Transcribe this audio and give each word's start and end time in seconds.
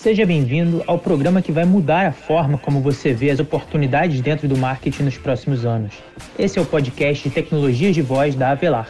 Seja 0.00 0.24
bem-vindo 0.24 0.82
ao 0.86 0.98
programa 0.98 1.42
que 1.42 1.52
vai 1.52 1.66
mudar 1.66 2.06
a 2.06 2.10
forma 2.10 2.56
como 2.56 2.80
você 2.80 3.12
vê 3.12 3.28
as 3.28 3.38
oportunidades 3.38 4.22
dentro 4.22 4.48
do 4.48 4.56
marketing 4.56 5.02
nos 5.02 5.18
próximos 5.18 5.66
anos. 5.66 5.92
Esse 6.38 6.58
é 6.58 6.62
o 6.62 6.64
podcast 6.64 7.28
de 7.28 7.34
tecnologias 7.34 7.94
de 7.94 8.00
voz 8.00 8.34
da 8.34 8.52
Avelar, 8.52 8.88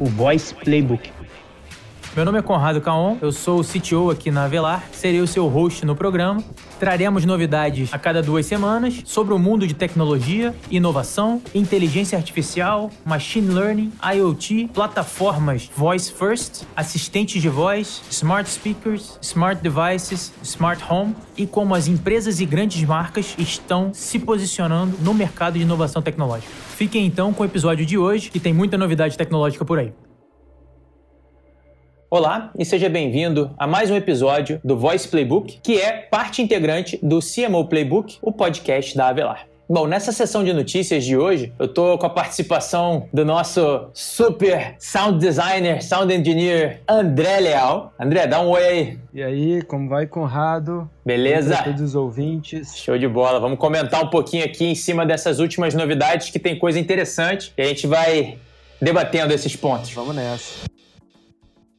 o 0.00 0.06
Voice 0.06 0.52
Playbook. 0.52 1.12
Meu 2.16 2.24
nome 2.24 2.40
é 2.40 2.42
Conrado 2.42 2.80
Caon, 2.80 3.18
eu 3.22 3.30
sou 3.30 3.60
o 3.60 3.64
CTO 3.64 4.10
aqui 4.10 4.32
na 4.32 4.46
Avelar, 4.46 4.82
serei 4.90 5.20
o 5.20 5.28
seu 5.28 5.46
host 5.46 5.86
no 5.86 5.94
programa. 5.94 6.42
Traremos 6.78 7.24
novidades 7.24 7.92
a 7.92 7.98
cada 7.98 8.22
duas 8.22 8.46
semanas 8.46 9.02
sobre 9.04 9.34
o 9.34 9.38
mundo 9.38 9.66
de 9.66 9.74
tecnologia, 9.74 10.54
inovação, 10.70 11.42
inteligência 11.52 12.16
artificial, 12.16 12.90
machine 13.04 13.52
learning, 13.52 13.92
IoT, 14.14 14.70
plataformas 14.72 15.68
voice 15.76 16.12
first, 16.12 16.62
assistentes 16.76 17.42
de 17.42 17.48
voz, 17.48 18.02
smart 18.10 18.48
speakers, 18.48 19.18
smart 19.20 19.60
devices, 19.60 20.32
smart 20.42 20.84
home 20.88 21.16
e 21.36 21.46
como 21.48 21.74
as 21.74 21.88
empresas 21.88 22.38
e 22.40 22.46
grandes 22.46 22.84
marcas 22.84 23.34
estão 23.36 23.92
se 23.92 24.20
posicionando 24.20 24.96
no 25.00 25.12
mercado 25.12 25.54
de 25.54 25.62
inovação 25.62 26.00
tecnológica. 26.00 26.52
Fiquem 26.76 27.04
então 27.06 27.32
com 27.32 27.42
o 27.42 27.46
episódio 27.46 27.84
de 27.84 27.98
hoje, 27.98 28.30
que 28.30 28.38
tem 28.38 28.54
muita 28.54 28.78
novidade 28.78 29.16
tecnológica 29.16 29.64
por 29.64 29.80
aí. 29.80 29.92
Olá 32.10 32.50
e 32.58 32.64
seja 32.64 32.88
bem-vindo 32.88 33.50
a 33.58 33.66
mais 33.66 33.90
um 33.90 33.94
episódio 33.94 34.58
do 34.64 34.78
Voice 34.78 35.06
Playbook, 35.06 35.60
que 35.62 35.78
é 35.78 35.92
parte 35.92 36.40
integrante 36.40 36.98
do 37.02 37.18
CMO 37.18 37.66
Playbook, 37.68 38.16
o 38.22 38.32
podcast 38.32 38.96
da 38.96 39.08
Avelar. 39.08 39.46
Bom, 39.68 39.86
nessa 39.86 40.10
sessão 40.10 40.42
de 40.42 40.50
notícias 40.54 41.04
de 41.04 41.18
hoje, 41.18 41.52
eu 41.58 41.68
tô 41.68 41.98
com 41.98 42.06
a 42.06 42.08
participação 42.08 43.06
do 43.12 43.26
nosso 43.26 43.90
super 43.92 44.74
sound 44.78 45.18
designer, 45.18 45.84
sound 45.84 46.10
engineer, 46.14 46.80
André 46.88 47.40
Leal. 47.40 47.92
André, 48.00 48.26
dá 48.26 48.40
um 48.40 48.48
oi 48.48 48.64
aí. 48.64 48.98
E 49.12 49.22
aí, 49.22 49.60
como 49.60 49.86
vai, 49.90 50.06
Conrado? 50.06 50.88
Beleza? 51.04 51.56
Para 51.56 51.64
todos 51.64 51.82
os 51.82 51.94
ouvintes. 51.94 52.74
Show 52.74 52.96
de 52.96 53.06
bola. 53.06 53.38
Vamos 53.38 53.58
comentar 53.58 54.02
um 54.02 54.08
pouquinho 54.08 54.46
aqui 54.46 54.64
em 54.64 54.74
cima 54.74 55.04
dessas 55.04 55.40
últimas 55.40 55.74
novidades 55.74 56.30
que 56.30 56.38
tem 56.38 56.58
coisa 56.58 56.78
interessante 56.78 57.52
e 57.54 57.60
a 57.60 57.66
gente 57.66 57.86
vai 57.86 58.38
debatendo 58.80 59.34
esses 59.34 59.54
pontos. 59.54 59.92
Vamos 59.92 60.16
nessa. 60.16 60.77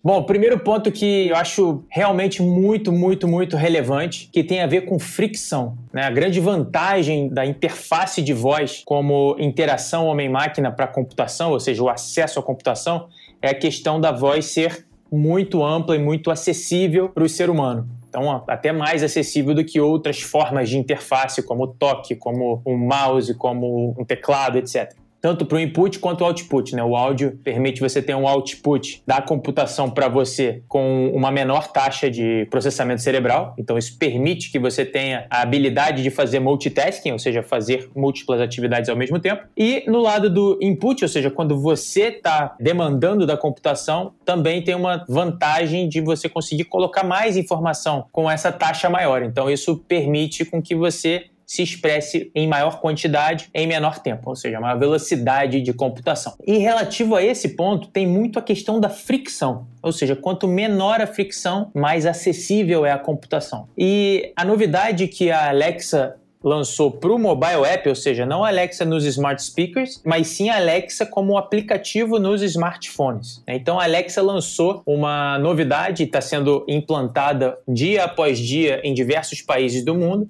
Bom, 0.02 0.24
primeiro 0.24 0.58
ponto 0.58 0.90
que 0.94 1.28
eu 1.28 1.36
acho 1.36 1.84
realmente 1.90 2.42
muito, 2.42 2.90
muito, 2.90 3.28
muito 3.28 3.58
relevante, 3.58 4.30
que 4.32 4.42
tem 4.42 4.62
a 4.62 4.68
ver 4.68 4.86
com 4.86 4.98
fricção. 4.98 5.78
Né? 5.92 6.04
A 6.04 6.10
grande 6.10 6.40
vantagem 6.40 7.28
da 7.28 7.46
interface 7.46 8.22
de 8.22 8.32
voz 8.32 8.82
como 8.86 9.36
interação 9.38 10.08
homem-máquina 10.08 10.72
para 10.72 10.88
computação, 10.88 11.52
ou 11.52 11.60
seja, 11.60 11.84
o 11.84 11.90
acesso 11.90 12.40
à 12.40 12.44
computação, 12.44 13.10
é 13.42 13.50
a 13.50 13.54
questão 13.54 14.00
da 14.00 14.14
voz 14.14 14.46
ser 14.46 14.86
muito 15.12 15.66
ampla 15.66 15.98
e 15.98 16.00
muito 16.00 16.32
acessível 16.32 17.10
para 17.10 17.26
o 17.26 17.30
ser 17.30 17.50
humano. 17.50 17.86
Então, 18.08 18.42
até 18.48 18.72
mais 18.72 19.04
acessível 19.04 19.54
do 19.54 19.66
que 19.66 19.82
outras 19.82 20.22
formas 20.22 20.70
de 20.70 20.78
interface, 20.78 21.44
como 21.44 21.66
o 21.66 21.68
toque, 21.68 22.16
como 22.16 22.62
um 22.66 22.78
mouse, 22.78 23.34
como 23.34 23.94
um 24.00 24.06
teclado, 24.06 24.58
etc 24.58 24.99
tanto 25.22 25.46
para 25.46 25.58
o 25.58 25.60
input 25.60 26.00
quanto 26.00 26.22
o 26.22 26.26
output. 26.26 26.76
Né? 26.76 26.84
O 26.84 26.96
áudio 26.96 27.38
permite 27.44 27.80
você 27.80 28.02
ter 28.02 28.16
um 28.16 28.28
output 28.28 29.02
da 29.06 29.22
computação 29.22 29.90
para 29.90 30.08
você 30.08 30.64
com 30.68 31.12
uma 31.14 31.32
menor 31.32 31.72
taxa 31.72 32.10
de 32.10 32.48
processamento 32.50 33.02
cerebral. 33.02 33.54
Então, 33.58 33.78
isso 33.78 33.98
permite 33.98 34.52
que 34.52 34.60
você 34.60 34.86
tenha 34.86 35.26
a 35.30 35.42
habilidade 35.42 36.04
de 36.04 36.10
fazer 36.10 36.40
multitasking, 36.40 37.12
ou 37.12 37.20
seja, 37.20 37.44
fazer 37.44 37.90
múltiplas 37.96 38.42
atividades 38.42 38.90
ao 38.90 38.96
mesmo 38.96 39.20
tempo. 39.20 39.44
E 39.56 39.84
no 39.88 40.00
lado 40.00 40.30
do 40.30 40.58
input, 40.62 41.04
ou 41.04 41.10
seja, 41.10 41.30
quando 41.30 41.60
você 41.60 42.08
está 42.08 42.56
demandando 42.60 43.26
da 43.26 43.38
computação, 43.38 44.14
também 44.26 44.62
tem 44.62 44.76
uma 44.76 45.06
vantagem 45.08 45.88
de 45.88 46.02
você 46.02 46.30
conseguir 46.30 46.66
colocar 46.66 47.04
mais 47.04 47.38
informação 47.38 48.06
com 48.12 48.30
essa 48.30 48.52
taxa 48.52 48.90
maior. 48.90 49.24
Então, 49.24 49.50
isso 49.50 49.78
permite 49.88 50.46
com 50.46 50.62
que 50.62 50.76
você 50.76 51.26
se 51.50 51.64
expresse 51.64 52.32
em 52.36 52.48
maior 52.48 52.80
quantidade 52.80 53.50
em 53.56 53.66
menor 53.66 53.98
tempo, 53.98 54.30
ou 54.30 54.36
seja, 54.36 54.60
maior 54.60 54.78
velocidade 54.78 55.60
de 55.62 55.74
computação. 55.74 56.36
E 56.46 56.60
relativo 56.60 57.16
a 57.16 57.24
esse 57.24 57.56
ponto, 57.56 57.88
tem 57.88 58.06
muito 58.06 58.38
a 58.38 58.42
questão 58.42 58.80
da 58.80 58.88
fricção, 58.88 59.66
ou 59.82 59.92
seja, 59.92 60.16
quanto 60.16 60.48
menor 60.48 61.02
a 61.02 61.08
fricção, 61.08 61.72
mais 61.74 62.06
acessível 62.06 62.86
é 62.86 62.92
a 62.92 63.00
computação. 63.00 63.68
E 63.76 64.32
a 64.36 64.46
novidade 64.46 65.08
que 65.08 65.32
a 65.32 65.50
Alexa 65.50 66.16
lançou 66.44 66.92
para 66.92 67.12
o 67.12 67.18
mobile 67.18 67.66
app, 67.66 67.90
ou 67.90 67.96
seja, 67.96 68.28
não 68.28 68.44
a 68.44 68.50
Alexa 68.50 68.86
nos 68.86 69.04
smart 69.04 69.44
speakers, 69.44 70.02
mas 70.06 70.28
sim 70.28 70.50
a 70.50 70.58
Alexa 70.58 71.04
como 71.04 71.36
aplicativo 71.36 72.20
nos 72.20 72.44
smartphones. 72.44 73.44
Então 73.48 73.80
a 73.80 73.86
Alexa 73.86 74.22
lançou 74.22 74.84
uma 74.86 75.40
novidade, 75.40 76.04
está 76.04 76.22
sendo 76.22 76.64
implantada 76.68 77.58
dia 77.68 78.06
após 78.06 78.38
dia 78.38 78.80
em 78.84 78.94
diversos 78.94 79.42
países 79.42 79.84
do 79.84 79.96
mundo, 79.96 80.30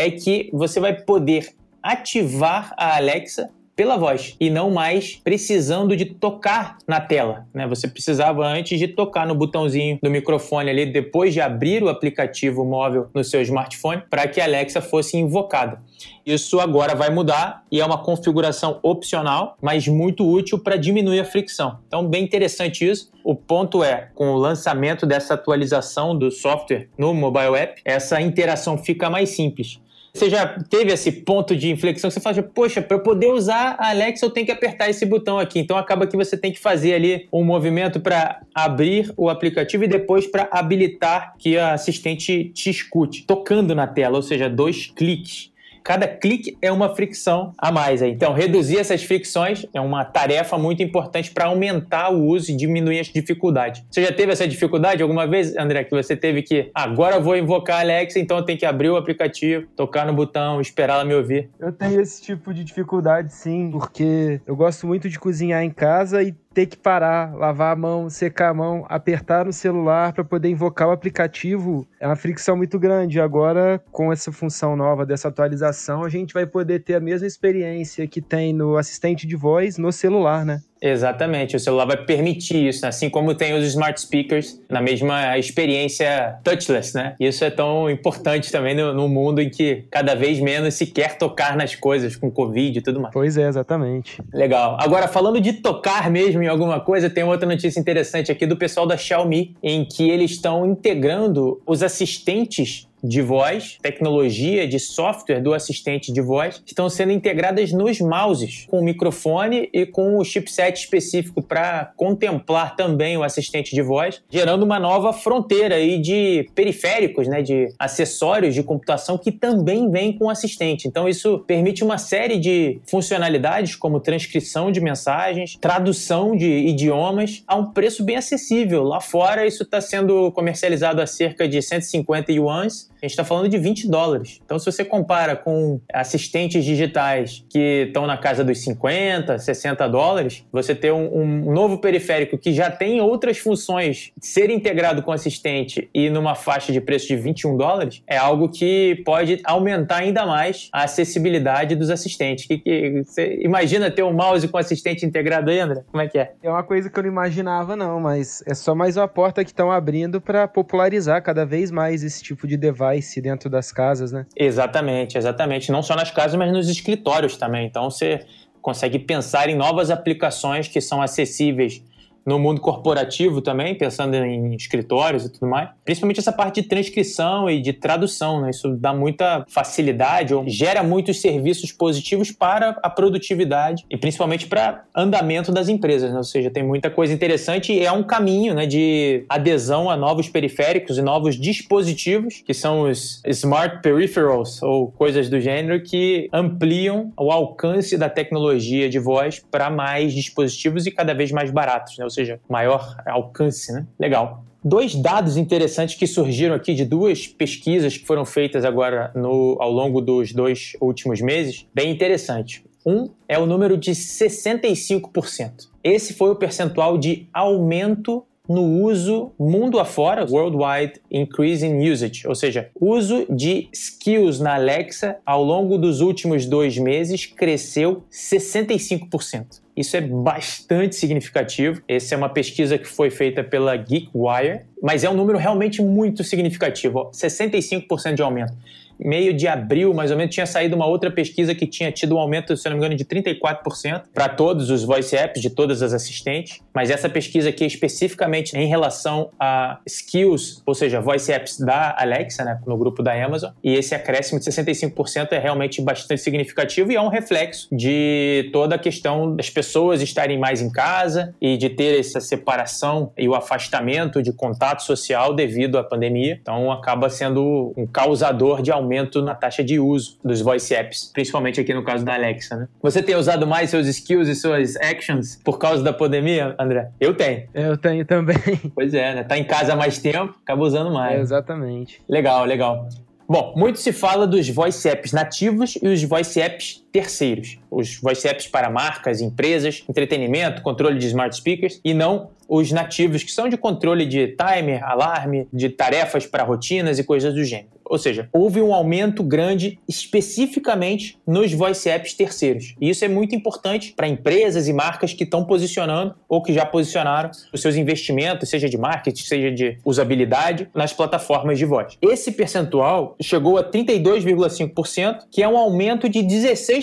é 0.00 0.10
que 0.10 0.48
você 0.52 0.80
vai 0.80 0.94
poder 0.94 1.54
ativar 1.82 2.72
a 2.76 2.96
Alexa 2.96 3.50
pela 3.80 3.96
voz 3.96 4.36
e 4.38 4.50
não 4.50 4.70
mais 4.70 5.16
precisando 5.24 5.96
de 5.96 6.04
tocar 6.04 6.76
na 6.86 7.00
tela. 7.00 7.46
Né? 7.54 7.66
Você 7.66 7.88
precisava 7.88 8.46
antes 8.46 8.78
de 8.78 8.86
tocar 8.86 9.26
no 9.26 9.34
botãozinho 9.34 9.98
do 10.02 10.10
microfone 10.10 10.68
ali 10.68 10.84
depois 10.84 11.32
de 11.32 11.40
abrir 11.40 11.82
o 11.82 11.88
aplicativo 11.88 12.62
móvel 12.62 13.08
no 13.14 13.24
seu 13.24 13.40
smartphone 13.40 14.02
para 14.10 14.28
que 14.28 14.38
a 14.38 14.44
Alexa 14.44 14.82
fosse 14.82 15.16
invocada. 15.16 15.80
Isso 16.26 16.60
agora 16.60 16.94
vai 16.94 17.08
mudar 17.08 17.64
e 17.72 17.80
é 17.80 17.86
uma 17.86 17.96
configuração 17.96 18.78
opcional, 18.82 19.56
mas 19.62 19.88
muito 19.88 20.30
útil 20.30 20.58
para 20.58 20.76
diminuir 20.76 21.20
a 21.20 21.24
fricção. 21.24 21.78
Então, 21.86 22.06
bem 22.06 22.22
interessante 22.22 22.86
isso. 22.86 23.10
O 23.24 23.34
ponto 23.34 23.82
é, 23.82 24.10
com 24.14 24.32
o 24.32 24.36
lançamento 24.36 25.06
dessa 25.06 25.32
atualização 25.32 26.14
do 26.14 26.30
software 26.30 26.88
no 26.98 27.14
mobile 27.14 27.56
app, 27.56 27.80
essa 27.82 28.20
interação 28.20 28.76
fica 28.76 29.08
mais 29.08 29.30
simples. 29.30 29.80
Você 30.12 30.28
já 30.28 30.46
teve 30.46 30.92
esse 30.92 31.12
ponto 31.12 31.54
de 31.54 31.70
inflexão 31.70 32.10
que 32.10 32.14
você 32.14 32.20
fala, 32.20 32.42
poxa, 32.42 32.82
para 32.82 32.96
eu 32.96 33.02
poder 33.02 33.28
usar 33.28 33.76
a 33.78 33.90
Alexa 33.90 34.26
eu 34.26 34.30
tenho 34.30 34.44
que 34.44 34.52
apertar 34.52 34.88
esse 34.90 35.06
botão 35.06 35.38
aqui. 35.38 35.58
Então 35.58 35.76
acaba 35.76 36.06
que 36.06 36.16
você 36.16 36.36
tem 36.36 36.52
que 36.52 36.58
fazer 36.58 36.94
ali 36.94 37.28
um 37.32 37.44
movimento 37.44 38.00
para 38.00 38.40
abrir 38.54 39.12
o 39.16 39.28
aplicativo 39.28 39.84
e 39.84 39.88
depois 39.88 40.26
para 40.26 40.48
habilitar 40.50 41.34
que 41.38 41.56
a 41.56 41.74
assistente 41.74 42.50
te 42.52 42.70
escute, 42.70 43.24
tocando 43.24 43.74
na 43.74 43.86
tela, 43.86 44.16
ou 44.16 44.22
seja, 44.22 44.48
dois 44.48 44.86
cliques. 44.86 45.50
Cada 45.82 46.06
clique 46.06 46.56
é 46.60 46.70
uma 46.70 46.94
fricção 46.94 47.52
a 47.58 47.72
mais. 47.72 48.02
Então, 48.02 48.32
reduzir 48.32 48.78
essas 48.78 49.02
fricções 49.02 49.66
é 49.72 49.80
uma 49.80 50.04
tarefa 50.04 50.56
muito 50.58 50.82
importante 50.82 51.30
para 51.30 51.46
aumentar 51.46 52.10
o 52.10 52.26
uso 52.26 52.50
e 52.50 52.56
diminuir 52.56 53.00
as 53.00 53.08
dificuldades. 53.08 53.82
Você 53.90 54.02
já 54.02 54.12
teve 54.12 54.32
essa 54.32 54.46
dificuldade 54.46 55.02
alguma 55.02 55.26
vez, 55.26 55.56
André, 55.56 55.84
que 55.84 55.90
você 55.90 56.16
teve 56.16 56.42
que 56.42 56.70
agora 56.74 57.16
eu 57.16 57.22
vou 57.22 57.36
invocar 57.36 57.78
a 57.78 57.80
Alexa, 57.80 58.18
então 58.18 58.38
eu 58.38 58.44
tenho 58.44 58.58
que 58.58 58.66
abrir 58.66 58.90
o 58.90 58.96
aplicativo, 58.96 59.66
tocar 59.76 60.06
no 60.06 60.12
botão, 60.12 60.60
esperar 60.60 60.94
ela 60.94 61.04
me 61.04 61.14
ouvir? 61.14 61.50
Eu 61.58 61.72
tenho 61.72 62.00
esse 62.00 62.22
tipo 62.22 62.52
de 62.52 62.64
dificuldade, 62.64 63.32
sim, 63.32 63.70
porque 63.70 64.40
eu 64.46 64.56
gosto 64.56 64.86
muito 64.86 65.08
de 65.08 65.18
cozinhar 65.18 65.62
em 65.62 65.70
casa 65.70 66.22
e 66.22 66.34
ter 66.52 66.66
que 66.66 66.76
parar, 66.76 67.32
lavar 67.36 67.72
a 67.72 67.76
mão, 67.76 68.10
secar 68.10 68.50
a 68.50 68.54
mão, 68.54 68.84
apertar 68.88 69.44
no 69.44 69.52
celular 69.52 70.12
para 70.12 70.24
poder 70.24 70.48
invocar 70.48 70.88
o 70.88 70.90
aplicativo 70.90 71.86
é 72.00 72.06
uma 72.06 72.16
fricção 72.16 72.56
muito 72.56 72.76
grande. 72.76 73.20
Agora, 73.20 73.80
com 73.92 74.12
essa 74.12 74.32
função 74.32 74.74
nova 74.74 75.06
dessa 75.06 75.28
atualização, 75.28 76.02
a 76.02 76.08
gente 76.08 76.34
vai 76.34 76.46
poder 76.46 76.80
ter 76.80 76.94
a 76.96 77.00
mesma 77.00 77.26
experiência 77.26 78.06
que 78.08 78.20
tem 78.20 78.52
no 78.52 78.76
assistente 78.76 79.28
de 79.28 79.36
voz 79.36 79.78
no 79.78 79.92
celular, 79.92 80.44
né? 80.44 80.60
Exatamente, 80.80 81.56
o 81.56 81.60
celular 81.60 81.84
vai 81.84 81.96
permitir 81.98 82.68
isso, 82.68 82.82
né? 82.82 82.88
assim 82.88 83.10
como 83.10 83.34
tem 83.34 83.52
os 83.54 83.64
smart 83.66 84.00
speakers 84.00 84.60
na 84.68 84.80
mesma 84.80 85.36
experiência 85.38 86.38
touchless, 86.42 86.94
né? 86.94 87.14
Isso 87.20 87.44
é 87.44 87.50
tão 87.50 87.90
importante 87.90 88.50
também 88.50 88.74
no, 88.74 88.94
no, 88.94 89.08
mundo 89.08 89.40
em 89.40 89.50
que 89.50 89.84
cada 89.90 90.14
vez 90.14 90.40
menos 90.40 90.74
se 90.74 90.86
quer 90.86 91.18
tocar 91.18 91.56
nas 91.56 91.74
coisas 91.74 92.16
com 92.16 92.30
Covid 92.30 92.78
e 92.78 92.82
tudo 92.82 93.00
mais. 93.00 93.12
Pois 93.12 93.36
é, 93.36 93.46
exatamente. 93.48 94.22
Legal. 94.32 94.76
Agora, 94.80 95.06
falando 95.06 95.40
de 95.40 95.54
tocar 95.54 96.10
mesmo 96.10 96.42
em 96.42 96.48
alguma 96.48 96.80
coisa, 96.80 97.10
tem 97.10 97.24
outra 97.24 97.46
notícia 97.46 97.78
interessante 97.78 98.32
aqui 98.32 98.46
do 98.46 98.56
pessoal 98.56 98.86
da 98.86 98.96
Xiaomi, 98.96 99.56
em 99.62 99.84
que 99.84 100.08
eles 100.08 100.32
estão 100.32 100.64
integrando 100.64 101.60
os 101.66 101.82
assistentes 101.82 102.88
de 103.02 103.22
voz, 103.22 103.78
tecnologia 103.82 104.66
de 104.66 104.78
software 104.78 105.40
do 105.40 105.54
assistente 105.54 106.12
de 106.12 106.20
voz, 106.20 106.62
estão 106.66 106.88
sendo 106.88 107.12
integradas 107.12 107.72
nos 107.72 108.00
mouses, 108.00 108.66
com 108.68 108.80
o 108.80 108.84
microfone 108.84 109.68
e 109.72 109.86
com 109.86 110.18
o 110.18 110.24
chipset 110.24 110.78
específico 110.78 111.42
para 111.42 111.92
contemplar 111.96 112.76
também 112.76 113.16
o 113.16 113.22
assistente 113.22 113.74
de 113.74 113.82
voz, 113.82 114.22
gerando 114.30 114.62
uma 114.62 114.78
nova 114.78 115.12
fronteira 115.12 115.76
aí 115.76 115.98
de 115.98 116.48
periféricos, 116.54 117.26
né, 117.26 117.42
de 117.42 117.68
acessórios 117.78 118.54
de 118.54 118.62
computação 118.62 119.16
que 119.16 119.32
também 119.32 119.90
vem 119.90 120.12
com 120.12 120.26
o 120.26 120.30
assistente. 120.30 120.86
Então 120.86 121.08
isso 121.08 121.38
permite 121.46 121.82
uma 121.82 121.98
série 121.98 122.38
de 122.38 122.80
funcionalidades 122.86 123.76
como 123.76 124.00
transcrição 124.00 124.70
de 124.70 124.80
mensagens, 124.80 125.56
tradução 125.60 126.36
de 126.36 126.48
idiomas 126.48 127.42
a 127.46 127.56
um 127.56 127.66
preço 127.72 128.04
bem 128.04 128.16
acessível. 128.16 128.82
Lá 128.82 129.00
fora 129.00 129.46
isso 129.46 129.62
está 129.62 129.80
sendo 129.80 130.30
comercializado 130.32 131.00
a 131.00 131.06
cerca 131.06 131.48
de 131.48 131.60
150 131.62 132.32
yuans 132.32 132.89
a 133.02 133.06
gente 133.06 133.12
está 133.12 133.24
falando 133.24 133.48
de 133.48 133.58
20 133.58 133.88
dólares. 133.88 134.40
Então, 134.44 134.58
se 134.58 134.66
você 134.66 134.84
compara 134.84 135.34
com 135.34 135.80
assistentes 135.92 136.64
digitais 136.64 137.44
que 137.48 137.86
estão 137.86 138.06
na 138.06 138.16
casa 138.16 138.44
dos 138.44 138.62
50, 138.62 139.38
60 139.38 139.88
dólares, 139.88 140.44
você 140.52 140.74
ter 140.74 140.92
um, 140.92 141.18
um 141.18 141.52
novo 141.52 141.78
periférico 141.78 142.36
que 142.36 142.52
já 142.52 142.70
tem 142.70 143.00
outras 143.00 143.38
funções 143.38 144.12
ser 144.20 144.50
integrado 144.50 145.02
com 145.02 145.12
assistente 145.12 145.88
e 145.94 146.10
numa 146.10 146.34
faixa 146.34 146.72
de 146.72 146.80
preço 146.80 147.08
de 147.08 147.16
21 147.16 147.56
dólares 147.56 148.02
é 148.06 148.16
algo 148.16 148.48
que 148.48 149.02
pode 149.04 149.40
aumentar 149.44 149.98
ainda 149.98 150.26
mais 150.26 150.68
a 150.72 150.84
acessibilidade 150.84 151.74
dos 151.74 151.90
assistentes. 151.90 152.46
Que, 152.46 152.58
que, 152.58 153.02
você 153.04 153.38
imagina 153.42 153.90
ter 153.90 154.02
um 154.02 154.12
mouse 154.12 154.46
com 154.46 154.58
assistente 154.58 155.06
integrado 155.06 155.50
aí, 155.50 155.58
André? 155.58 155.82
Como 155.90 156.02
é 156.02 156.08
que 156.08 156.18
é? 156.18 156.32
É 156.42 156.50
uma 156.50 156.62
coisa 156.62 156.90
que 156.90 156.98
eu 156.98 157.02
não 157.02 157.10
imaginava, 157.10 157.74
não, 157.74 157.98
mas 158.00 158.42
é 158.46 158.54
só 158.54 158.74
mais 158.74 158.96
uma 158.96 159.08
porta 159.08 159.42
que 159.44 159.50
estão 159.50 159.70
abrindo 159.70 160.20
para 160.20 160.46
popularizar 160.46 161.22
cada 161.22 161.46
vez 161.46 161.70
mais 161.70 162.02
esse 162.02 162.22
tipo 162.22 162.46
de 162.46 162.56
device 162.56 162.89
dentro 163.22 163.48
das 163.48 163.72
casas, 163.72 164.12
né? 164.12 164.26
Exatamente, 164.36 165.16
exatamente. 165.16 165.70
Não 165.70 165.82
só 165.82 165.94
nas 165.94 166.10
casas, 166.10 166.36
mas 166.36 166.52
nos 166.52 166.68
escritórios 166.68 167.36
também. 167.36 167.66
Então 167.66 167.90
você 167.90 168.24
consegue 168.60 168.98
pensar 168.98 169.48
em 169.48 169.54
novas 169.54 169.90
aplicações 169.90 170.68
que 170.68 170.80
são 170.80 171.00
acessíveis 171.00 171.82
no 172.24 172.38
mundo 172.38 172.60
corporativo 172.60 173.40
também, 173.40 173.74
pensando 173.74 174.14
em 174.14 174.54
escritórios 174.54 175.24
e 175.24 175.32
tudo 175.32 175.48
mais. 175.48 175.70
Principalmente 175.84 176.20
essa 176.20 176.32
parte 176.32 176.62
de 176.62 176.68
transcrição 176.68 177.48
e 177.48 177.60
de 177.60 177.72
tradução, 177.72 178.40
né? 178.40 178.50
Isso 178.50 178.76
dá 178.76 178.92
muita 178.92 179.44
facilidade 179.48 180.34
ou 180.34 180.44
gera 180.46 180.82
muitos 180.82 181.20
serviços 181.20 181.72
positivos 181.72 182.30
para 182.30 182.78
a 182.82 182.90
produtividade 182.90 183.84
e 183.90 183.96
principalmente 183.96 184.46
para 184.46 184.84
andamento 184.94 185.52
das 185.52 185.68
empresas, 185.68 186.12
né? 186.12 186.18
Ou 186.18 186.24
seja, 186.24 186.50
tem 186.50 186.62
muita 186.62 186.90
coisa 186.90 187.12
interessante 187.12 187.72
e 187.72 187.84
é 187.84 187.92
um 187.92 188.02
caminho, 188.02 188.54
né, 188.54 188.66
de 188.66 189.24
adesão 189.28 189.90
a 189.90 189.96
novos 189.96 190.28
periféricos 190.28 190.98
e 190.98 191.02
novos 191.02 191.36
dispositivos, 191.36 192.42
que 192.44 192.54
são 192.54 192.82
os 192.82 193.22
smart 193.26 193.80
peripherals 193.82 194.62
ou 194.62 194.90
coisas 194.90 195.28
do 195.28 195.40
gênero 195.40 195.82
que 195.82 196.28
ampliam 196.32 197.12
o 197.18 197.30
alcance 197.30 197.96
da 197.96 198.08
tecnologia 198.08 198.88
de 198.88 198.98
voz 198.98 199.42
para 199.50 199.70
mais 199.70 200.12
dispositivos 200.12 200.86
e 200.86 200.90
cada 200.90 201.14
vez 201.14 201.32
mais 201.32 201.50
baratos, 201.50 201.98
né? 201.98 202.04
Ou 202.10 202.14
seja, 202.14 202.40
maior 202.48 202.96
alcance, 203.06 203.72
né? 203.72 203.86
Legal. 203.98 204.44
Dois 204.62 204.94
dados 204.94 205.36
interessantes 205.36 205.94
que 205.94 206.06
surgiram 206.06 206.54
aqui 206.54 206.74
de 206.74 206.84
duas 206.84 207.26
pesquisas 207.26 207.96
que 207.96 208.04
foram 208.04 208.26
feitas 208.26 208.64
agora 208.64 209.10
no, 209.14 209.56
ao 209.60 209.70
longo 209.70 210.00
dos 210.00 210.32
dois 210.32 210.72
últimos 210.80 211.20
meses, 211.20 211.66
bem 211.72 211.90
interessante. 211.90 212.62
Um 212.84 213.10
é 213.28 213.38
o 213.38 213.46
número 213.46 213.78
de 213.78 213.92
65%. 213.92 215.68
Esse 215.82 216.12
foi 216.12 216.30
o 216.30 216.36
percentual 216.36 216.98
de 216.98 217.28
aumento 217.32 218.24
no 218.50 218.82
uso 218.82 219.30
mundo 219.38 219.78
afora, 219.78 220.26
worldwide 220.28 221.00
increasing 221.08 221.88
usage, 221.88 222.26
ou 222.26 222.34
seja, 222.34 222.68
uso 222.80 223.24
de 223.30 223.68
skills 223.72 224.40
na 224.40 224.56
Alexa 224.56 225.18
ao 225.24 225.44
longo 225.44 225.78
dos 225.78 226.00
últimos 226.00 226.46
dois 226.46 226.76
meses 226.76 227.26
cresceu 227.26 228.02
65%. 228.10 229.60
Isso 229.76 229.96
é 229.96 230.00
bastante 230.00 230.96
significativo. 230.96 231.80
Essa 231.86 232.14
é 232.14 232.18
uma 232.18 232.28
pesquisa 232.28 232.76
que 232.76 232.86
foi 232.86 233.10
feita 233.10 233.42
pela 233.42 233.76
GeekWire, 233.76 234.62
mas 234.82 235.04
é 235.04 235.10
um 235.10 235.14
número 235.14 235.38
realmente 235.38 235.80
muito 235.82 236.24
significativo, 236.24 237.10
65% 237.12 238.14
de 238.14 238.22
aumento 238.22 238.54
meio 239.02 239.32
de 239.32 239.48
abril, 239.48 239.94
mais 239.94 240.10
ou 240.10 240.16
menos, 240.16 240.34
tinha 240.34 240.46
saído 240.46 240.76
uma 240.76 240.86
outra 240.86 241.10
pesquisa 241.10 241.54
que 241.54 241.66
tinha 241.66 241.90
tido 241.90 242.14
um 242.14 242.18
aumento, 242.18 242.56
se 242.56 242.68
não 242.68 242.72
me 242.72 242.78
engano, 242.78 242.94
de 242.94 243.04
34% 243.04 244.02
para 244.12 244.28
todos 244.28 244.70
os 244.70 244.84
voice 244.84 245.16
apps 245.16 245.40
de 245.40 245.50
todas 245.50 245.82
as 245.82 245.92
assistentes. 245.92 246.60
Mas 246.74 246.90
essa 246.90 247.08
pesquisa 247.08 247.48
aqui 247.48 247.64
especificamente 247.64 248.56
em 248.56 248.66
relação 248.66 249.30
a 249.38 249.78
skills, 249.86 250.62
ou 250.64 250.74
seja, 250.74 251.00
voice 251.00 251.32
apps 251.32 251.58
da 251.58 251.96
Alexa, 251.98 252.44
né, 252.44 252.60
no 252.66 252.76
grupo 252.76 253.02
da 253.02 253.12
Amazon. 253.12 253.50
E 253.62 253.74
esse 253.74 253.94
acréscimo 253.94 254.38
de 254.38 254.46
65% 254.46 255.32
é 255.32 255.38
realmente 255.38 255.82
bastante 255.82 256.20
significativo 256.20 256.92
e 256.92 256.96
é 256.96 257.00
um 257.00 257.08
reflexo 257.08 257.68
de 257.72 258.48
toda 258.52 258.76
a 258.76 258.78
questão 258.78 259.34
das 259.34 259.50
pessoas 259.50 260.00
estarem 260.00 260.38
mais 260.38 260.60
em 260.60 260.70
casa 260.70 261.34
e 261.40 261.56
de 261.56 261.68
ter 261.68 261.98
essa 261.98 262.20
separação 262.20 263.12
e 263.16 263.28
o 263.28 263.34
afastamento 263.34 264.22
de 264.22 264.32
contato 264.32 264.82
social 264.82 265.34
devido 265.34 265.78
à 265.78 265.84
pandemia. 265.84 266.38
Então 266.40 266.70
acaba 266.70 267.10
sendo 267.10 267.72
um 267.76 267.86
causador 267.86 268.62
de 268.62 268.70
aumento 268.70 269.22
na 269.22 269.34
taxa 269.34 269.62
de 269.62 269.78
uso 269.78 270.18
dos 270.24 270.40
voice 270.40 270.74
apps, 270.74 271.10
principalmente 271.12 271.60
aqui 271.60 271.74
no 271.74 271.84
caso 271.84 272.04
da 272.04 272.14
Alexa, 272.14 272.56
né? 272.56 272.68
Você 272.82 273.02
tem 273.02 273.16
usado 273.16 273.46
mais 273.46 273.70
seus 273.70 273.86
skills 273.86 274.28
e 274.28 274.34
suas 274.34 274.76
actions 274.76 275.38
por 275.44 275.58
causa 275.58 275.82
da 275.82 275.92
pandemia, 275.92 276.54
André? 276.60 276.90
Eu 277.00 277.14
tenho. 277.14 277.48
Eu 277.54 277.76
tenho 277.76 278.04
também. 278.04 278.36
Pois 278.74 278.92
é, 278.94 279.14
né? 279.14 279.24
Tá 279.24 279.38
em 279.38 279.44
casa 279.44 279.72
há 279.72 279.76
mais 279.76 279.98
tempo, 279.98 280.34
acaba 280.42 280.62
usando 280.62 280.90
mais. 280.90 281.18
É, 281.18 281.20
exatamente. 281.20 282.02
Legal, 282.08 282.44
legal. 282.44 282.88
Bom, 283.28 283.54
muito 283.56 283.78
se 283.78 283.92
fala 283.92 284.26
dos 284.26 284.48
voice 284.48 284.88
apps 284.88 285.12
nativos 285.12 285.78
e 285.80 285.86
os 285.86 286.02
voice 286.02 286.40
apps 286.40 286.84
terceiros. 286.92 287.58
Os 287.70 287.96
voice 287.96 288.26
apps 288.26 288.46
para 288.46 288.70
marcas, 288.70 289.20
empresas, 289.20 289.84
entretenimento, 289.88 290.62
controle 290.62 290.98
de 290.98 291.06
smart 291.06 291.34
speakers 291.36 291.80
e 291.84 291.94
não 291.94 292.30
os 292.48 292.72
nativos, 292.72 293.22
que 293.22 293.30
são 293.30 293.48
de 293.48 293.56
controle 293.56 294.04
de 294.04 294.34
timer, 294.36 294.82
alarme, 294.82 295.46
de 295.52 295.68
tarefas 295.68 296.26
para 296.26 296.42
rotinas 296.42 296.98
e 296.98 297.04
coisas 297.04 297.32
do 297.32 297.44
gênero. 297.44 297.80
Ou 297.90 297.98
seja, 297.98 298.28
houve 298.32 298.62
um 298.62 298.72
aumento 298.72 299.20
grande 299.20 299.78
especificamente 299.88 301.18
nos 301.26 301.52
voice 301.52 301.88
apps 301.88 302.14
terceiros. 302.14 302.76
E 302.80 302.88
isso 302.88 303.04
é 303.04 303.08
muito 303.08 303.34
importante 303.34 303.92
para 303.96 304.06
empresas 304.06 304.68
e 304.68 304.72
marcas 304.72 305.12
que 305.12 305.24
estão 305.24 305.44
posicionando 305.44 306.14
ou 306.28 306.40
que 306.40 306.52
já 306.52 306.64
posicionaram 306.64 307.32
os 307.52 307.60
seus 307.60 307.74
investimentos, 307.74 308.48
seja 308.48 308.68
de 308.68 308.78
marketing, 308.78 309.24
seja 309.24 309.50
de 309.50 309.76
usabilidade, 309.84 310.68
nas 310.72 310.92
plataformas 310.92 311.58
de 311.58 311.64
voz. 311.64 311.98
Esse 312.00 312.30
percentual 312.30 313.16
chegou 313.20 313.58
a 313.58 313.64
32,5%, 313.68 315.24
que 315.28 315.42
é 315.42 315.48
um 315.48 315.56
aumento 315.56 316.08
de 316.08 316.20
16% 316.20 316.79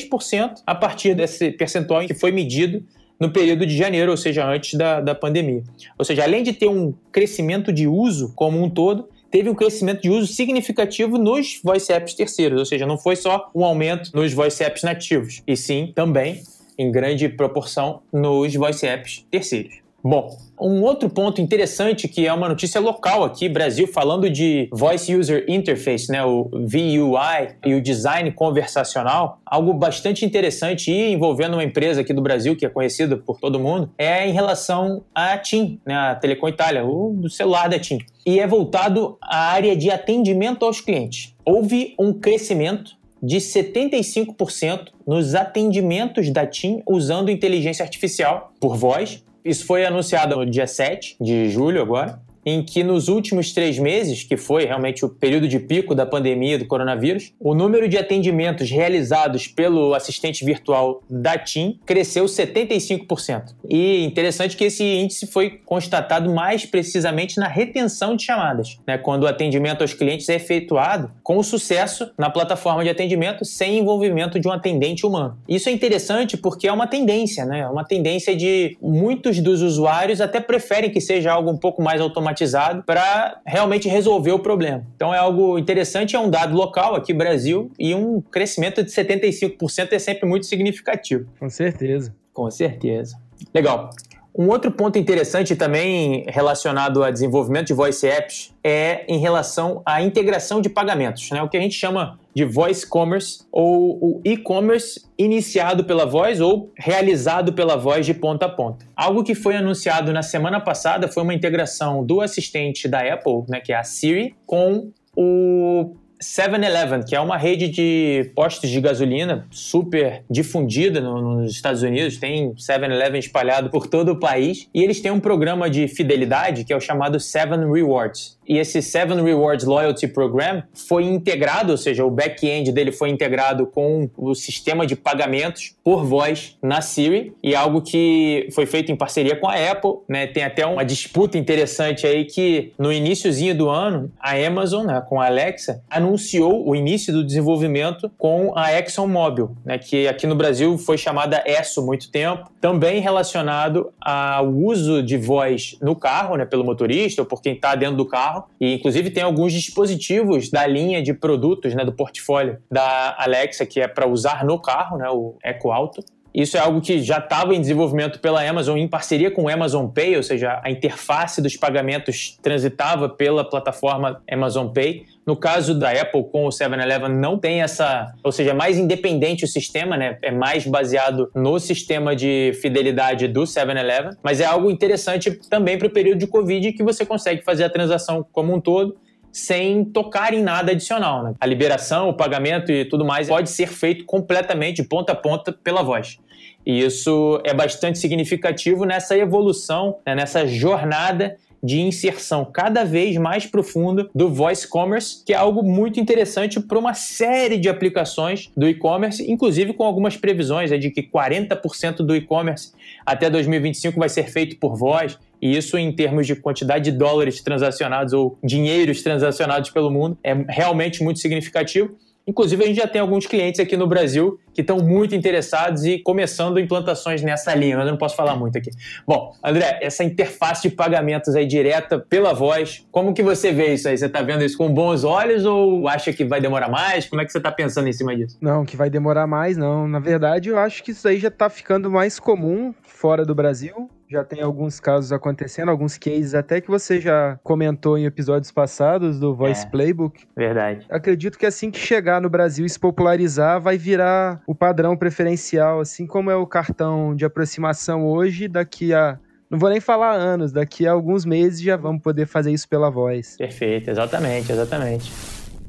a 0.65 0.75
partir 0.75 1.15
desse 1.15 1.51
percentual 1.51 2.05
que 2.05 2.13
foi 2.13 2.31
medido 2.31 2.83
no 3.19 3.31
período 3.31 3.65
de 3.65 3.75
janeiro, 3.75 4.11
ou 4.11 4.17
seja, 4.17 4.47
antes 4.47 4.75
da, 4.75 5.01
da 5.01 5.15
pandemia. 5.15 5.63
Ou 5.97 6.05
seja, 6.05 6.23
além 6.23 6.43
de 6.43 6.53
ter 6.53 6.67
um 6.67 6.93
crescimento 7.11 7.73
de 7.73 7.87
uso 7.87 8.31
como 8.35 8.61
um 8.61 8.69
todo, 8.69 9.09
teve 9.31 9.49
um 9.49 9.55
crescimento 9.55 10.01
de 10.01 10.09
uso 10.09 10.31
significativo 10.31 11.17
nos 11.17 11.59
voice 11.63 11.91
apps 11.91 12.13
terceiros, 12.13 12.59
ou 12.59 12.65
seja, 12.65 12.85
não 12.85 12.97
foi 12.97 13.15
só 13.15 13.49
um 13.53 13.63
aumento 13.63 14.11
nos 14.13 14.33
voice 14.33 14.63
apps 14.63 14.83
nativos, 14.83 15.41
e 15.47 15.57
sim 15.57 15.91
também, 15.93 16.41
em 16.77 16.91
grande 16.91 17.27
proporção, 17.27 18.01
nos 18.13 18.53
voice 18.55 18.85
apps 18.85 19.25
terceiros. 19.31 19.86
Bom, 20.09 20.37
um 20.57 20.83
outro 20.83 21.09
ponto 21.09 21.41
interessante 21.41 22.07
que 22.07 22.25
é 22.25 22.31
uma 22.31 22.47
notícia 22.47 22.79
local 22.79 23.25
aqui, 23.25 23.49
Brasil, 23.49 23.85
falando 23.87 24.29
de 24.29 24.69
Voice 24.71 25.13
User 25.13 25.43
Interface, 25.49 26.09
né, 26.09 26.23
o 26.23 26.49
VUI 26.49 27.57
e 27.65 27.73
o 27.73 27.81
design 27.81 28.31
conversacional, 28.31 29.41
algo 29.45 29.73
bastante 29.73 30.23
interessante 30.23 30.89
e 30.89 31.11
envolvendo 31.11 31.55
uma 31.55 31.63
empresa 31.65 31.99
aqui 31.99 32.13
do 32.13 32.21
Brasil 32.21 32.55
que 32.55 32.65
é 32.65 32.69
conhecida 32.69 33.17
por 33.17 33.37
todo 33.37 33.59
mundo, 33.59 33.91
é 33.97 34.25
em 34.25 34.31
relação 34.31 35.03
à 35.13 35.37
TIM, 35.37 35.77
né, 35.85 35.93
a 35.93 36.15
Telecom 36.15 36.47
Itália, 36.47 36.85
o 36.85 37.29
celular 37.29 37.67
da 37.67 37.77
TIM. 37.77 37.97
E 38.25 38.39
é 38.39 38.47
voltado 38.47 39.17
à 39.21 39.49
área 39.49 39.75
de 39.75 39.91
atendimento 39.91 40.63
aos 40.63 40.79
clientes. 40.79 41.35
Houve 41.43 41.93
um 41.99 42.13
crescimento 42.13 42.95
de 43.21 43.37
75% 43.37 44.85
nos 45.05 45.35
atendimentos 45.35 46.29
da 46.29 46.47
TIM 46.47 46.81
usando 46.87 47.29
inteligência 47.29 47.83
artificial 47.83 48.53
por 48.57 48.77
voz 48.77 49.26
isso 49.47 49.65
foi 49.65 49.85
anunciado 49.85 50.35
no 50.35 50.45
dia 50.45 50.67
7 50.67 51.17
de 51.21 51.49
julho 51.49 51.81
agora 51.81 52.21
em 52.47 52.63
que 52.63 52.81
nos 52.81 53.09
últimos 53.09 53.51
três 53.51 53.77
meses, 53.77 54.23
que 54.23 54.37
foi 54.37 54.63
realmente 54.63 55.03
o 55.03 55.09
período 55.09 55.49
de 55.49 55.59
pico 55.59 55.93
da 55.93 56.05
pandemia 56.05 56.57
do 56.57 56.65
coronavírus, 56.65 57.33
o 57.41 57.53
número 57.53 57.89
de 57.89 57.97
atendimentos 57.97 58.71
realizados 58.71 59.47
pelo 59.47 59.93
assistente 59.93 60.45
virtual 60.45 61.03
da 61.09 61.37
TIM 61.37 61.77
cresceu 61.85 62.23
75%. 62.23 63.53
E 63.69 64.05
interessante 64.05 64.55
que 64.55 64.63
esse 64.63 64.81
índice 64.81 65.27
foi 65.27 65.59
constatado 65.65 66.33
mais 66.33 66.65
precisamente 66.65 67.37
na 67.37 67.49
retenção 67.49 68.15
de 68.15 68.23
chamadas, 68.23 68.79
né, 68.87 68.97
quando 68.97 69.23
o 69.23 69.27
atendimento 69.27 69.81
aos 69.81 69.93
clientes 69.93 70.29
é 70.29 70.35
efetuado 70.35 71.11
com 71.21 71.43
sucesso 71.43 72.11
na 72.17 72.29
plataforma 72.29 72.81
de 72.81 72.89
atendimento 72.89 73.43
sem 73.43 73.79
envolvimento 73.79 74.39
de 74.39 74.47
um 74.47 74.53
atendente 74.53 75.05
humano. 75.05 75.37
Isso 75.49 75.67
é 75.67 75.73
interessante 75.73 76.37
porque 76.37 76.65
é 76.65 76.71
uma 76.71 76.87
tendência, 76.87 77.43
né, 77.43 77.67
uma 77.67 77.83
tendência 77.83 78.33
de 78.33 78.77
muitos 78.81 79.41
dos 79.41 79.61
usuários 79.61 80.21
até 80.21 80.39
preferem 80.39 80.89
que 80.89 81.01
seja 81.01 81.33
algo 81.33 81.51
um 81.51 81.57
pouco 81.57 81.81
mais 81.81 81.99
automatizado 81.99 82.36
automatizado 82.37 82.83
para 82.83 83.41
realmente 83.45 83.87
resolver 83.87 84.31
o 84.31 84.39
problema. 84.39 84.85
Então 84.95 85.13
é 85.13 85.17
algo 85.17 85.57
interessante, 85.57 86.15
é 86.15 86.19
um 86.19 86.29
dado 86.29 86.55
local 86.55 86.95
aqui 86.95 87.13
Brasil 87.13 87.71
e 87.79 87.95
um 87.95 88.21
crescimento 88.21 88.83
de 88.83 88.91
75% 88.91 89.91
é 89.91 89.99
sempre 89.99 90.27
muito 90.27 90.45
significativo. 90.45 91.27
Com 91.39 91.49
certeza. 91.49 92.15
Com 92.33 92.49
certeza. 92.51 93.17
Legal. 93.53 93.89
Um 94.37 94.49
outro 94.49 94.71
ponto 94.71 94.99
interessante 94.99 95.55
também 95.55 96.23
relacionado 96.27 97.03
a 97.03 97.09
desenvolvimento 97.09 97.67
de 97.67 97.73
voice 97.73 98.05
apps 98.05 98.53
é 98.63 99.03
em 99.07 99.17
relação 99.17 99.81
à 99.83 99.99
integração 100.03 100.61
de 100.61 100.69
pagamentos, 100.69 101.31
né? 101.31 101.41
o 101.41 101.49
que 101.49 101.57
a 101.57 101.59
gente 101.59 101.73
chama 101.73 102.19
de 102.35 102.45
voice 102.45 102.85
commerce 102.85 103.39
ou 103.51 103.97
o 103.99 104.21
e-commerce 104.23 105.01
iniciado 105.17 105.83
pela 105.85 106.05
voz 106.05 106.39
ou 106.39 106.71
realizado 106.77 107.51
pela 107.51 107.75
voz 107.75 108.05
de 108.05 108.13
ponta 108.13 108.45
a 108.45 108.49
ponta. 108.49 108.85
Algo 108.95 109.23
que 109.23 109.33
foi 109.33 109.55
anunciado 109.55 110.13
na 110.13 110.21
semana 110.21 110.59
passada 110.59 111.07
foi 111.07 111.23
uma 111.23 111.33
integração 111.33 112.05
do 112.05 112.21
assistente 112.21 112.87
da 112.87 112.99
Apple, 113.11 113.43
né, 113.49 113.59
que 113.59 113.73
é 113.73 113.75
a 113.75 113.83
Siri, 113.83 114.35
com 114.45 114.91
o 115.15 115.95
7-Eleven, 116.21 117.03
que 117.03 117.15
é 117.15 117.19
uma 117.19 117.37
rede 117.37 117.67
de 117.67 118.31
postos 118.35 118.69
de 118.69 118.79
gasolina 118.81 119.47
super 119.51 120.23
difundida 120.29 120.99
no, 120.99 121.41
nos 121.41 121.51
Estados 121.51 121.83
Unidos. 121.83 122.17
Tem 122.17 122.53
7-Eleven 122.53 123.19
espalhado 123.19 123.69
por 123.69 123.87
todo 123.87 124.13
o 124.13 124.19
país. 124.19 124.67
E 124.73 124.83
eles 124.83 125.01
têm 125.01 125.11
um 125.11 125.19
programa 125.19 125.69
de 125.69 125.87
fidelidade 125.87 126.63
que 126.63 126.73
é 126.73 126.75
o 126.75 126.81
chamado 126.81 127.19
Seven 127.19 127.71
Rewards. 127.71 128.37
E 128.47 128.57
esse 128.57 128.81
Seven 128.81 129.21
Rewards 129.21 129.65
Loyalty 129.65 130.07
Program 130.07 130.63
foi 130.73 131.03
integrado, 131.03 131.71
ou 131.71 131.77
seja, 131.77 132.05
o 132.05 132.09
back-end 132.09 132.71
dele 132.71 132.93
foi 132.93 133.09
integrado 133.09 133.67
com 133.67 134.09
o 134.17 134.33
sistema 134.33 134.87
de 134.87 134.95
pagamentos 134.95 135.75
por 135.83 136.05
voz 136.05 136.57
na 136.63 136.79
Siri 136.79 137.33
e 137.43 137.53
algo 137.53 137.81
que 137.81 138.47
foi 138.53 138.65
feito 138.65 138.89
em 138.89 138.95
parceria 138.95 139.35
com 139.35 139.49
a 139.49 139.55
Apple, 139.55 139.95
né? 140.07 140.27
Tem 140.27 140.43
até 140.43 140.65
uma 140.65 140.85
disputa 140.85 141.37
interessante 141.37 142.07
aí 142.07 142.23
que 142.23 142.71
no 142.79 142.91
iníciozinho 142.91 143.55
do 143.55 143.69
ano 143.69 144.09
a 144.17 144.33
Amazon, 144.33 144.85
né, 144.85 145.03
com 145.07 145.19
a 145.19 145.25
Alexa, 145.25 145.83
anunciou 145.89 146.06
o 146.13 146.75
início 146.75 147.13
do 147.13 147.23
desenvolvimento 147.23 148.11
com 148.17 148.53
a 148.55 148.73
ExxonMobil, 148.73 149.55
né, 149.65 149.77
que 149.77 150.07
aqui 150.07 150.27
no 150.27 150.35
Brasil 150.35 150.77
foi 150.77 150.97
chamada 150.97 151.43
ESSO 151.45 151.85
muito 151.85 152.11
tempo, 152.11 152.49
também 152.61 152.99
relacionado 152.99 153.91
ao 153.99 154.47
uso 154.47 155.01
de 155.01 155.17
voz 155.17 155.77
no 155.81 155.95
carro, 155.95 156.35
né, 156.35 156.45
pelo 156.45 156.63
motorista 156.63 157.21
ou 157.21 157.25
por 157.25 157.41
quem 157.41 157.53
está 157.53 157.75
dentro 157.75 157.97
do 157.97 158.05
carro. 158.05 158.45
E 158.59 158.75
inclusive 158.75 159.09
tem 159.09 159.23
alguns 159.23 159.53
dispositivos 159.53 160.49
da 160.49 160.65
linha 160.65 161.01
de 161.01 161.13
produtos, 161.13 161.73
né, 161.73 161.83
do 161.83 161.91
portfólio 161.91 162.57
da 162.71 163.15
Alexa 163.17 163.65
que 163.65 163.79
é 163.79 163.87
para 163.87 164.07
usar 164.07 164.45
no 164.45 164.59
carro, 164.59 164.97
né, 164.97 165.09
o 165.09 165.35
Echo 165.43 165.71
Auto. 165.71 166.03
Isso 166.37 166.55
é 166.55 166.59
algo 166.59 166.81
que 166.81 167.01
já 167.01 167.17
estava 167.17 167.55
em 167.55 167.59
desenvolvimento 167.59 168.19
pela 168.19 168.47
Amazon 168.47 168.77
em 168.77 168.87
parceria 168.87 169.31
com 169.31 169.45
o 169.45 169.49
Amazon 169.49 169.87
Pay, 169.87 170.17
ou 170.17 170.21
seja, 170.21 170.61
a 170.63 170.69
interface 170.69 171.41
dos 171.41 171.57
pagamentos 171.57 172.37
transitava 172.43 173.09
pela 173.09 173.43
plataforma 173.43 174.21
Amazon 174.29 174.67
Pay. 174.67 175.05
No 175.27 175.35
caso 175.35 175.77
da 175.77 175.91
Apple 175.91 176.23
com 176.31 176.45
o 176.45 176.49
7-Eleven 176.49 177.09
não 177.09 177.37
tem 177.37 177.61
essa, 177.61 178.13
ou 178.23 178.31
seja, 178.31 178.51
é 178.51 178.53
mais 178.53 178.77
independente 178.77 179.43
o 179.43 179.47
sistema, 179.47 179.97
né? 179.97 180.17
É 180.21 180.31
mais 180.31 180.65
baseado 180.65 181.29
no 181.35 181.59
sistema 181.59 182.15
de 182.15 182.53
fidelidade 182.61 183.27
do 183.27 183.41
7-Eleven, 183.41 184.11
mas 184.23 184.39
é 184.39 184.45
algo 184.45 184.71
interessante 184.71 185.29
também 185.49 185.77
para 185.77 185.87
o 185.87 185.89
período 185.89 186.19
de 186.19 186.27
Covid 186.27 186.71
que 186.71 186.81
você 186.81 187.05
consegue 187.05 187.43
fazer 187.43 187.65
a 187.65 187.69
transação 187.69 188.25
como 188.31 188.55
um 188.55 188.61
todo 188.61 188.95
sem 189.29 189.83
tocar 189.83 190.33
em 190.33 190.41
nada 190.41 190.71
adicional. 190.71 191.21
Né? 191.21 191.33
A 191.41 191.45
liberação, 191.45 192.07
o 192.07 192.13
pagamento 192.13 192.71
e 192.71 192.85
tudo 192.85 193.03
mais 193.03 193.27
pode 193.27 193.49
ser 193.49 193.67
feito 193.67 194.05
completamente 194.05 194.81
ponta 194.81 195.11
a 195.11 195.15
ponta 195.15 195.51
pela 195.51 195.83
voz. 195.83 196.17
E 196.65 196.79
isso 196.79 197.41
é 197.43 197.53
bastante 197.53 197.99
significativo 197.99 198.85
nessa 198.85 199.17
evolução, 199.17 199.97
né, 200.05 200.15
nessa 200.15 200.47
jornada 200.47 201.35
de 201.67 201.81
inserção 201.81 202.45
cada 202.45 202.85
vez 202.85 203.17
mais 203.17 203.45
profunda 203.45 204.09
do 204.15 204.29
voice 204.29 204.65
commerce, 204.65 205.21
que 205.25 205.33
é 205.33 205.35
algo 205.35 205.61
muito 205.61 205.99
interessante 205.99 206.61
para 206.61 206.79
uma 206.79 206.93
série 206.93 207.57
de 207.57 207.67
aplicações 207.67 208.49
do 208.55 208.69
e-commerce, 208.69 209.29
inclusive 209.29 209.73
com 209.73 209.83
algumas 209.83 210.15
previsões 210.15 210.71
é 210.71 210.77
de 210.77 210.89
que 210.89 211.03
40% 211.03 211.97
do 211.97 212.15
e-commerce 212.15 212.71
até 213.05 213.29
2025 213.29 213.99
vai 213.99 214.07
ser 214.07 214.29
feito 214.29 214.55
por 214.55 214.77
voz. 214.77 215.19
E 215.41 215.57
isso, 215.57 215.77
em 215.77 215.91
termos 215.91 216.25
de 216.25 216.37
quantidade 216.37 216.89
de 216.89 216.97
dólares 216.97 217.41
transacionados 217.41 218.13
ou 218.13 218.39
dinheiros 218.41 219.03
transacionados 219.03 219.69
pelo 219.69 219.91
mundo, 219.91 220.17
é 220.23 220.33
realmente 220.47 221.03
muito 221.03 221.19
significativo. 221.19 221.97
Inclusive, 222.27 222.63
a 222.63 222.67
gente 222.67 222.77
já 222.77 222.87
tem 222.87 222.99
alguns 222.99 223.25
clientes 223.25 223.59
aqui 223.59 223.77
no 223.77 223.87
Brasil 223.87 224.37
que 224.53 224.61
estão 224.61 224.79
muito 224.79 225.15
interessados 225.15 225.85
e 225.85 225.99
começando 225.99 226.59
implantações 226.59 227.21
nessa 227.21 227.55
linha, 227.55 227.77
mas 227.77 227.85
eu 227.85 227.91
não 227.91 227.97
posso 227.97 228.15
falar 228.15 228.35
muito 228.35 228.57
aqui. 228.57 228.69
Bom, 229.07 229.33
André, 229.43 229.79
essa 229.81 230.03
interface 230.03 230.67
de 230.67 230.75
pagamentos 230.75 231.35
aí 231.35 231.45
direta 231.45 231.99
pela 231.99 232.33
voz, 232.33 232.85
como 232.91 233.13
que 233.13 233.23
você 233.23 233.51
vê 233.51 233.75
isso 233.75 233.87
aí? 233.87 233.97
Você 233.97 234.07
está 234.07 234.21
vendo 234.21 234.43
isso 234.43 234.57
com 234.57 234.73
bons 234.73 235.03
olhos 235.03 235.45
ou 235.45 235.87
acha 235.87 236.11
que 236.11 236.25
vai 236.25 236.41
demorar 236.41 236.69
mais? 236.69 237.07
Como 237.07 237.21
é 237.21 237.25
que 237.25 237.31
você 237.31 237.37
está 237.37 237.51
pensando 237.51 237.87
em 237.87 237.93
cima 237.93 238.15
disso? 238.15 238.37
Não, 238.41 238.65
que 238.65 238.75
vai 238.75 238.89
demorar 238.89 239.27
mais, 239.27 239.55
não. 239.55 239.87
Na 239.87 239.99
verdade, 239.99 240.49
eu 240.49 240.59
acho 240.59 240.83
que 240.83 240.91
isso 240.91 241.07
aí 241.07 241.19
já 241.19 241.29
está 241.29 241.49
ficando 241.49 241.89
mais 241.89 242.19
comum 242.19 242.73
fora 242.83 243.25
do 243.25 243.33
Brasil 243.33 243.89
já 244.09 244.23
tem 244.23 244.41
alguns 244.41 244.79
casos 244.79 245.11
acontecendo, 245.11 245.69
alguns 245.69 245.97
cases 245.97 246.33
até 246.33 246.61
que 246.61 246.69
você 246.69 246.99
já 246.99 247.37
comentou 247.43 247.97
em 247.97 248.05
episódios 248.05 248.51
passados 248.51 249.19
do 249.19 249.35
Voice 249.35 249.65
é, 249.65 249.69
Playbook. 249.69 250.25
Verdade. 250.35 250.85
Acredito 250.89 251.37
que 251.37 251.45
assim 251.45 251.69
que 251.69 251.79
chegar 251.79 252.21
no 252.21 252.29
Brasil 252.29 252.65
e 252.65 252.69
se 252.69 252.79
popularizar, 252.79 253.59
vai 253.59 253.77
virar 253.77 254.41
o 254.47 254.55
padrão 254.55 254.95
preferencial, 254.95 255.79
assim 255.81 256.07
como 256.07 256.31
é 256.31 256.35
o 256.35 256.47
cartão 256.47 257.15
de 257.15 257.25
aproximação 257.25 258.05
hoje, 258.05 258.47
daqui 258.47 258.93
a 258.93 259.19
não 259.49 259.57
vou 259.57 259.69
nem 259.69 259.79
falar 259.79 260.11
anos, 260.11 260.51
daqui 260.51 260.85
a 260.85 260.91
alguns 260.91 261.23
meses 261.23 261.61
já 261.61 261.77
vamos 261.77 262.01
poder 262.01 262.25
fazer 262.25 262.51
isso 262.51 262.67
pela 262.67 262.89
voz. 262.89 263.37
Perfeito, 263.37 263.89
exatamente, 263.89 264.51
exatamente. 264.51 265.09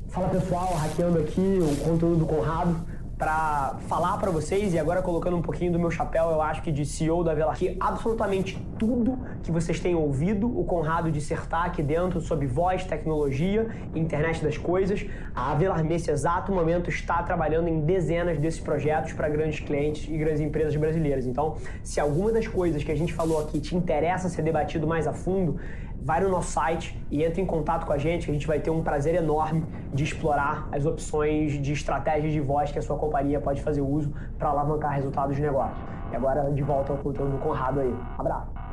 Fala 0.09 0.29
pessoal, 0.31 0.75
hackeando 0.75 1.19
aqui 1.21 1.59
o 1.61 1.77
conteúdo 1.85 2.17
do 2.17 2.27
Conrado 2.27 2.85
para 3.19 3.77
falar 3.89 4.17
para 4.19 4.31
vocês 4.31 4.73
e 4.73 4.79
agora 4.79 5.03
colocando 5.03 5.37
um 5.37 5.43
pouquinho 5.43 5.73
do 5.73 5.79
meu 5.79 5.91
chapéu, 5.91 6.31
eu 6.31 6.41
acho 6.41 6.63
que 6.63 6.71
de 6.71 6.87
CEO 6.87 7.25
da 7.25 7.35
Velar, 7.35 7.57
que 7.57 7.77
absolutamente 7.81 8.65
tudo 8.79 9.19
que 9.43 9.51
vocês 9.51 9.81
têm 9.81 9.97
ouvido 9.97 10.47
o 10.47 10.65
Conrado 10.65 11.11
dissertar 11.11 11.65
aqui 11.65 11.83
dentro 11.83 12.21
sobre 12.21 12.47
voz, 12.47 12.85
tecnologia, 12.85 13.67
internet 13.93 14.43
das 14.43 14.57
coisas, 14.57 15.05
a 15.35 15.53
Velar 15.55 15.83
nesse 15.83 16.13
exato 16.13 16.53
momento 16.53 16.89
está 16.89 17.21
trabalhando 17.25 17.67
em 17.67 17.81
dezenas 17.81 18.39
desses 18.39 18.61
projetos 18.61 19.13
para 19.13 19.29
grandes 19.29 19.59
clientes 19.59 20.09
e 20.09 20.17
grandes 20.17 20.41
empresas 20.41 20.77
brasileiras. 20.77 21.27
Então, 21.27 21.57
se 21.83 21.99
alguma 21.99 22.31
das 22.31 22.47
coisas 22.47 22.85
que 22.85 22.93
a 22.93 22.97
gente 22.97 23.13
falou 23.13 23.41
aqui 23.41 23.59
te 23.59 23.75
interessa 23.75 24.29
ser 24.29 24.43
debatido 24.43 24.87
mais 24.87 25.09
a 25.09 25.13
fundo, 25.13 25.59
vai 26.01 26.21
no 26.21 26.29
nosso 26.29 26.51
site 26.53 27.01
e 27.11 27.23
entre 27.23 27.41
em 27.43 27.47
contato 27.47 27.87
com 27.87 27.93
a 27.93 27.99
gente, 27.99 28.25
que 28.25 28.31
a 28.31 28.35
gente 28.35 28.47
vai 28.47 28.61
ter 28.61 28.71
um 28.71 28.83
prazer 28.83 29.15
enorme 29.15 29.65
de 29.93 30.05
explorar 30.05 30.69
as 30.73 30.87
opções 30.87 31.61
de 31.61 31.73
estratégias 31.73 32.33
de 32.33 32.41
voz 32.41 32.71
que 32.71 32.79
a 32.79 32.83
sua 32.83 32.97
companhia 32.97 33.41
pode 33.41 33.63
fazer 33.63 33.81
uso 33.81 34.13
para 34.39 34.49
alavancar 34.51 34.93
resultados 34.93 35.37
de 35.37 35.43
negócio. 35.43 35.77
E 36.13 36.17
agora, 36.17 36.51
de 36.51 36.63
volta 36.63 36.93
ao 36.93 36.99
conteúdo 36.99 37.33
do 37.33 37.39
Conrado 37.39 37.81
aí. 37.81 37.95
Abraço! 38.17 38.68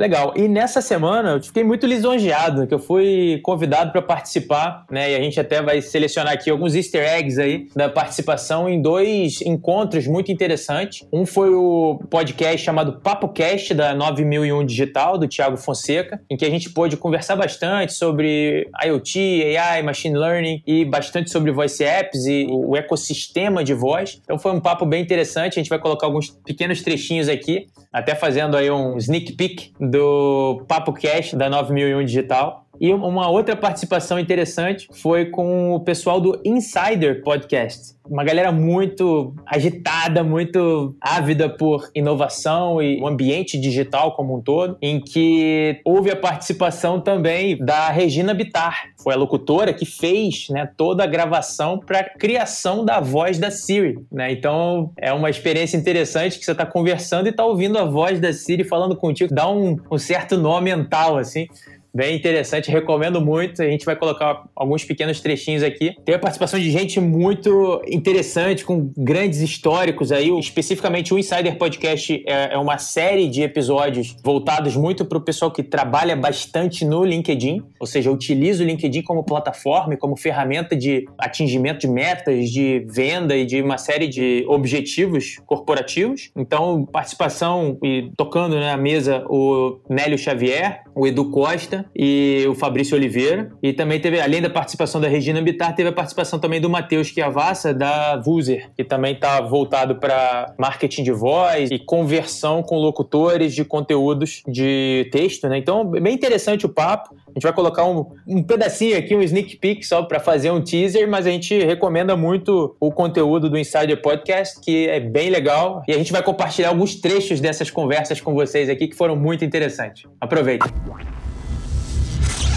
Legal. 0.00 0.32
E 0.34 0.48
nessa 0.48 0.80
semana 0.80 1.32
eu 1.32 1.42
fiquei 1.42 1.62
muito 1.62 1.86
lisonjeado, 1.86 2.66
que 2.66 2.72
eu 2.72 2.78
fui 2.78 3.38
convidado 3.42 3.92
para 3.92 4.00
participar, 4.00 4.86
né? 4.90 5.12
E 5.12 5.14
a 5.14 5.20
gente 5.20 5.38
até 5.38 5.60
vai 5.60 5.82
selecionar 5.82 6.32
aqui 6.32 6.48
alguns 6.48 6.74
easter 6.74 7.06
eggs 7.06 7.38
aí 7.38 7.66
da 7.76 7.86
participação 7.86 8.66
em 8.66 8.80
dois 8.80 9.42
encontros 9.42 10.06
muito 10.06 10.32
interessantes. 10.32 11.06
Um 11.12 11.26
foi 11.26 11.50
o 11.50 12.00
podcast 12.08 12.64
chamado 12.64 12.98
Papo 13.02 13.28
Cast 13.28 13.74
da 13.74 13.94
9001 13.94 14.64
Digital, 14.64 15.18
do 15.18 15.28
Thiago 15.28 15.58
Fonseca, 15.58 16.18
em 16.30 16.36
que 16.38 16.46
a 16.46 16.50
gente 16.50 16.70
pôde 16.70 16.96
conversar 16.96 17.36
bastante 17.36 17.92
sobre 17.92 18.70
IoT, 18.82 19.54
AI, 19.58 19.82
Machine 19.82 20.16
Learning 20.16 20.62
e 20.66 20.82
bastante 20.82 21.30
sobre 21.30 21.52
voice 21.52 21.84
apps 21.84 22.24
e 22.24 22.46
o 22.50 22.74
ecossistema 22.74 23.62
de 23.62 23.74
voz. 23.74 24.18
Então 24.24 24.38
foi 24.38 24.52
um 24.52 24.60
papo 24.60 24.86
bem 24.86 25.02
interessante. 25.02 25.58
A 25.58 25.62
gente 25.62 25.68
vai 25.68 25.78
colocar 25.78 26.06
alguns 26.06 26.30
pequenos 26.30 26.80
trechinhos 26.80 27.28
aqui, 27.28 27.66
até 27.92 28.14
fazendo 28.14 28.56
aí 28.56 28.70
um 28.70 28.96
sneak 28.96 29.34
peek 29.34 29.72
do 29.90 30.64
Papo 30.68 30.92
Cash 30.92 31.34
da 31.34 31.48
9001 31.50 32.04
Digital. 32.04 32.66
E 32.80 32.94
uma 32.94 33.28
outra 33.28 33.54
participação 33.54 34.18
interessante 34.18 34.88
foi 34.90 35.26
com 35.26 35.74
o 35.74 35.80
pessoal 35.80 36.18
do 36.18 36.40
Insider 36.42 37.22
Podcast. 37.22 37.94
Uma 38.08 38.24
galera 38.24 38.50
muito 38.50 39.34
agitada, 39.46 40.24
muito 40.24 40.96
ávida 40.98 41.46
por 41.46 41.90
inovação 41.94 42.82
e 42.82 42.98
o 42.98 43.06
ambiente 43.06 43.60
digital 43.60 44.16
como 44.16 44.38
um 44.38 44.40
todo, 44.40 44.78
em 44.80 44.98
que 44.98 45.78
houve 45.84 46.10
a 46.10 46.16
participação 46.16 46.98
também 46.98 47.58
da 47.58 47.90
Regina 47.90 48.32
Bittar. 48.32 48.86
Foi 49.02 49.12
a 49.12 49.16
locutora 49.16 49.74
que 49.74 49.84
fez 49.84 50.48
né, 50.48 50.68
toda 50.74 51.04
a 51.04 51.06
gravação 51.06 51.78
para 51.78 52.00
a 52.00 52.04
criação 52.04 52.82
da 52.82 52.98
voz 52.98 53.38
da 53.38 53.50
Siri. 53.50 53.98
Né? 54.10 54.32
Então 54.32 54.90
é 54.96 55.12
uma 55.12 55.28
experiência 55.28 55.76
interessante 55.76 56.38
que 56.38 56.46
você 56.46 56.52
está 56.52 56.64
conversando 56.64 57.26
e 57.26 57.30
está 57.30 57.44
ouvindo 57.44 57.78
a 57.78 57.84
voz 57.84 58.18
da 58.18 58.32
Siri 58.32 58.64
falando 58.64 58.96
contigo. 58.96 59.34
Dá 59.34 59.48
um, 59.50 59.76
um 59.90 59.98
certo 59.98 60.38
nó 60.38 60.62
mental, 60.62 61.18
assim 61.18 61.46
bem 61.94 62.16
interessante, 62.16 62.70
recomendo 62.70 63.20
muito. 63.20 63.62
A 63.62 63.68
gente 63.68 63.84
vai 63.84 63.94
colocar 63.94 64.44
alguns 64.56 64.84
pequenos 64.84 65.20
trechinhos 65.20 65.62
aqui. 65.62 65.94
Tem 66.04 66.14
a 66.14 66.18
participação 66.18 66.58
de 66.58 66.70
gente 66.70 67.00
muito 67.00 67.80
interessante, 67.86 68.64
com 68.64 68.92
grandes 68.96 69.40
históricos 69.40 70.10
aí. 70.10 70.30
Especificamente, 70.38 71.14
o 71.14 71.18
Insider 71.18 71.56
Podcast 71.56 72.24
é, 72.26 72.54
é 72.54 72.58
uma 72.58 72.78
série 72.78 73.28
de 73.28 73.42
episódios 73.42 74.16
voltados 74.24 74.74
muito 74.74 75.04
para 75.04 75.18
o 75.18 75.20
pessoal 75.20 75.50
que 75.50 75.62
trabalha 75.62 76.16
bastante 76.16 76.84
no 76.84 77.04
LinkedIn, 77.04 77.62
ou 77.78 77.86
seja, 77.86 78.10
utiliza 78.10 78.64
o 78.64 78.66
LinkedIn 78.66 79.02
como 79.02 79.22
plataforma 79.22 79.94
como 80.00 80.16
ferramenta 80.16 80.74
de 80.74 81.06
atingimento 81.18 81.80
de 81.80 81.88
metas, 81.88 82.50
de 82.50 82.84
venda 82.88 83.36
e 83.36 83.44
de 83.44 83.62
uma 83.62 83.78
série 83.78 84.08
de 84.08 84.44
objetivos 84.48 85.36
corporativos. 85.46 86.30
Então, 86.34 86.84
participação 86.86 87.78
e 87.84 88.10
tocando 88.16 88.58
na 88.58 88.76
mesa 88.76 89.24
o 89.28 89.78
Nélio 89.88 90.18
Xavier, 90.18 90.82
o 90.94 91.06
Edu 91.06 91.30
Costa, 91.30 91.79
E 91.96 92.44
o 92.48 92.54
Fabrício 92.54 92.96
Oliveira. 92.96 93.50
E 93.62 93.72
também 93.72 94.00
teve, 94.00 94.20
além 94.20 94.42
da 94.42 94.50
participação 94.50 95.00
da 95.00 95.08
Regina 95.08 95.40
Bittar, 95.40 95.74
teve 95.74 95.88
a 95.88 95.92
participação 95.92 96.38
também 96.38 96.60
do 96.60 96.68
Matheus 96.68 97.08
Chiavassa, 97.08 97.72
da 97.72 98.16
Vuser, 98.16 98.70
que 98.76 98.84
também 98.84 99.14
está 99.14 99.40
voltado 99.40 99.96
para 99.96 100.54
marketing 100.58 101.02
de 101.02 101.12
voz 101.12 101.70
e 101.70 101.78
conversão 101.78 102.62
com 102.62 102.76
locutores 102.76 103.54
de 103.54 103.64
conteúdos 103.64 104.42
de 104.46 105.08
texto, 105.10 105.48
né? 105.48 105.58
Então, 105.58 105.84
bem 105.84 106.14
interessante 106.14 106.66
o 106.66 106.68
papo. 106.68 107.14
A 107.28 107.32
gente 107.32 107.42
vai 107.42 107.52
colocar 107.52 107.84
um, 107.84 108.06
um 108.26 108.42
pedacinho 108.42 108.98
aqui, 108.98 109.14
um 109.14 109.22
sneak 109.22 109.56
peek 109.56 109.86
só 109.86 110.02
para 110.02 110.18
fazer 110.18 110.50
um 110.50 110.60
teaser, 110.60 111.08
mas 111.08 111.26
a 111.26 111.30
gente 111.30 111.58
recomenda 111.64 112.16
muito 112.16 112.76
o 112.80 112.90
conteúdo 112.90 113.48
do 113.48 113.58
Insider 113.58 114.00
Podcast, 114.00 114.60
que 114.60 114.88
é 114.88 114.98
bem 115.00 115.30
legal. 115.30 115.82
E 115.86 115.92
a 115.92 115.98
gente 115.98 116.12
vai 116.12 116.22
compartilhar 116.22 116.68
alguns 116.68 116.96
trechos 116.96 117.40
dessas 117.40 117.70
conversas 117.70 118.20
com 118.20 118.34
vocês 118.34 118.68
aqui 118.68 118.88
que 118.88 118.96
foram 118.96 119.16
muito 119.16 119.44
interessantes. 119.44 120.04
Aproveite. 120.20 120.66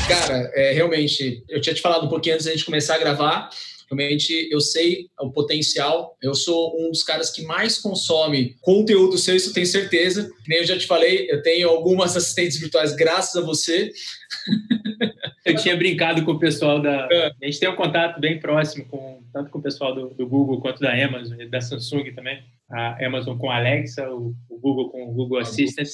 Cara, 0.08 0.52
é, 0.54 0.72
realmente, 0.74 1.44
eu 1.48 1.62
tinha 1.62 1.74
te 1.74 1.82
falado 1.82 2.06
um 2.06 2.10
pouquinho 2.10 2.36
antes 2.36 2.46
da 2.46 2.52
gente 2.52 2.66
começar 2.66 2.96
a 2.96 3.00
gravar. 3.00 3.50
Realmente, 3.90 4.50
eu 4.52 4.60
sei 4.60 5.08
o 5.20 5.32
potencial. 5.32 6.18
Eu 6.22 6.34
sou 6.34 6.76
um 6.80 6.90
dos 6.90 7.04
caras 7.04 7.30
que 7.30 7.44
mais 7.44 7.78
consome 7.78 8.56
conteúdo 8.62 9.18
seu, 9.18 9.36
isso 9.36 9.50
eu 9.50 9.54
tenho 9.54 9.68
certeza. 9.68 10.30
Nem 10.48 10.60
eu 10.60 10.66
já 10.66 10.78
te 10.78 10.88
falei, 10.88 11.28
eu 11.30 11.42
tenho 11.42 11.70
algumas 11.70 12.16
assistentes 12.18 12.60
virtuais 12.60 12.96
graças 12.96 13.42
a 13.42 13.46
você. 13.46 13.92
Eu 15.46 15.58
tinha 15.58 15.76
brincado 15.76 16.24
com 16.24 16.32
o 16.32 16.40
pessoal 16.40 16.82
da. 16.82 17.06
É. 17.12 17.34
A 17.42 17.46
gente 17.46 17.60
tem 17.60 17.68
um 17.68 17.76
contato 17.76 18.18
bem 18.18 18.40
próximo 18.40 18.86
com 18.86 19.22
tanto 19.34 19.52
com 19.52 19.60
o 19.60 19.62
pessoal 19.62 19.94
do, 19.94 20.14
do 20.14 20.26
Google 20.26 20.62
quanto 20.62 20.80
da 20.80 20.94
Amazon 20.94 21.38
e 21.38 21.50
da 21.50 21.60
Samsung 21.60 22.14
também 22.14 22.42
a 22.74 23.06
Amazon 23.06 23.38
com 23.38 23.50
a 23.50 23.58
Alexa, 23.58 24.10
o, 24.10 24.36
Google 24.50 24.90
com 24.90 25.04
o 25.04 25.12
Google 25.12 25.40
Assistant 25.40 25.90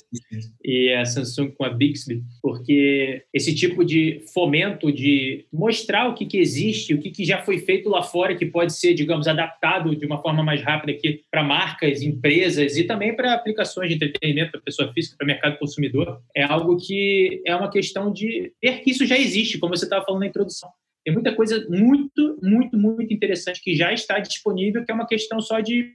e 0.64 0.94
a 0.94 1.04
Samsung 1.04 1.52
com 1.52 1.66
a 1.66 1.70
Bixby, 1.70 2.22
porque 2.42 3.24
esse 3.34 3.54
tipo 3.56 3.84
de 3.84 4.24
fomento 4.32 4.92
de 4.92 5.46
mostrar 5.52 6.08
o 6.08 6.14
que, 6.14 6.26
que 6.26 6.38
existe, 6.38 6.94
o 6.94 7.00
que, 7.00 7.10
que 7.10 7.26
já 7.26 7.42
foi 7.42 7.58
feito 7.58 7.90
lá 7.90 8.04
fora, 8.04 8.36
que 8.36 8.46
pode 8.46 8.74
ser, 8.74 8.94
digamos, 8.94 9.28
adaptado 9.28 9.96
de 9.96 10.06
uma 10.06 10.22
forma 10.22 10.44
mais 10.44 10.62
rápida 10.62 10.92
aqui 10.92 11.24
para 11.32 11.44
marcas, 11.44 12.04
empresas 12.04 12.78
e 12.78 12.84
também 12.84 13.16
para 13.16 13.34
aplicações 13.34 13.90
de 13.90 13.96
entretenimento 13.96 14.52
para 14.52 14.62
pessoa 14.62 14.94
física, 14.94 15.18
para 15.18 15.26
mercado 15.26 15.58
consumidor, 15.58 16.22
é 16.36 16.44
algo 16.44 16.78
que 16.78 17.42
é 17.46 17.56
uma 17.56 17.72
questão 17.72 18.14
de 18.14 18.54
ver 18.62 18.82
que 18.82 18.92
isso 18.92 19.06
já 19.06 19.18
existe, 19.18 19.58
como 19.58 19.76
você 19.76 19.86
estava 19.86 20.06
falando 20.06 20.22
na 20.22 20.28
introdução. 20.28 20.70
Tem 21.04 21.14
muita 21.14 21.34
coisa 21.34 21.66
muito, 21.70 22.38
muito, 22.44 22.78
muito 22.78 23.14
interessante 23.14 23.62
que 23.62 23.76
já 23.76 23.92
está 23.92 24.20
disponível, 24.20 24.86
que 24.86 24.92
é 24.92 24.94
uma 24.94 25.08
questão 25.08 25.40
só 25.40 25.60
de 25.60 25.92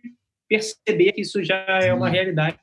perceber 0.55 1.13
que 1.13 1.23
isso 1.23 1.43
já 1.43 1.65
é 1.83 1.93
uma 1.93 2.09
realidade 2.09 2.59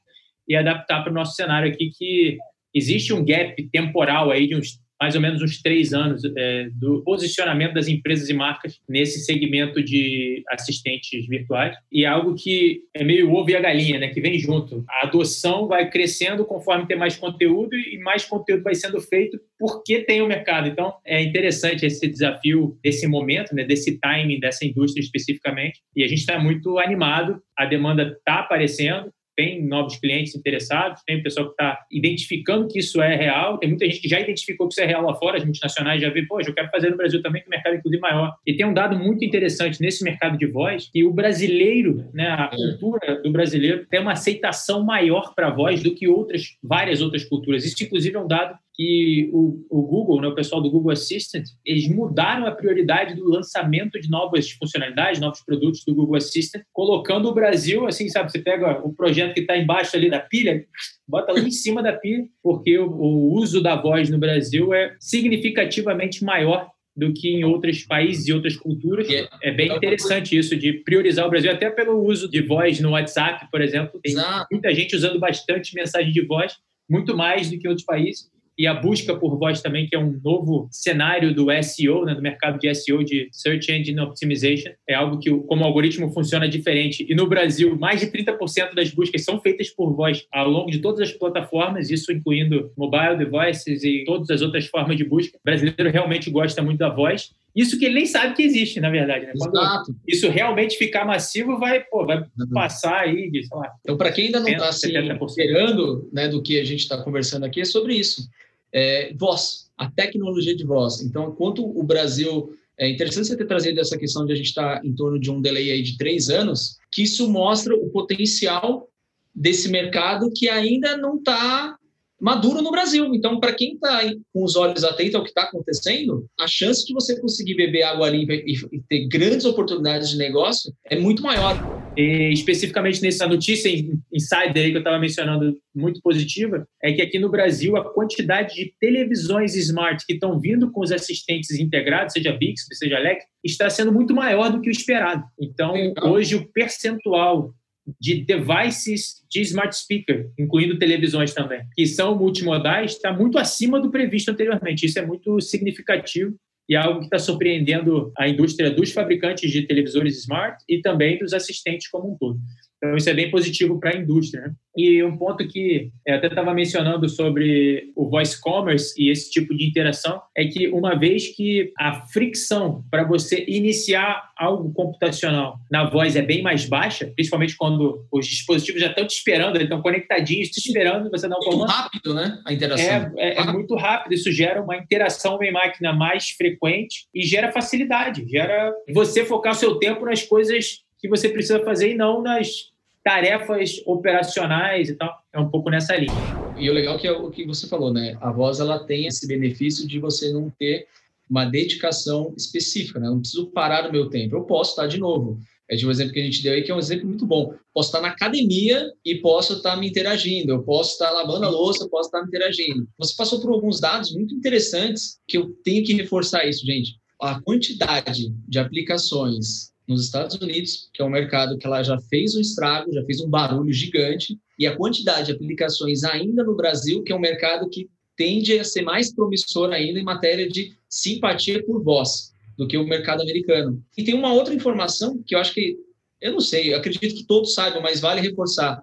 e 0.48 0.56
adaptar 0.56 1.04
para 1.04 1.12
o 1.12 1.16
nosso 1.16 1.36
cenário 1.36 1.72
aqui, 1.72 1.92
que 1.98 2.38
existe 2.74 3.14
um 3.14 3.24
gap 3.24 3.62
temporal 3.70 4.32
aí 4.32 4.48
de 4.48 4.56
uns 4.56 4.80
mais 5.01 5.15
ou 5.15 5.22
menos 5.22 5.41
uns 5.41 5.60
três 5.60 5.93
anos 5.93 6.22
é, 6.38 6.70
do 6.74 7.01
posicionamento 7.03 7.74
das 7.74 7.88
empresas 7.88 8.29
e 8.29 8.34
marcas 8.34 8.79
nesse 8.88 9.25
segmento 9.25 9.84
de 9.84 10.43
assistentes 10.48 11.27
virtuais. 11.27 11.75
E 11.91 12.05
é 12.05 12.08
algo 12.08 12.36
que 12.36 12.84
é 12.93 13.03
meio 13.03 13.34
ovo 13.34 13.50
e 13.50 13.55
a 13.55 13.60
galinha, 13.60 13.98
né? 13.98 14.10
Que 14.10 14.22
vem 14.22 14.38
junto. 14.38 14.86
A 14.88 15.08
adoção 15.08 15.67
vai 15.67 15.89
crescendo 15.89 16.46
conforme 16.46 16.86
tem 16.86 16.96
mais 16.96 17.15
conteúdo 17.15 17.75
e 17.75 17.98
mais 17.98 18.25
conteúdo 18.25 18.62
vai 18.62 18.75
sendo 18.75 19.01
feito 19.01 19.39
porque 19.58 20.01
tem 20.01 20.22
o 20.22 20.27
mercado. 20.27 20.70
Então, 20.70 20.93
é 21.03 21.20
interessante 21.20 21.84
esse 21.84 22.08
desafio 22.08 22.77
desse 22.84 23.08
momento, 23.08 23.55
né? 23.55 23.63
Desse 23.63 23.98
timing 24.00 24.39
dessa 24.39 24.63
indústria 24.65 25.01
especificamente. 25.01 25.81
E 25.96 26.03
a 26.03 26.08
gente 26.08 26.20
está 26.20 26.38
muito 26.38 26.77
animado. 26.77 27.41
A 27.58 27.65
demanda 27.65 28.03
está 28.03 28.41
aparecendo 28.41 29.12
tem 29.36 29.66
novos 29.66 29.98
clientes 29.98 30.36
interessados, 30.36 31.02
tem 31.06 31.22
pessoal 31.22 31.48
que 31.48 31.54
está 31.54 31.80
identificando 31.92 32.68
que 32.68 32.80
isso 32.80 33.02
é 33.02 33.16
real, 33.16 33.58
tem 33.58 33.70
muita 33.70 33.86
gente 33.86 34.02
que 34.02 34.08
já 34.08 34.20
identificou 34.20 34.68
que 34.68 34.74
isso 34.74 34.82
é 34.82 34.86
real 34.86 35.04
lá 35.04 35.14
fora, 35.16 35.38
as 35.38 35.44
multinacionais 35.44 36.02
já 36.02 36.10
vê, 36.10 36.24
poxa, 36.24 36.50
eu 36.50 36.54
quero 36.54 36.70
fazer 36.70 36.90
no 36.90 36.98
Brasil 36.98 37.22
também, 37.22 37.42
que 37.42 37.48
o 37.48 37.52
mercado 37.52 37.74
é 37.74 37.78
inclusive 37.78 38.02
maior. 38.02 38.36
E 38.46 38.56
tem 38.56 38.66
um 38.66 38.74
dado 38.74 38.98
muito 38.98 39.24
interessante 39.24 39.82
nesse 39.82 40.04
mercado 40.04 40.38
de 40.38 40.46
voz, 40.46 40.90
que 40.92 41.04
o 41.04 41.14
brasileiro, 41.14 42.06
né, 42.14 42.28
a 42.28 42.50
é. 42.52 42.56
cultura 42.56 43.22
do 43.22 43.32
brasileiro 43.32 43.86
tem 43.90 44.00
uma 44.00 44.14
aceitação 44.14 44.84
maior 44.84 45.34
para 45.36 45.48
a 45.48 45.52
voz 45.52 45.82
do 45.82 45.94
que 45.94 46.08
outras, 46.08 46.58
várias 46.64 47.02
outras 47.02 47.24
culturas. 47.24 47.66
Isso, 47.66 47.84
inclusive, 47.84 48.16
é 48.16 48.20
um 48.20 48.28
dado 48.28 48.58
que 48.74 49.30
o, 49.34 49.66
o 49.70 49.82
Google, 49.84 50.22
né, 50.22 50.28
o 50.28 50.36
pessoal 50.36 50.62
do 50.62 50.72
Google 50.72 50.92
Assistant, 50.92 51.46
eles 51.66 51.88
mudaram 51.88 52.46
a 52.46 52.51
prioridade 52.51 53.16
do 53.16 53.30
lançamento 53.30 54.00
de 54.00 54.10
novas 54.10 54.51
funcionalidades, 54.51 55.20
novos 55.20 55.42
produtos 55.42 55.84
do 55.86 55.94
Google 55.94 56.16
Assistant, 56.16 56.63
colocando 56.72 57.28
o 57.28 57.34
Brasil, 57.34 57.86
assim, 57.86 58.08
sabe, 58.10 58.32
você 58.32 58.40
pega 58.40 58.80
o 58.86 58.94
projeto 58.94 59.34
que 59.34 59.42
está 59.42 59.58
embaixo 59.58 59.96
ali 59.96 60.10
da 60.10 60.20
pilha, 60.20 60.66
bota 61.08 61.34
lá 61.34 61.40
em 61.40 61.51
cima 61.51 61.84
da 61.84 61.94
pilha, 61.94 62.25
porque 62.42 62.78
o, 62.78 62.90
o 62.90 63.34
uso 63.34 63.62
da 63.62 63.75
voz 63.75 64.10
no 64.10 64.18
Brasil 64.18 64.74
é 64.74 64.96
significativamente 65.00 66.24
maior 66.24 66.70
do 66.96 67.14
que 67.14 67.29
em 67.29 67.44
outros 67.44 67.84
países 67.84 68.27
e 68.27 68.34
outras 68.34 68.55
culturas. 68.55 69.10
É, 69.10 69.27
é 69.44 69.51
bem 69.51 69.74
interessante 69.74 70.38
isso 70.38 70.55
de 70.55 70.74
priorizar 70.74 71.25
o 71.25 71.29
Brasil, 71.29 71.51
até 71.51 71.70
pelo 71.70 72.03
uso 72.05 72.29
de 72.29 72.42
voz 72.42 72.79
no 72.79 72.92
WhatsApp, 72.92 73.48
por 73.50 73.62
exemplo. 73.62 74.00
Tem 74.01 74.14
Exato. 74.14 74.48
muita 74.51 74.74
gente 74.74 74.96
usando 74.96 75.20
bastante 75.20 75.74
mensagem 75.74 76.12
de 76.12 76.25
voz, 76.25 76.57
muito 76.90 77.16
mais 77.16 77.50
do 77.50 77.57
que 77.57 77.68
outros 77.68 77.86
países 77.86 78.29
e 78.62 78.68
a 78.68 78.76
busca 78.76 79.16
por 79.16 79.40
voz 79.40 79.60
também, 79.60 79.88
que 79.88 79.96
é 79.96 80.00
um 80.00 80.22
novo 80.24 80.70
cenário 80.70 81.34
do 81.34 81.48
SEO, 81.64 82.06
né, 82.06 82.14
do 82.14 82.22
mercado 82.22 82.60
de 82.60 82.72
SEO, 82.76 83.04
de 83.04 83.28
Search 83.32 83.72
Engine 83.72 84.00
Optimization. 84.00 84.70
É 84.88 84.94
algo 84.94 85.18
que, 85.18 85.32
como 85.32 85.64
o 85.64 85.66
algoritmo 85.66 86.14
funciona 86.14 86.48
diferente. 86.48 87.04
E 87.10 87.16
no 87.16 87.26
Brasil, 87.26 87.76
mais 87.76 88.02
de 88.02 88.06
30% 88.06 88.76
das 88.76 88.92
buscas 88.92 89.24
são 89.24 89.42
feitas 89.42 89.72
por 89.72 89.96
voz 89.96 90.28
ao 90.32 90.48
longo 90.48 90.70
de 90.70 90.78
todas 90.78 91.10
as 91.10 91.12
plataformas, 91.12 91.90
isso 91.90 92.12
incluindo 92.12 92.72
mobile 92.78 93.18
devices 93.18 93.84
e 93.84 94.04
todas 94.06 94.30
as 94.30 94.44
outras 94.44 94.68
formas 94.68 94.96
de 94.96 95.06
busca. 95.06 95.36
O 95.40 95.42
brasileiro 95.44 95.90
realmente 95.90 96.30
gosta 96.30 96.62
muito 96.62 96.78
da 96.78 96.90
voz. 96.90 97.32
Isso 97.56 97.80
que 97.80 97.86
ele 97.86 97.96
nem 97.96 98.06
sabe 98.06 98.36
que 98.36 98.44
existe, 98.44 98.80
na 98.80 98.92
verdade. 98.92 99.26
Né? 99.26 99.34
Exato. 99.36 99.96
isso 100.08 100.30
realmente 100.30 100.78
ficar 100.78 101.04
massivo, 101.04 101.58
vai, 101.58 101.80
pô, 101.84 102.06
vai 102.06 102.24
passar 102.54 103.00
aí 103.00 103.32
de, 103.32 103.44
sei 103.44 103.58
lá. 103.58 103.72
Então, 103.82 103.98
para 103.98 104.12
quem 104.12 104.28
ainda 104.28 104.40
não 104.40 104.48
está 104.48 104.70
assim, 104.70 104.94
esperando 105.28 106.08
né, 106.14 106.28
do 106.28 106.44
que 106.44 106.60
a 106.60 106.64
gente 106.64 106.82
está 106.82 107.02
conversando 107.02 107.44
aqui, 107.44 107.60
é 107.60 107.66
sobre 107.66 107.96
isso 107.96 108.30
é, 108.74 109.14
voz, 109.14 109.70
a 109.77 109.90
tecnologia 109.90 110.55
de 110.55 110.66
voz. 110.66 111.01
Então, 111.01 111.29
enquanto 111.29 111.66
o 111.66 111.84
Brasil 111.84 112.53
é 112.79 112.90
interessante 112.90 113.27
você 113.27 113.38
ter 113.38 113.46
trazido 113.46 113.79
essa 113.79 113.98
questão 113.98 114.25
de 114.25 114.34
a 114.34 114.36
gente 114.36 114.48
estar 114.48 114.79
tá 114.79 114.88
em 114.88 114.94
torno 114.94 115.20
de 115.20 115.29
um 115.29 115.42
delay 115.42 115.72
aí 115.72 115.84
de 115.84 115.98
três 115.98 116.29
anos, 116.29 116.77
que 116.92 117.03
isso 117.03 117.29
mostra 117.29 117.75
o 117.75 117.90
potencial 117.90 118.88
desse 119.34 119.70
mercado 119.70 120.31
que 120.36 120.50
ainda 120.50 120.98
não 120.98 121.18
está 121.18 121.77
maduro 122.20 122.62
no 122.62 122.72
Brasil. 122.72 123.14
Então, 123.14 123.40
para 123.40 123.53
quem 123.53 123.74
está 123.74 124.01
com 124.34 124.44
os 124.44 124.55
olhos 124.55 124.84
atentos 124.84 125.16
ao 125.16 125.24
que 125.24 125.29
está 125.29 125.44
acontecendo, 125.44 126.25
a 126.40 126.48
chance 126.48 126.86
de 126.86 126.94
você 126.94 127.20
conseguir 127.20 127.55
beber 127.55 127.84
água 127.84 128.10
limpa 128.10 128.34
e 128.34 128.55
ter 128.88 129.07
grandes 129.07 129.46
oportunidades 129.46 130.10
de 130.10 130.18
negócio 130.18 130.74
é 130.86 131.00
muito 131.00 131.24
maior. 131.24 131.80
E, 131.98 132.32
especificamente 132.32 133.01
nessa 133.01 133.27
notícia 133.27 133.70
insider 134.12 134.66
aí 134.66 134.72
que 134.72 134.77
eu 134.77 134.80
estava 134.80 135.00
mencionando, 135.00 135.58
muito 135.75 136.01
positiva, 136.01 136.68
é 136.82 136.94
que 136.94 137.01
aqui 137.01 137.20
no 137.20 137.30
Brasil 137.30 137.75
a 137.75 137.94
quantidade 137.94 138.56
de 138.56 138.74
televisões 138.80 139.56
smart 139.56 140.06
que 140.06 140.14
estão 140.14 140.40
vindo 140.40 140.72
com 140.72 140.82
os 140.82 140.92
assistentes 140.92 141.51
integrados, 141.60 142.14
seja 142.14 142.32
Bixby, 142.32 142.75
seja 142.75 142.98
Alexa, 142.98 143.27
está 143.44 143.70
sendo 143.70 143.92
muito 143.92 144.14
maior 144.14 144.51
do 144.51 144.62
que 144.62 144.70
o 144.70 144.72
esperado. 144.72 145.24
Então, 145.40 145.74
hoje 146.04 146.36
o 146.36 146.48
percentual 146.51 147.54
de 148.00 148.24
devices 148.24 149.24
de 149.30 149.42
smart 149.42 149.75
speaker, 149.75 150.30
incluindo 150.38 150.77
televisões 150.77 151.34
também, 151.34 151.62
que 151.75 151.86
são 151.86 152.18
multimodais, 152.18 152.92
está 152.92 153.12
muito 153.12 153.38
acima 153.38 153.80
do 153.80 153.90
previsto 153.90 154.30
anteriormente. 154.30 154.86
Isso 154.86 155.00
é 155.00 155.06
muito 155.06 155.42
significativo 155.42 156.36
e 156.72 156.75
algo 156.77 157.00
que 157.00 157.05
está 157.07 157.20
surpreendendo 157.20 158.14
a 158.18 158.29
indústria 158.29 158.72
dos 158.72 158.94
fabricantes 158.94 159.51
de 159.51 159.68
televisores 159.68 160.22
smart 160.24 160.64
e 160.70 160.79
também 160.79 161.20
dos 161.20 161.34
assistentes 161.34 161.90
como 161.90 162.14
um 162.14 162.18
todo. 162.18 162.40
Então, 162.83 162.96
isso 162.96 163.09
é 163.09 163.13
bem 163.13 163.29
positivo 163.29 163.79
para 163.79 163.91
a 163.91 163.96
indústria. 163.96 164.41
Né? 164.41 164.53
E 164.75 165.03
um 165.03 165.15
ponto 165.15 165.48
que 165.48 165.91
eu 166.05 166.15
até 166.15 166.27
estava 166.27 166.51
mencionando 166.51 167.07
sobre 167.07 167.91
o 167.96 168.09
voice 168.09 168.39
commerce 168.41 168.94
e 168.98 169.11
esse 169.11 169.29
tipo 169.29 169.55
de 169.55 169.65
interação 169.65 170.20
é 170.35 170.46
que, 170.46 170.67
uma 170.70 170.98
vez 170.98 171.35
que 171.35 171.72
a 171.77 172.07
fricção 172.07 172.83
para 172.89 173.03
você 173.03 173.46
iniciar 173.48 174.31
algo 174.35 174.74
computacional 174.74 175.59
na 175.70 175.87
voz 175.87 176.15
é 176.15 176.22
bem 176.24 176.41
mais 176.41 176.65
baixa, 176.65 177.11
principalmente 177.13 177.55
quando 177.55 178.03
os 178.11 178.25
dispositivos 178.25 178.81
já 178.81 178.87
estão 178.87 179.05
te 179.05 179.13
esperando, 179.13 179.57
eles 179.57 179.65
estão 179.65 179.81
conectadinhos, 179.81 180.50
te 180.50 180.57
esperando, 180.57 181.11
você 181.11 181.27
dá 181.27 181.37
um 181.37 181.39
comando. 181.39 181.59
Muito 181.59 181.72
rápido, 181.72 182.13
né? 182.15 182.41
A 182.48 182.53
interação. 182.53 182.85
É, 182.85 183.11
é, 183.17 183.37
é 183.37 183.51
muito 183.51 183.75
rápido. 183.75 184.13
Isso 184.13 184.31
gera 184.31 184.61
uma 184.61 184.75
interação 184.75 185.35
homem-máquina 185.35 185.94
mais 185.94 186.31
frequente 186.31 187.05
e 187.13 187.22
gera 187.22 187.51
facilidade. 187.51 188.25
Gera 188.27 188.74
você 188.91 189.24
focar 189.24 189.51
o 189.51 189.55
seu 189.55 189.75
tempo 189.75 190.05
nas 190.05 190.24
coisas 190.24 190.81
que 191.01 191.09
você 191.09 191.27
precisa 191.27 191.59
fazer 191.64 191.94
e 191.94 191.98
não 191.98 192.22
nas 192.22 192.72
tarefas 193.03 193.81
operacionais 193.85 194.90
e 194.90 194.96
tal. 194.96 195.20
É 195.33 195.40
um 195.40 195.50
pouco 195.50 195.70
nessa 195.72 195.96
linha. 195.96 196.14
E 196.57 196.70
o 196.70 196.74
legal 196.74 196.96
é 196.96 197.00
que 197.00 197.07
é 197.07 197.11
o 197.11 197.31
que 197.31 197.46
você 197.46 197.68
falou, 197.68 197.92
né? 197.92 198.16
A 198.22 198.31
voz 198.31 198.59
ela 198.59 198.77
tem 198.77 199.07
esse 199.07 199.27
benefício 199.27 199.87
de 199.87 199.98
você 200.00 200.31
não 200.31 200.51
ter 200.51 200.87
uma 201.27 201.46
dedicação 201.46 202.33
específica, 202.37 203.00
né? 203.00 203.07
Eu 203.07 203.11
não 203.11 203.20
preciso 203.22 203.48
parar 203.48 203.90
o 203.90 203.92
meu 203.92 204.09
tempo. 204.09 204.35
Eu 204.35 204.44
posso 204.44 204.72
estar 204.72 204.85
de 204.85 205.00
novo 205.00 205.40
É 205.68 205.75
de 205.75 205.87
um 205.87 205.90
exemplo 205.90 206.11
que 206.11 206.20
a 206.20 206.24
gente 206.24 206.44
deu 206.44 206.51
aí, 206.51 206.64
que 206.64 206.70
é 206.70 206.75
um 206.75 206.79
exemplo 206.79 207.07
muito 207.07 207.25
bom. 207.25 207.55
Posso 207.74 207.87
estar 207.87 208.01
na 208.01 208.09
academia 208.09 208.92
e 209.05 209.16
posso 209.16 209.53
estar 209.53 209.77
me 209.77 209.87
interagindo, 209.87 210.51
eu 210.51 210.61
posso 210.61 210.92
estar 210.92 211.09
lavando 211.11 211.46
a 211.46 211.50
louça, 211.50 211.87
posso 211.87 212.09
estar 212.09 212.22
me 212.22 212.27
interagindo. 212.27 212.85
Você 213.00 213.16
passou 213.16 213.40
por 213.40 213.51
alguns 213.51 213.79
dados 213.79 214.14
muito 214.14 214.35
interessantes 214.35 215.18
que 215.25 215.37
eu 215.37 215.55
tenho 215.64 215.83
que 215.85 215.94
reforçar 215.94 216.46
isso, 216.46 216.66
gente. 216.66 217.00
A 217.22 217.40
quantidade 217.40 218.33
de 218.46 218.59
aplicações 218.59 219.71
nos 219.92 220.06
Estados 220.06 220.36
Unidos, 220.38 220.90
que 220.94 221.01
é 221.01 221.06
um 221.06 221.10
mercado 221.10 221.58
que 221.58 221.68
ela 221.68 221.84
já 221.84 222.00
fez 222.00 222.36
um 222.36 222.40
estrago, 222.40 222.94
já 222.94 223.04
fez 223.04 223.20
um 223.20 223.30
barulho 223.30 223.72
gigante, 223.74 224.40
e 224.58 224.66
a 224.66 224.75
quantidade 224.75 225.27
de 225.27 225.32
aplicações 225.34 226.04
ainda 226.04 226.44
no 226.44 226.56
Brasil, 226.56 227.04
que 227.04 227.12
é 227.12 227.16
um 227.16 227.20
mercado 227.20 227.70
que 227.70 227.90
tende 228.16 228.58
a 228.58 228.64
ser 228.64 228.84
mais 228.84 229.14
promissor 229.14 229.72
ainda 229.72 230.00
em 230.00 230.04
matéria 230.04 230.48
de 230.48 230.74
simpatia 230.88 231.64
por 231.66 231.84
voz 231.84 232.34
do 232.58 232.68
que 232.68 232.77
o 232.77 232.88
mercado 232.88 233.22
americano. 233.22 233.84
E 233.98 234.04
tem 234.04 234.14
uma 234.14 234.34
outra 234.34 234.54
informação 234.54 235.22
que 235.25 235.36
eu 235.36 235.40
acho 235.40 235.54
que, 235.54 235.77
eu 236.22 236.32
não 236.32 236.40
sei, 236.40 236.74
eu 236.74 236.77
acredito 236.77 237.16
que 237.16 237.25
todos 237.25 237.54
saibam, 237.54 237.82
mas 237.82 238.00
vale 238.00 238.22
reforçar, 238.22 238.82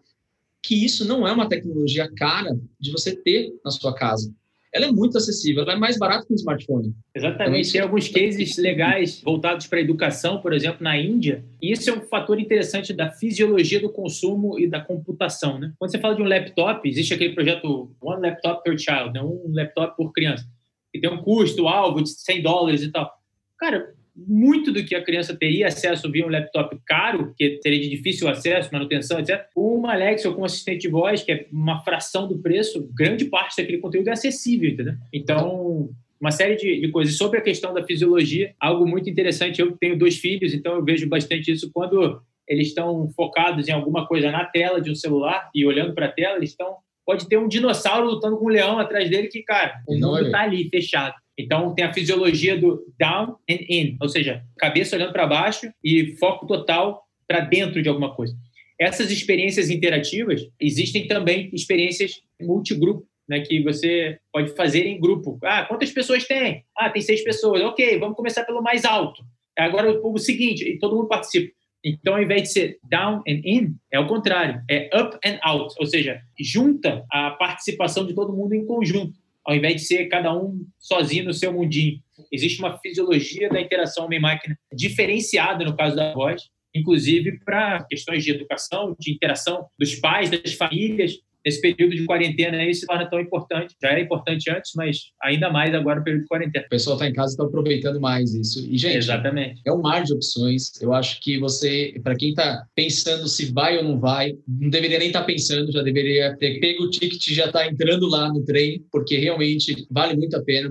que 0.62 0.85
isso 0.85 1.05
não 1.05 1.27
é 1.27 1.33
uma 1.33 1.49
tecnologia 1.49 2.11
cara 2.16 2.59
de 2.79 2.90
você 2.90 3.16
ter 3.16 3.55
na 3.64 3.71
sua 3.71 3.94
casa 3.94 4.33
ela 4.72 4.87
é 4.87 4.92
muito 4.92 5.16
acessível, 5.16 5.62
ela 5.62 5.72
é 5.72 5.76
mais 5.76 5.98
barata 5.98 6.26
que 6.26 6.33
um 6.33 6.37
smartphone. 6.37 6.94
Exatamente. 7.14 7.68
Então, 7.68 7.72
Tem 7.72 7.81
alguns 7.81 8.09
cases 8.09 8.57
legais 8.59 9.20
voltados 9.22 9.66
para 9.66 9.78
a 9.78 9.83
educação, 9.83 10.40
por 10.40 10.52
exemplo, 10.52 10.83
na 10.83 10.96
Índia. 10.98 11.44
E 11.61 11.72
isso 11.72 11.88
é 11.88 11.92
um 11.92 12.02
fator 12.02 12.38
interessante 12.38 12.92
da 12.92 13.11
fisiologia 13.11 13.81
do 13.81 13.90
consumo 13.90 14.59
e 14.59 14.68
da 14.68 14.81
computação. 14.81 15.59
Né? 15.59 15.72
Quando 15.78 15.90
você 15.90 15.98
fala 15.98 16.14
de 16.14 16.22
um 16.22 16.26
laptop, 16.26 16.88
existe 16.88 17.14
aquele 17.14 17.35
projeto 17.35 17.90
One 18.00 18.22
Laptop 18.22 18.62
Per 18.62 18.78
Child, 18.78 19.12
né? 19.14 19.22
um 19.22 19.52
laptop 19.54 19.96
por 19.96 20.12
criança, 20.12 20.44
que 20.92 21.00
tem 21.00 21.11
um 21.11 21.22
custo-alvo 21.22 22.02
de 22.02 22.11
100 22.11 22.42
dólares 22.42 22.83
e 22.83 22.92
tal. 22.92 23.11
Cara, 23.59 23.94
muito 24.26 24.72
do 24.72 24.85
que 24.85 24.94
a 24.94 25.02
criança 25.02 25.37
teria 25.37 25.68
acesso 25.68 26.11
via 26.11 26.26
um 26.26 26.31
laptop 26.31 26.76
caro, 26.85 27.33
que 27.37 27.61
seria 27.62 27.81
de 27.81 27.88
difícil 27.88 28.28
acesso, 28.28 28.70
manutenção, 28.72 29.20
etc., 29.20 29.46
uma 29.54 29.92
Alexa 29.92 30.28
ou 30.28 30.35
com 30.35 30.44
assistente 30.44 30.88
voz, 30.88 31.22
que 31.22 31.33
é 31.33 31.46
uma 31.52 31.81
fração 31.81 32.26
do 32.26 32.38
preço, 32.38 32.88
grande 32.94 33.26
parte 33.26 33.57
daquele 33.57 33.78
conteúdo 33.78 34.09
é 34.09 34.12
acessível, 34.12 34.70
entendeu? 34.70 34.94
Então, 35.12 35.90
uma 36.20 36.31
série 36.31 36.57
de, 36.57 36.81
de, 36.81 36.88
coisas. 36.88 37.16
Sobre 37.16 37.38
a 37.38 37.42
questão 37.42 37.72
da 37.72 37.85
fisiologia, 37.85 38.54
algo 38.59 38.87
muito 38.87 39.09
interessante. 39.09 39.61
Eu 39.61 39.72
tenho 39.76 39.96
dois 39.96 40.18
filhos, 40.18 40.52
então 40.52 40.74
eu 40.74 40.85
vejo 40.85 41.09
bastante 41.09 41.52
isso 41.52 41.70
quando 41.72 42.20
eles 42.46 42.68
estão 42.68 43.09
focados 43.11 43.68
em 43.68 43.72
alguma 43.72 44.07
coisa 44.07 44.31
na 44.31 44.44
tela 44.44 44.81
de 44.81 44.90
um 44.90 44.94
celular 44.94 45.50
e 45.54 45.64
olhando 45.66 45.94
para 45.94 46.07
a 46.07 46.12
tela, 46.12 46.37
eles 46.37 46.50
estão. 46.50 46.76
Pode 47.09 47.27
ter 47.27 47.38
um 47.38 47.49
dinossauro 47.49 48.07
lutando 48.07 48.37
com 48.37 48.44
um 48.44 48.51
leão 48.51 48.79
atrás 48.79 49.09
dele 49.09 49.29
que, 49.29 49.42
cara, 49.42 49.81
o 49.88 49.94
mundo 49.94 50.27
está 50.27 50.42
ali, 50.42 50.68
fechado. 50.68 51.14
Então, 51.38 51.75
tem 51.75 51.87
a 51.87 51.92
fisiologia 51.94 52.55
do 52.59 52.85
down 53.01 53.37
and 53.51 53.64
in, 53.66 53.97
ou 53.99 54.11
seja, 54.11 54.42
cabeça 54.59 54.94
olhando 54.94 55.14
para 55.14 55.27
baixo 55.27 55.73
e 55.83 56.14
foco 56.18 56.47
total 56.47 57.03
para 57.27 57.40
dentro 57.40 57.81
de 57.81 57.88
alguma 57.88 58.14
coisa. 58.14 58.37
Essas 58.79 59.11
experiências 59.11 59.71
interativas, 59.71 60.42
existem 60.61 61.09
também 61.09 61.49
experiências 61.55 62.21
multigrupo, 62.42 63.07
né, 63.27 63.40
que 63.40 63.62
você 63.62 64.18
pode 64.31 64.55
fazer 64.55 64.87
em 64.87 65.01
grupo. 65.01 65.38
Ah, 65.42 65.64
quantas 65.64 65.90
pessoas 65.90 66.27
tem? 66.27 66.66
Ah, 66.77 66.90
tem 66.90 67.01
seis 67.01 67.25
pessoas. 67.25 67.62
Ok, 67.62 67.99
vamos 67.99 68.16
começar 68.16 68.44
pelo 68.44 68.62
mais 68.62 68.85
alto. 68.85 69.23
Agora 69.57 69.99
o 69.99 70.18
seguinte, 70.18 70.62
e 70.62 70.79
todo 70.79 70.94
mundo 70.94 71.09
participa. 71.09 71.57
Então, 71.88 72.14
ao 72.14 72.22
invés 72.22 72.42
de 72.42 72.48
ser 72.48 72.79
down 72.83 73.18
and 73.29 73.40
in, 73.44 73.77
é 73.90 73.98
o 73.98 74.07
contrário, 74.07 74.62
é 74.68 74.90
up 74.98 75.16
and 75.24 75.38
out, 75.42 75.74
ou 75.79 75.87
seja, 75.87 76.20
junta 76.38 77.05
a 77.11 77.31
participação 77.31 78.07
de 78.07 78.14
todo 78.14 78.33
mundo 78.33 78.55
em 78.55 78.66
conjunto 78.66 79.18
ao 79.48 79.57
invés 79.57 79.77
de 79.77 79.87
ser 79.87 80.09
cada 80.09 80.31
um 80.37 80.66
sozinho 80.79 81.24
no 81.24 81.33
seu 81.33 81.51
mundinho. 81.51 81.98
Existe 82.31 82.59
uma 82.59 82.79
fisiologia 82.81 83.48
da 83.48 83.59
interação 83.59 84.05
homem-máquina 84.05 84.59
diferenciada 84.70 85.64
no 85.64 85.74
caso 85.74 85.96
da 85.96 86.12
voz, 86.12 86.42
inclusive 86.74 87.38
para 87.46 87.83
questões 87.85 88.22
de 88.22 88.31
educação, 88.31 88.94
de 89.01 89.11
interação 89.11 89.66
dos 89.79 89.94
pais, 89.94 90.29
das 90.29 90.53
famílias, 90.53 91.14
esse 91.48 91.61
período 91.61 91.96
de 91.96 92.04
quarentena 92.04 92.58
aí 92.58 92.74
se 92.74 92.87
torna 92.87 93.08
tão 93.08 93.20
importante. 93.20 93.74
Já 93.82 93.90
era 93.90 94.00
importante 94.00 94.50
antes, 94.50 94.72
mas 94.76 94.98
ainda 95.22 95.50
mais 95.50 95.74
agora 95.74 95.98
no 95.98 96.04
período 96.04 96.22
de 96.22 96.28
quarentena. 96.28 96.66
O 96.66 96.70
pessoal 96.70 96.96
está 96.96 97.08
em 97.08 97.12
casa 97.12 97.32
e 97.32 97.34
está 97.34 97.44
aproveitando 97.44 98.00
mais 98.00 98.34
isso. 98.34 98.66
E, 98.68 98.76
gente, 98.78 98.96
Exatamente. 98.96 99.61
é 99.66 99.72
um 99.72 99.80
mar 99.80 100.02
de 100.02 100.12
opções. 100.12 100.80
Eu 100.80 100.92
acho 100.92 101.20
que 101.20 101.38
você, 101.38 101.94
para 102.02 102.16
quem 102.16 102.30
está 102.30 102.64
pensando 102.74 103.28
se 103.28 103.52
vai 103.52 103.76
ou 103.78 103.84
não 103.84 103.98
vai, 103.98 104.34
não 104.46 104.70
deveria 104.70 104.98
nem 104.98 105.08
estar 105.08 105.20
tá 105.20 105.26
pensando, 105.26 105.72
já 105.72 105.82
deveria 105.82 106.37
ter 106.37 106.61
pego 106.61 106.84
o 106.84 106.90
ticket 106.90 107.26
e 107.26 107.34
já 107.34 107.46
está 107.46 107.66
entrando 107.66 108.08
lá 108.08 108.28
no 108.28 108.44
trem, 108.44 108.84
porque 108.90 109.16
realmente 109.16 109.87
vale 109.90 110.16
muito 110.16 110.37
a 110.37 110.42
pena 110.42 110.68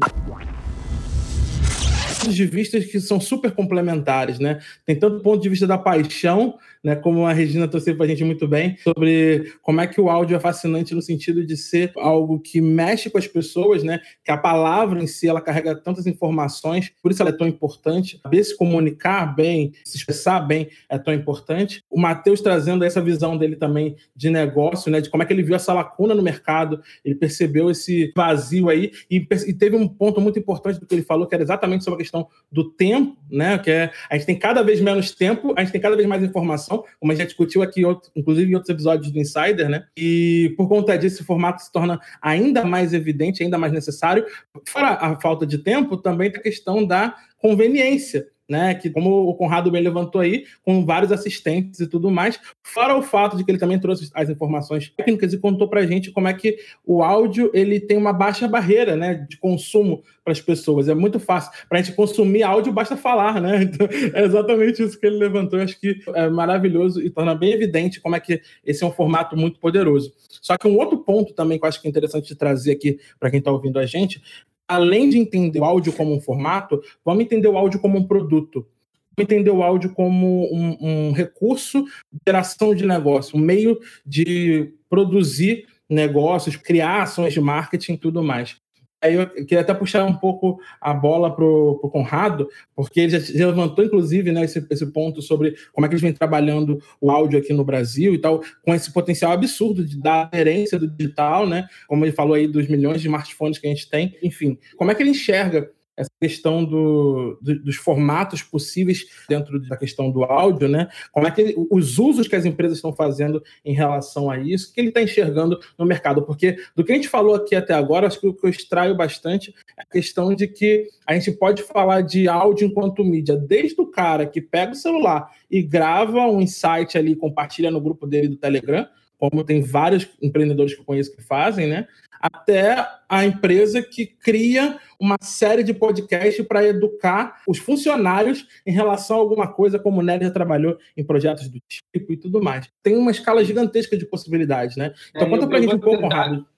pontos 2.28 2.36
de 2.36 2.46
vista 2.46 2.80
que 2.80 3.00
são 3.00 3.20
super 3.20 3.52
complementares, 3.52 4.40
né? 4.40 4.60
Tem 4.86 4.96
tanto 4.96 5.22
ponto 5.22 5.42
de 5.42 5.50
vista 5.50 5.66
da 5.66 5.78
paixão, 5.78 6.58
né? 6.84 6.96
Como 6.96 7.26
a 7.26 7.34
Regina 7.34 7.68
trouxe 7.68 7.94
para 7.94 8.06
a 8.06 8.10
gente 8.10 8.24
muito 8.24 8.48
bem, 8.48 8.78
sobre 8.84 9.54
como 9.62 9.80
é 9.82 9.88
que 9.88 10.00
o 10.00 10.10
áudio 10.10 10.36
é 10.36 10.40
fascinante 10.40 10.94
no 10.94 11.02
sentido 11.02 11.46
de 11.46 11.56
ser 11.56 11.92
algo 11.96 12.40
que 12.40 12.60
mexe 12.60 13.10
com 13.10 13.18
as 13.18 13.28
pessoas, 13.28 13.84
né? 13.84 14.00
Que 14.24 14.32
a 14.32 14.38
palavra 14.38 15.02
em 15.02 15.08
si 15.08 15.28
ela 15.28 15.42
carrega 15.42 15.76
tantas 15.76 16.06
informações, 16.06 16.92
por 17.02 17.12
isso 17.12 17.22
ela 17.22 17.30
é 17.30 17.38
tão 17.38 17.48
importante. 17.48 18.20
Saber 18.22 18.44
se 18.44 18.56
comunicar 18.58 19.36
bem, 19.36 19.72
se 19.84 19.98
expressar 19.98 20.42
bem 20.42 20.70
é 20.90 20.98
tão 20.98 21.14
importante. 21.14 21.82
O 21.90 22.00
Matheus 22.00 22.42
trazendo 22.42 22.84
essa 22.84 23.02
visão 23.02 23.38
dele 23.38 23.56
também 23.56 23.96
de 24.16 24.30
negócio, 24.30 24.92
né? 24.92 25.00
De 25.00 25.10
como 25.10 25.24
é 25.24 25.26
que 25.26 25.34
ele 25.34 25.44
viu 25.44 25.56
essa 25.56 25.74
lacuna 25.74 26.14
no 26.14 26.24
mercado, 26.24 26.82
ele 27.04 27.16
percebeu 27.16 27.72
esse 27.72 28.12
vazio 28.16 28.70
aí 28.70 28.92
e, 29.10 29.26
e 29.48 29.54
teve 29.54 29.76
um 29.76 29.88
ponto 29.88 30.20
muito 30.20 30.38
importante 30.38 30.80
do 30.80 30.86
que 30.86 30.94
ele 30.94 31.04
falou, 31.04 31.26
que 31.26 31.34
era 31.34 31.44
exatamente 31.44 31.84
sobre 31.84 31.96
a 31.96 32.04
questão 32.04 32.17
questão 32.18 32.28
do 32.52 32.72
tempo, 32.72 33.18
né? 33.30 33.58
Que 33.60 33.70
é, 33.70 33.92
a 34.10 34.16
gente 34.16 34.26
tem 34.26 34.40
cada 34.40 34.64
vez 34.64 34.80
menos 34.80 35.12
tempo, 35.12 35.54
a 35.58 35.62
gente 35.62 35.72
tem 35.72 35.82
cada 35.82 35.96
vez 35.96 36.08
mais 36.08 36.24
informação, 36.24 36.84
como 37.00 37.12
a 37.12 37.16
gente 37.16 37.24
já 37.24 37.28
discutiu 37.28 37.62
aqui, 37.62 37.82
inclusive 38.16 38.50
em 38.50 38.56
outros 38.56 38.70
episódios 38.70 39.12
do 39.12 39.20
Insider, 39.20 39.70
né? 39.70 39.86
E 39.98 40.54
por 40.58 40.68
conta 40.68 40.98
disso, 40.98 41.18
esse 41.18 41.26
formato 41.26 41.62
se 41.62 41.72
torna 41.72 42.00
ainda 42.22 42.64
mais 42.64 42.94
evidente, 42.94 43.44
ainda 43.44 43.58
mais 43.58 43.74
necessário. 43.74 44.26
Fora 44.66 44.90
a 44.94 45.20
falta 45.20 45.46
de 45.46 45.58
tempo, 45.58 45.98
também 45.98 46.32
tem 46.32 46.40
a 46.40 46.44
questão 46.44 46.86
da 46.86 47.16
conveniência 47.38 48.28
né? 48.48 48.76
Que, 48.76 48.90
como 48.90 49.28
o 49.28 49.36
Conrado 49.36 49.70
bem 49.70 49.82
levantou 49.82 50.22
aí, 50.22 50.46
com 50.64 50.86
vários 50.86 51.12
assistentes 51.12 51.80
e 51.80 51.88
tudo 51.88 52.10
mais. 52.10 52.40
Fora 52.64 52.96
o 52.98 53.02
fato 53.02 53.36
de 53.36 53.44
que 53.44 53.52
ele 53.52 53.58
também 53.58 53.80
trouxe 53.80 54.10
as 54.14 54.30
informações 54.30 54.90
técnicas 54.90 55.34
e 55.34 55.38
contou 55.38 55.68
para 55.68 55.82
a 55.82 55.86
gente 55.86 56.12
como 56.12 56.28
é 56.28 56.34
que 56.34 56.58
o 56.86 57.04
áudio 57.04 57.52
ele 57.54 57.80
tem 57.80 57.98
uma 57.98 58.14
baixa 58.14 58.48
barreira, 58.48 58.96
né? 58.96 59.26
De 59.30 59.38
consumo 59.38 60.04
para 60.24 60.32
as 60.32 60.42
pessoas. 60.42 60.88
É 60.88 60.96
muito 60.96 61.20
fácil. 61.20 61.52
Para 61.68 61.80
a 61.80 61.82
gente 61.82 61.96
consumir 61.96 62.44
áudio, 62.44 62.72
basta 62.72 62.96
falar, 62.96 63.42
né? 63.42 63.58
Então, 63.68 63.88
é 64.14 64.24
exatamente 64.24 64.82
isso 64.82 65.00
que 65.00 65.06
ele 65.06 65.18
levantou. 65.18 65.60
Eu 65.60 65.66
acho 65.66 65.80
que 65.80 66.00
é 66.16 66.30
maravilhoso 66.30 67.02
e 67.02 67.10
torna 67.10 67.36
bem 67.36 67.52
evidente 67.52 68.00
como 68.00 68.16
é 68.16 68.20
que 68.20 68.42
esse 68.66 68.84
é 68.84 68.88
um 68.88 68.92
formato 68.92 69.36
muito 69.36 69.60
poderoso. 69.60 70.14
Só 70.42 70.58
que 70.58 70.68
um 70.68 70.78
outro 70.78 70.98
ponto 71.00 71.34
também 71.34 71.60
que 71.60 71.66
eu 71.66 71.70
acho 71.70 71.82
que 71.82 71.88
é 71.88 71.90
interessante 71.90 72.28
de 72.28 72.36
trazer 72.36 72.72
aqui 72.72 73.00
para 73.20 73.30
quem 73.30 73.40
está 73.40 73.52
ouvindo 73.52 73.78
a 73.78 73.86
gente 73.86 74.22
além 74.68 75.10
de 75.10 75.18
entender 75.18 75.60
o 75.60 75.66
áudio 75.66 75.94
como 75.94 76.14
um 76.14 76.22
formato, 76.22 76.82
vamos 77.04 77.24
entender 77.24 77.48
o 77.48 77.58
áudio 77.58 77.80
como 77.80 77.98
um 77.98 78.08
produto. 78.08 78.68
Vamos 79.16 79.32
entender 79.32 79.50
o 79.50 79.64
áudio 79.64 79.92
como 79.94 80.54
um, 80.54 80.78
um 80.80 81.12
recurso 81.12 81.84
de 82.12 82.20
geração 82.28 82.76
de 82.76 82.86
negócio, 82.86 83.38
um 83.38 83.42
meio 83.42 83.80
de 84.06 84.74
produzir 84.90 85.66
negócios, 85.90 86.56
criar 86.56 87.04
ações 87.04 87.34
de 87.34 87.42
marketing 87.42 87.94
e 87.94 87.98
tudo 87.98 88.22
mais. 88.22 88.58
Aí 89.02 89.14
eu 89.14 89.28
queria 89.46 89.62
até 89.62 89.74
puxar 89.74 90.04
um 90.06 90.14
pouco 90.14 90.60
a 90.82 90.94
bola 90.94 91.34
para 91.36 91.46
o 91.46 91.90
Conrado, 91.92 92.48
porque 92.76 93.02
ele 93.02 93.20
já 93.20 93.48
levantou, 93.48 93.86
inclusive, 93.86 94.32
né, 94.32 94.44
esse, 94.44 94.66
esse 94.70 94.86
ponto 94.88 95.22
sobre 95.22 95.56
como 95.72 95.86
é 95.86 95.90
que 95.90 95.94
eles 95.94 96.02
vêm 96.02 96.14
trabalhando 96.14 96.82
o 97.00 97.12
áudio 97.12 97.38
aqui 97.38 97.54
no 97.54 97.64
Brasil 97.64 98.14
e 98.14 98.18
tal, 98.18 98.42
com 98.64 98.74
esse 98.74 98.92
potencial 98.92 99.32
absurdo 99.32 99.86
de 99.86 100.02
dar 100.02 100.24
aderência 100.24 100.80
do 100.80 100.88
digital, 100.88 101.48
né? 101.48 101.68
Como 101.88 102.04
ele 102.04 102.12
falou 102.12 102.34
aí 102.34 102.48
dos 102.48 102.68
milhões 102.68 103.02
de 103.02 103.08
smartphones 103.08 103.60
que 103.60 103.68
a 103.68 103.70
gente 103.70 103.90
tem. 103.90 104.16
Enfim, 104.24 104.58
como 104.76 104.92
é 104.92 104.96
que 104.96 105.04
ele 105.04 105.12
enxerga 105.12 105.70
essa 105.98 106.12
questão 106.22 106.64
do, 106.64 107.40
do, 107.42 107.60
dos 107.64 107.76
formatos 107.76 108.44
possíveis 108.44 109.06
dentro 109.28 109.60
da 109.68 109.76
questão 109.76 110.12
do 110.12 110.24
áudio, 110.24 110.68
né? 110.68 110.88
Como 111.12 111.28
é 111.28 111.32
que 111.32 111.56
os 111.72 111.98
usos 111.98 112.28
que 112.28 112.36
as 112.36 112.46
empresas 112.46 112.78
estão 112.78 112.94
fazendo 112.94 113.44
em 113.66 113.74
relação 113.74 114.30
a 114.30 114.38
isso, 114.38 114.72
que 114.72 114.80
ele 114.80 114.90
está 114.90 115.02
enxergando 115.02 115.60
no 115.78 115.86
mercado? 115.86 116.22
Porque 116.22 116.58
do 116.76 116.84
que 116.84 116.92
a 116.92 116.96
gente 116.96 117.10
falou 117.10 117.34
aqui 117.34 117.56
até 117.56 117.74
agora, 117.74 118.06
acho 118.06 118.22
que 118.22 118.28
o 118.28 118.34
que 118.34 118.46
eu 118.46 118.50
extraio 118.50 118.96
bastante 118.96 119.54
é 119.76 119.82
a 119.82 119.86
questão 119.86 120.36
de 120.36 120.48
que 120.48 120.88
a 121.06 121.16
gente 121.16 121.32
pode 121.32 121.64
falar 121.64 122.02
de 122.02 122.28
áudio 122.28 122.68
enquanto 122.68 123.04
mídia, 123.04 123.36
desde 123.36 123.82
o 123.82 123.88
cara 123.88 124.28
que 124.28 124.40
pega 124.40 124.74
o 124.74 124.76
celular 124.76 125.32
e 125.50 125.64
grava 125.64 126.20
um 126.28 126.40
insight 126.40 126.98
ali, 126.98 127.16
compartilha 127.16 127.72
no 127.72 127.82
grupo 127.82 128.06
dele 128.06 128.28
do 128.28 128.38
Telegram, 128.38 128.88
como 129.18 129.44
tem 129.44 129.62
vários 129.62 130.08
empreendedores 130.22 130.76
que 130.76 130.82
eu 130.82 130.86
conheço 130.86 131.16
que 131.16 131.24
fazem, 131.24 131.68
né? 131.68 131.88
Até 132.20 132.88
a 133.10 133.26
empresa 133.26 133.82
que 133.82 134.06
cria 134.06 134.78
uma 135.00 135.16
série 135.22 135.64
de 135.64 135.74
podcasts 135.74 136.46
para 136.46 136.66
educar 136.66 137.42
os 137.48 137.58
funcionários 137.58 138.48
em 138.66 138.72
relação 138.72 139.18
a 139.18 139.20
alguma 139.20 139.48
coisa, 139.48 139.80
como 139.80 140.00
o 140.00 140.04
Nery 140.04 140.26
já 140.26 140.32
trabalhou 140.32 140.78
em 140.96 141.04
projetos 141.04 141.48
do 141.48 141.60
tipo 141.68 142.12
e 142.12 142.18
tudo 142.18 142.42
mais. 142.42 142.68
Tem 142.82 142.98
uma 142.98 143.12
escala 143.12 143.44
gigantesca 143.44 143.96
de 143.96 144.06
possibilidades, 144.06 144.76
né? 144.76 144.94
Então, 145.10 145.28
é, 145.28 145.30
conta 145.30 145.48
para 145.48 145.58
a 145.58 145.62
gente 145.62 145.76
um 145.76 145.80
pouco. 145.80 146.10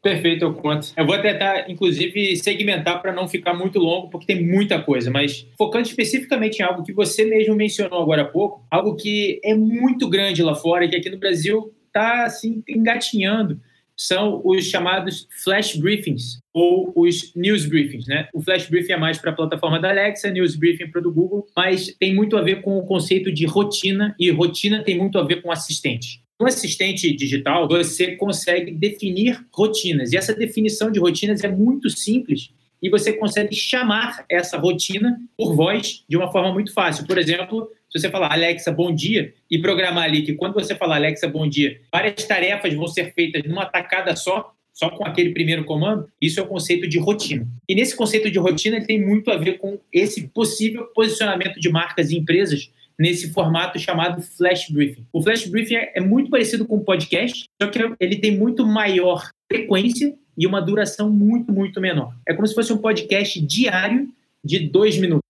Perfeito, 0.01 0.45
eu 0.45 0.53
conto. 0.53 0.93
Eu 0.95 1.05
vou 1.05 1.21
tentar, 1.21 1.69
inclusive, 1.69 2.37
segmentar 2.37 3.01
para 3.01 3.11
não 3.11 3.27
ficar 3.27 3.53
muito 3.53 3.77
longo, 3.77 4.09
porque 4.09 4.25
tem 4.25 4.45
muita 4.45 4.81
coisa, 4.81 5.11
mas 5.11 5.45
focando 5.57 5.87
especificamente 5.87 6.59
em 6.59 6.63
algo 6.63 6.83
que 6.83 6.93
você 6.93 7.25
mesmo 7.25 7.55
mencionou 7.55 8.01
agora 8.01 8.21
há 8.21 8.25
pouco, 8.25 8.65
algo 8.71 8.95
que 8.95 9.41
é 9.43 9.53
muito 9.53 10.09
grande 10.09 10.41
lá 10.41 10.55
fora 10.55 10.85
e 10.85 10.89
que 10.89 10.95
aqui 10.95 11.09
no 11.09 11.17
Brasil 11.17 11.73
está 11.87 12.23
assim, 12.23 12.63
engatinhando 12.67 13.59
são 13.99 14.41
os 14.45 14.63
chamados 14.63 15.27
flash 15.43 15.75
briefings 15.75 16.39
ou 16.53 16.93
os 16.95 17.35
news 17.35 17.65
briefings, 17.65 18.07
né? 18.07 18.29
O 18.33 18.41
flash 18.41 18.69
briefing 18.69 18.93
é 18.93 18.97
mais 18.97 19.17
para 19.17 19.31
a 19.31 19.35
plataforma 19.35 19.77
da 19.77 19.89
Alexa, 19.89 20.31
news 20.31 20.55
briefing 20.55 20.89
para 20.89 21.01
do 21.01 21.11
Google, 21.11 21.45
mas 21.53 21.93
tem 21.99 22.15
muito 22.15 22.37
a 22.37 22.41
ver 22.41 22.61
com 22.61 22.77
o 22.77 22.85
conceito 22.85 23.29
de 23.29 23.45
rotina 23.45 24.15
e 24.17 24.31
rotina 24.31 24.81
tem 24.81 24.97
muito 24.97 25.19
a 25.19 25.23
ver 25.23 25.41
com 25.41 25.51
assistente. 25.51 26.21
No 26.39 26.47
assistente 26.47 27.13
digital, 27.13 27.67
você 27.67 28.15
consegue 28.15 28.71
definir 28.71 29.45
rotinas 29.53 30.13
e 30.13 30.17
essa 30.17 30.33
definição 30.33 30.89
de 30.89 30.97
rotinas 30.97 31.43
é 31.43 31.49
muito 31.49 31.89
simples 31.89 32.51
e 32.81 32.89
você 32.89 33.11
consegue 33.11 33.53
chamar 33.53 34.23
essa 34.29 34.57
rotina 34.57 35.19
por 35.37 35.53
voz 35.53 36.05
de 36.07 36.15
uma 36.15 36.31
forma 36.31 36.53
muito 36.53 36.73
fácil. 36.73 37.05
Por 37.05 37.17
exemplo, 37.17 37.69
se 37.89 37.99
você 37.99 38.09
falar 38.09 38.31
Alexa, 38.31 38.71
bom 38.71 38.93
dia, 38.93 39.33
e 39.49 39.57
programar 39.59 40.03
ali 40.03 40.21
que 40.21 40.33
quando 40.35 40.53
você 40.53 40.75
falar 40.75 40.97
Alexa, 40.97 41.27
bom 41.27 41.47
dia, 41.49 41.81
várias 41.91 42.23
tarefas 42.23 42.73
vão 42.73 42.87
ser 42.87 43.13
feitas 43.13 43.43
numa 43.43 43.65
tacada 43.65 44.15
só, 44.15 44.53
só 44.71 44.91
com 44.91 45.03
aquele 45.05 45.31
primeiro 45.31 45.65
comando, 45.65 46.07
isso 46.21 46.39
é 46.39 46.43
o 46.43 46.47
conceito 46.47 46.87
de 46.87 46.99
rotina. 46.99 47.47
E 47.67 47.73
nesse 47.73 47.95
conceito 47.95 48.29
de 48.29 48.37
rotina, 48.37 48.77
ele 48.77 48.85
tem 48.85 49.03
muito 49.03 49.31
a 49.31 49.37
ver 49.37 49.57
com 49.57 49.79
esse 49.91 50.27
possível 50.27 50.85
posicionamento 50.93 51.59
de 51.59 51.67
marcas 51.69 52.11
e 52.11 52.17
empresas 52.17 52.71
nesse 52.97 53.33
formato 53.33 53.79
chamado 53.79 54.21
flash 54.21 54.69
briefing. 54.69 55.05
O 55.11 55.21
flash 55.23 55.47
briefing 55.47 55.75
é 55.75 55.99
muito 55.99 56.29
parecido 56.29 56.65
com 56.65 56.75
o 56.75 56.83
podcast, 56.83 57.45
só 57.59 57.69
que 57.69 57.79
ele 57.99 58.17
tem 58.17 58.37
muito 58.37 58.67
maior 58.67 59.27
frequência 59.51 60.13
e 60.37 60.45
uma 60.45 60.61
duração 60.61 61.09
muito, 61.09 61.51
muito 61.51 61.81
menor. 61.81 62.13
É 62.27 62.33
como 62.35 62.45
se 62.45 62.53
fosse 62.53 62.71
um 62.71 62.77
podcast 62.77 63.41
diário 63.41 64.07
de 64.45 64.59
dois 64.59 64.97
minutos 64.97 65.23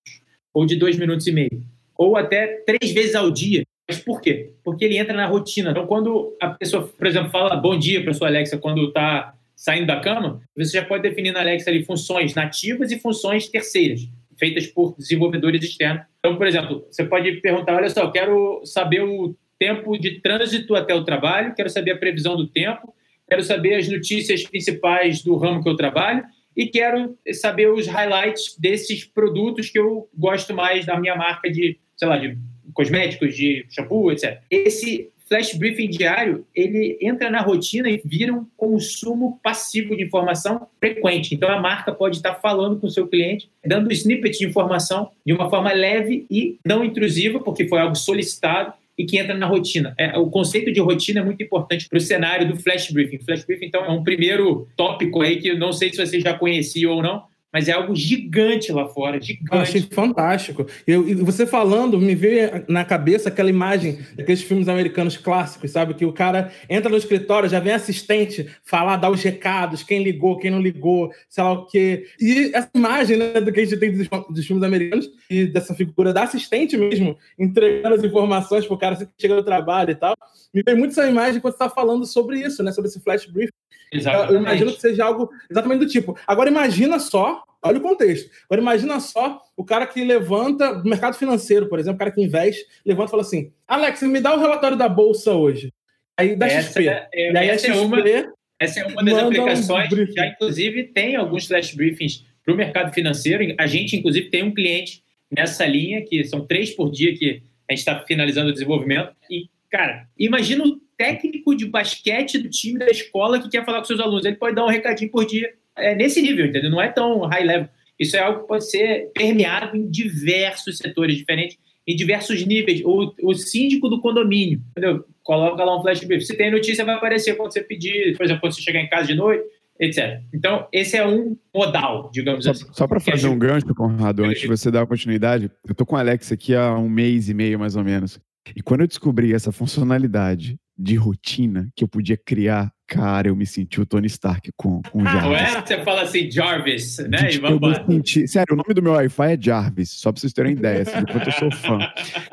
ou 0.53 0.65
de 0.65 0.75
dois 0.75 0.97
minutos 0.97 1.25
e 1.25 1.31
meio 1.31 1.63
ou 1.99 2.15
até 2.15 2.63
três 2.65 2.93
vezes 2.93 3.13
ao 3.13 3.29
dia. 3.29 3.63
Mas 3.85 3.99
por 3.99 4.21
quê? 4.21 4.53
Porque 4.63 4.85
ele 4.85 4.97
entra 4.97 5.13
na 5.13 5.25
rotina. 5.25 5.71
Então, 5.71 5.85
quando 5.85 6.33
a 6.41 6.47
pessoa, 6.47 6.87
por 6.87 7.05
exemplo, 7.05 7.29
fala 7.29 7.57
bom 7.57 7.77
dia 7.77 8.01
para 8.01 8.13
sua 8.13 8.29
Alexa 8.29 8.57
quando 8.57 8.87
está 8.87 9.33
saindo 9.53 9.87
da 9.87 9.99
cama, 9.99 10.41
você 10.55 10.77
já 10.77 10.85
pode 10.85 11.03
definir 11.03 11.33
na 11.33 11.41
Alexa 11.41 11.69
ali 11.69 11.83
funções 11.83 12.33
nativas 12.33 12.89
e 12.93 12.99
funções 12.99 13.49
terceiras, 13.49 14.07
feitas 14.37 14.65
por 14.67 14.95
desenvolvedores 14.97 15.61
externos. 15.61 16.03
Então, 16.19 16.37
por 16.37 16.47
exemplo, 16.47 16.87
você 16.89 17.03
pode 17.03 17.33
perguntar: 17.41 17.75
olha 17.75 17.89
só, 17.89 18.09
quero 18.09 18.61
saber 18.63 19.03
o 19.03 19.35
tempo 19.59 19.97
de 19.97 20.21
trânsito 20.21 20.75
até 20.75 20.95
o 20.95 21.03
trabalho, 21.03 21.53
quero 21.53 21.69
saber 21.69 21.91
a 21.91 21.97
previsão 21.97 22.37
do 22.37 22.47
tempo, 22.47 22.95
quero 23.27 23.43
saber 23.43 23.75
as 23.75 23.89
notícias 23.89 24.43
principais 24.47 25.21
do 25.21 25.35
ramo 25.35 25.61
que 25.61 25.67
eu 25.67 25.75
trabalho 25.75 26.23
e 26.55 26.67
quero 26.67 27.17
saber 27.33 27.69
os 27.69 27.87
highlights 27.87 28.57
desses 28.57 29.03
produtos 29.03 29.69
que 29.69 29.79
eu 29.79 30.09
gosto 30.17 30.53
mais 30.53 30.85
da 30.85 30.97
minha 30.97 31.15
marca 31.15 31.51
de 31.51 31.77
sei 31.99 32.07
lá, 32.07 32.17
de 32.17 32.37
cosméticos, 32.73 33.35
de 33.35 33.65
shampoo, 33.69 34.11
etc. 34.11 34.39
Esse 34.49 35.09
flash 35.27 35.53
briefing 35.53 35.89
diário, 35.89 36.45
ele 36.55 36.97
entra 36.99 37.29
na 37.29 37.41
rotina 37.41 37.87
e 37.87 38.01
vira 38.03 38.33
um 38.33 38.47
consumo 38.57 39.39
passivo 39.43 39.95
de 39.95 40.03
informação 40.03 40.67
frequente. 40.79 41.35
Então, 41.35 41.49
a 41.49 41.61
marca 41.61 41.91
pode 41.91 42.17
estar 42.17 42.33
falando 42.35 42.79
com 42.79 42.87
o 42.87 42.89
seu 42.89 43.07
cliente, 43.07 43.47
dando 43.63 43.91
snippet 43.91 44.39
de 44.39 44.47
informação 44.47 45.11
de 45.23 45.31
uma 45.31 45.49
forma 45.49 45.71
leve 45.71 46.25
e 46.31 46.57
não 46.65 46.83
intrusiva, 46.83 47.39
porque 47.39 47.67
foi 47.67 47.79
algo 47.79 47.95
solicitado 47.95 48.73
e 48.97 49.05
que 49.05 49.17
entra 49.17 49.33
na 49.33 49.45
rotina. 49.45 49.93
É, 49.97 50.17
o 50.17 50.29
conceito 50.29 50.73
de 50.73 50.81
rotina 50.81 51.21
é 51.21 51.23
muito 51.23 51.41
importante 51.41 51.87
para 51.87 51.97
o 51.97 52.01
cenário 52.01 52.47
do 52.47 52.57
flash 52.57 52.91
briefing. 52.91 53.19
Flash 53.19 53.45
briefing, 53.45 53.67
então, 53.67 53.85
é 53.85 53.89
um 53.89 54.03
primeiro 54.03 54.67
tópico 54.75 55.21
aí 55.21 55.37
que 55.39 55.49
eu 55.49 55.57
não 55.57 55.71
sei 55.71 55.91
se 55.91 55.97
você 55.97 56.19
já 56.19 56.33
conhecia 56.33 56.89
ou 56.89 57.01
não, 57.03 57.23
mas 57.51 57.67
é 57.67 57.71
algo 57.71 57.95
gigante 57.95 58.71
lá 58.71 58.87
fora, 58.87 59.19
gigante. 59.19 59.51
Eu 59.51 59.59
achei 59.59 59.81
fantástico. 59.81 60.67
Eu, 60.85 61.07
e 61.07 61.15
você 61.15 61.47
falando, 61.47 61.99
me 61.99 62.13
veio 62.13 62.63
na 62.67 62.85
cabeça 62.85 63.29
aquela 63.29 63.49
imagem 63.49 63.99
daqueles 64.15 64.41
filmes 64.43 64.67
americanos 64.67 65.17
clássicos, 65.17 65.71
sabe? 65.71 65.95
Que 65.95 66.05
o 66.05 66.13
cara 66.13 66.51
entra 66.69 66.89
no 66.89 66.97
escritório, 66.97 67.49
já 67.49 67.59
vem 67.59 67.73
assistente 67.73 68.47
falar, 68.63 68.97
dar 68.97 69.09
os 69.09 69.23
recados, 69.23 69.81
quem 69.81 70.03
ligou, 70.03 70.37
quem 70.37 70.51
não 70.51 70.61
ligou, 70.61 71.11
sei 71.27 71.43
lá 71.43 71.53
o 71.53 71.65
quê. 71.65 72.07
E 72.19 72.51
essa 72.53 72.69
imagem 72.75 73.17
né, 73.17 73.41
do 73.41 73.51
que 73.51 73.59
a 73.59 73.65
gente 73.65 73.79
tem 73.79 73.91
dos, 73.91 74.07
dos 74.29 74.45
filmes 74.45 74.63
americanos 74.63 75.09
e 75.29 75.47
dessa 75.47 75.73
figura 75.73 76.13
da 76.13 76.23
assistente 76.23 76.77
mesmo, 76.77 77.17
entregando 77.37 77.95
as 77.95 78.03
informações 78.03 78.67
pro 78.67 78.77
cara 78.77 78.95
que 78.95 79.07
chega 79.19 79.35
no 79.35 79.43
trabalho 79.43 79.91
e 79.91 79.95
tal, 79.95 80.15
me 80.53 80.61
veio 80.61 80.77
muito 80.77 80.91
essa 80.91 81.07
imagem 81.07 81.41
quando 81.41 81.53
você 81.53 81.63
está 81.63 81.69
falando 81.69 82.05
sobre 82.05 82.39
isso, 82.39 82.61
né? 82.61 82.71
Sobre 82.71 82.89
esse 82.89 82.99
flash 82.99 83.25
brief. 83.25 83.49
Exatamente. 83.91 84.33
Eu 84.33 84.39
imagino 84.39 84.73
que 84.73 84.81
seja 84.81 85.05
algo 85.05 85.29
exatamente 85.49 85.79
do 85.79 85.87
tipo. 85.87 86.17
Agora 86.27 86.49
imagina 86.49 86.99
só, 86.99 87.38
olha 87.61 87.77
o 87.77 87.81
contexto. 87.81 88.29
Agora 88.45 88.61
imagina 88.61 88.99
só 88.99 89.41
o 89.55 89.63
cara 89.63 89.85
que 89.85 90.03
levanta, 90.03 90.73
do 90.73 90.89
mercado 90.89 91.15
financeiro, 91.15 91.67
por 91.67 91.79
exemplo, 91.79 91.95
o 91.95 91.99
cara 91.99 92.11
que 92.11 92.21
investe, 92.21 92.65
levanta 92.85 93.09
e 93.09 93.11
fala 93.11 93.23
assim: 93.23 93.51
Alex, 93.67 94.01
me 94.03 94.19
dá 94.19 94.35
o 94.35 94.39
relatório 94.39 94.77
da 94.77 94.87
bolsa 94.87 95.33
hoje. 95.33 95.73
Aí 96.17 96.35
dá 96.35 96.47
essa 96.47 96.67
XP. 96.67 96.87
É, 96.87 97.09
é, 97.13 97.31
e 97.31 97.37
aí 97.37 97.49
essa, 97.49 97.67
é 97.67 97.73
XP, 97.73 97.79
é 97.79 97.85
uma, 97.85 98.33
essa 98.59 98.79
é 98.79 98.85
uma 98.85 99.03
das 99.03 99.17
aplicações 99.17 99.93
um 99.93 100.05
já, 100.11 100.27
inclusive, 100.27 100.83
tem 100.85 101.15
alguns 101.15 101.47
flash 101.47 101.73
briefings 101.73 102.25
para 102.43 102.53
o 102.53 102.57
mercado 102.57 102.93
financeiro. 102.93 103.55
A 103.57 103.67
gente, 103.67 103.95
inclusive, 103.95 104.29
tem 104.29 104.43
um 104.43 104.53
cliente 104.53 105.03
nessa 105.31 105.65
linha, 105.65 106.03
que 106.03 106.23
são 106.25 106.45
três 106.45 106.71
por 106.71 106.91
dia 106.91 107.15
que 107.15 107.41
a 107.69 107.73
gente 107.73 107.79
está 107.79 107.99
finalizando 108.05 108.49
o 108.49 108.53
desenvolvimento. 108.53 109.11
E, 109.29 109.47
cara, 109.69 110.07
imagina 110.17 110.63
o 110.65 110.79
técnico 110.97 111.55
de 111.55 111.65
basquete 111.65 112.37
do 112.37 112.49
time 112.49 112.77
da 112.77 112.87
escola 112.87 113.39
que 113.41 113.49
quer 113.49 113.63
falar 113.63 113.79
com 113.79 113.85
seus 113.85 113.99
alunos. 113.99 114.25
Ele 114.25 114.35
pode 114.35 114.55
dar 114.55 114.65
um 114.65 114.69
recadinho 114.69 115.09
por 115.11 115.25
dia 115.25 115.53
é, 115.81 115.95
nesse 115.95 116.21
nível, 116.21 116.45
entendeu? 116.45 116.69
Não 116.69 116.81
é 116.81 116.89
tão 116.89 117.21
high 117.21 117.43
level. 117.43 117.69
Isso 117.99 118.15
é 118.15 118.19
algo 118.19 118.41
que 118.41 118.47
pode 118.47 118.69
ser 118.69 119.11
permeado 119.13 119.75
em 119.75 119.89
diversos 119.89 120.77
setores 120.77 121.17
diferentes, 121.17 121.57
em 121.85 121.95
diversos 121.95 122.45
níveis. 122.45 122.81
O, 122.85 123.13
o 123.23 123.33
síndico 123.33 123.89
do 123.89 123.99
condomínio, 123.99 124.61
entendeu? 124.71 125.03
Coloca 125.23 125.63
lá 125.63 125.77
um 125.77 125.81
flash 125.81 126.03
brief. 126.03 126.25
Se 126.25 126.37
tem 126.37 126.49
notícia, 126.49 126.85
vai 126.85 126.95
aparecer 126.95 127.35
quando 127.35 127.51
você 127.51 127.61
pedir, 127.61 128.15
por 128.15 128.23
exemplo, 128.23 128.41
quando 128.41 128.53
você 128.53 128.61
chegar 128.61 128.79
em 128.79 128.87
casa 128.87 129.07
de 129.07 129.15
noite, 129.15 129.43
etc. 129.79 130.21
Então, 130.33 130.67
esse 130.71 130.95
é 130.95 131.05
um 131.05 131.35
modal, 131.53 132.09
digamos 132.13 132.45
só, 132.45 132.51
assim. 132.51 132.65
Só 132.71 132.87
para 132.87 132.99
fazer 132.99 133.27
um 133.27 133.37
gancho, 133.37 133.73
Conrado, 133.75 134.23
antes 134.23 134.41
de 134.41 134.47
você 134.47 134.71
dar 134.71 134.87
continuidade, 134.87 135.51
eu 135.67 135.75
tô 135.75 135.85
com 135.85 135.97
a 135.97 135.99
Alex 135.99 136.31
aqui 136.31 136.55
há 136.55 136.77
um 136.77 136.89
mês 136.89 137.29
e 137.29 137.33
meio, 137.33 137.59
mais 137.59 137.75
ou 137.75 137.83
menos. 137.83 138.19
E 138.55 138.61
quando 138.61 138.81
eu 138.81 138.87
descobri 138.87 139.33
essa 139.33 139.51
funcionalidade 139.51 140.57
de 140.79 140.95
rotina 140.95 141.69
que 141.75 141.83
eu 141.83 141.89
podia 141.89 142.15
criar, 142.15 142.71
cara, 142.87 143.27
eu 143.27 143.35
me 143.35 143.45
senti 143.45 143.81
o 143.81 143.85
Tony 143.85 144.07
Stark 144.07 144.49
com, 144.55 144.81
com 144.83 145.01
o 145.01 145.03
Jarvis. 145.03 145.23
Não 145.23 145.35
é? 145.35 145.65
Você 145.65 145.83
fala 145.83 146.01
assim, 146.03 146.31
Jarvis, 146.31 146.97
né? 146.99 147.29
Eu 147.43 147.59
me 147.59 147.85
senti, 147.85 148.25
sério, 148.29 148.53
o 148.53 148.55
nome 148.55 148.73
do 148.73 148.81
meu 148.81 148.93
Wi-Fi 148.93 149.33
é 149.33 149.37
Jarvis, 149.41 149.89
só 149.89 150.09
pra 150.09 150.21
vocês 150.21 150.31
terem 150.31 150.53
ideia, 150.53 150.83
assim, 150.83 151.05
quanto 151.05 151.27
eu 151.27 151.33
sou 151.33 151.51
fã. 151.51 151.79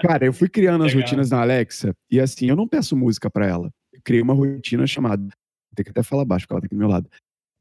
Cara, 0.01 0.25
eu 0.25 0.33
fui 0.33 0.49
criando 0.49 0.85
as 0.85 0.93
Legal. 0.93 1.03
rotinas 1.03 1.31
na 1.31 1.41
Alexa 1.41 1.93
e 2.09 2.21
assim, 2.21 2.49
eu 2.49 2.55
não 2.55 2.69
peço 2.69 2.97
música 2.97 3.29
para 3.29 3.47
ela. 3.47 3.69
Eu 3.93 4.01
criei 4.05 4.23
uma 4.23 4.35
rotina 4.35 4.87
chamada, 4.87 5.27
tem 5.75 5.85
que 5.85 5.91
até 5.91 6.05
falar 6.05 6.25
baixo, 6.25 6.47
porque 6.47 6.55
ela 6.55 6.61
tá 6.61 6.67
aqui 6.67 6.75
do 6.75 6.79
meu 6.79 6.89
lado. 6.89 7.11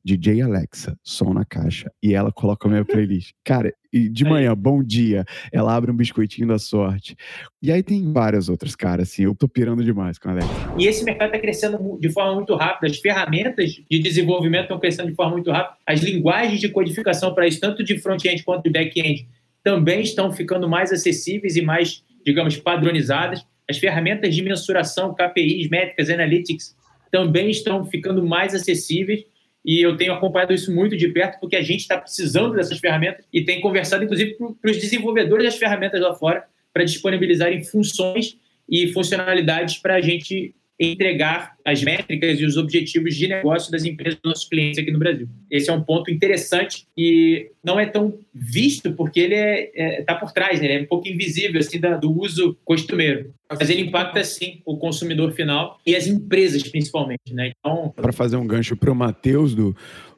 DJ 0.05 0.43
Alexa, 0.43 0.95
som 1.03 1.33
na 1.33 1.43
caixa. 1.43 1.91
E 2.01 2.13
ela 2.13 2.31
coloca 2.31 2.67
a 2.67 2.71
minha 2.71 2.85
playlist. 2.85 3.31
Cara, 3.43 3.73
e 3.91 4.07
de 4.07 4.23
manhã, 4.23 4.55
bom 4.55 4.83
dia. 4.83 5.25
Ela 5.51 5.75
abre 5.75 5.89
um 5.89 5.95
biscoitinho 5.95 6.47
da 6.47 6.59
sorte. 6.59 7.15
E 7.59 7.71
aí 7.71 7.81
tem 7.81 8.13
várias 8.13 8.47
outras, 8.47 8.75
cara, 8.75 9.01
assim, 9.01 9.23
eu 9.23 9.33
tô 9.33 9.47
pirando 9.47 9.83
demais 9.83 10.19
com 10.19 10.29
a 10.29 10.33
Alexa. 10.33 10.75
E 10.77 10.85
esse 10.85 11.03
mercado 11.03 11.31
tá 11.31 11.39
crescendo 11.39 11.97
de 11.99 12.09
forma 12.09 12.35
muito 12.35 12.53
rápida. 12.55 12.87
As 12.87 12.99
ferramentas 12.99 13.71
de 13.89 13.99
desenvolvimento 13.99 14.63
estão 14.63 14.79
crescendo 14.79 15.09
de 15.09 15.15
forma 15.15 15.31
muito 15.31 15.49
rápida. 15.49 15.77
As 15.87 16.01
linguagens 16.01 16.59
de 16.59 16.69
codificação 16.69 17.33
para 17.33 17.47
isso, 17.47 17.59
tanto 17.59 17.83
de 17.83 17.97
front-end 17.97 18.43
quanto 18.43 18.65
de 18.65 18.69
back-end, 18.69 19.27
também 19.63 20.01
estão 20.01 20.31
ficando 20.31 20.69
mais 20.69 20.91
acessíveis 20.91 21.55
e 21.55 21.61
mais, 21.61 22.03
digamos, 22.23 22.57
padronizadas. 22.57 23.43
As 23.67 23.77
ferramentas 23.79 24.35
de 24.35 24.43
mensuração, 24.43 25.15
KPIs, 25.15 25.69
métricas, 25.69 26.09
analytics, 26.09 26.75
também 27.09 27.49
estão 27.49 27.83
ficando 27.85 28.23
mais 28.23 28.53
acessíveis 28.53 29.23
e 29.65 29.81
eu 29.81 29.97
tenho 29.97 30.13
acompanhado 30.13 30.53
isso 30.53 30.71
muito 30.71 30.95
de 30.95 31.07
perto 31.09 31.39
porque 31.39 31.55
a 31.55 31.61
gente 31.61 31.81
está 31.81 31.97
precisando 31.97 32.53
dessas 32.53 32.77
ferramentas 32.77 33.25
e 33.33 33.43
tem 33.43 33.59
conversado, 33.59 34.03
inclusive, 34.03 34.37
para 34.61 34.71
os 34.71 34.77
desenvolvedores 34.77 35.43
das 35.43 35.55
ferramentas 35.57 35.99
lá 35.99 36.13
fora 36.13 36.45
para 36.71 36.83
disponibilizarem 36.83 37.63
funções 37.63 38.37
e 38.69 38.87
funcionalidades 38.93 39.77
para 39.77 39.95
a 39.95 40.01
gente 40.01 40.53
entregar 40.79 41.55
as 41.63 41.83
métricas 41.83 42.39
e 42.39 42.45
os 42.45 42.57
objetivos 42.57 43.15
de 43.15 43.27
negócio 43.27 43.71
das 43.71 43.85
empresas 43.85 44.19
dos 44.21 44.31
nossos 44.31 44.49
clientes 44.49 44.77
aqui 44.77 44.91
no 44.91 44.99
Brasil. 44.99 45.27
Esse 45.49 45.69
é 45.69 45.73
um 45.73 45.81
ponto 45.81 46.11
interessante 46.11 46.85
e 46.97 47.49
não 47.63 47.79
é 47.79 47.85
tão 47.85 48.19
visto 48.33 48.91
porque 48.93 49.19
ele 49.19 49.35
está 49.35 49.83
é, 49.83 49.99
é, 49.99 50.03
tá 50.03 50.15
por 50.15 50.31
trás, 50.31 50.59
né? 50.59 50.65
ele 50.65 50.73
é 50.73 50.81
um 50.81 50.87
pouco 50.87 51.07
invisível 51.07 51.59
assim, 51.59 51.79
da, 51.79 51.95
do 51.97 52.11
uso 52.11 52.57
costumeiro. 52.65 53.33
Mas 53.49 53.69
ele 53.69 53.83
impacta 53.83 54.23
sim 54.23 54.61
o 54.65 54.77
consumidor 54.77 55.31
final 55.31 55.79
e 55.85 55.95
as 55.95 56.07
empresas 56.07 56.63
principalmente. 56.63 57.31
Né? 57.31 57.53
Então, 57.57 57.93
para 57.95 58.11
fazer 58.11 58.35
um 58.35 58.45
gancho 58.45 58.75
para 58.75 58.91
o 58.91 58.95
Matheus 58.95 59.55
do 59.55 59.75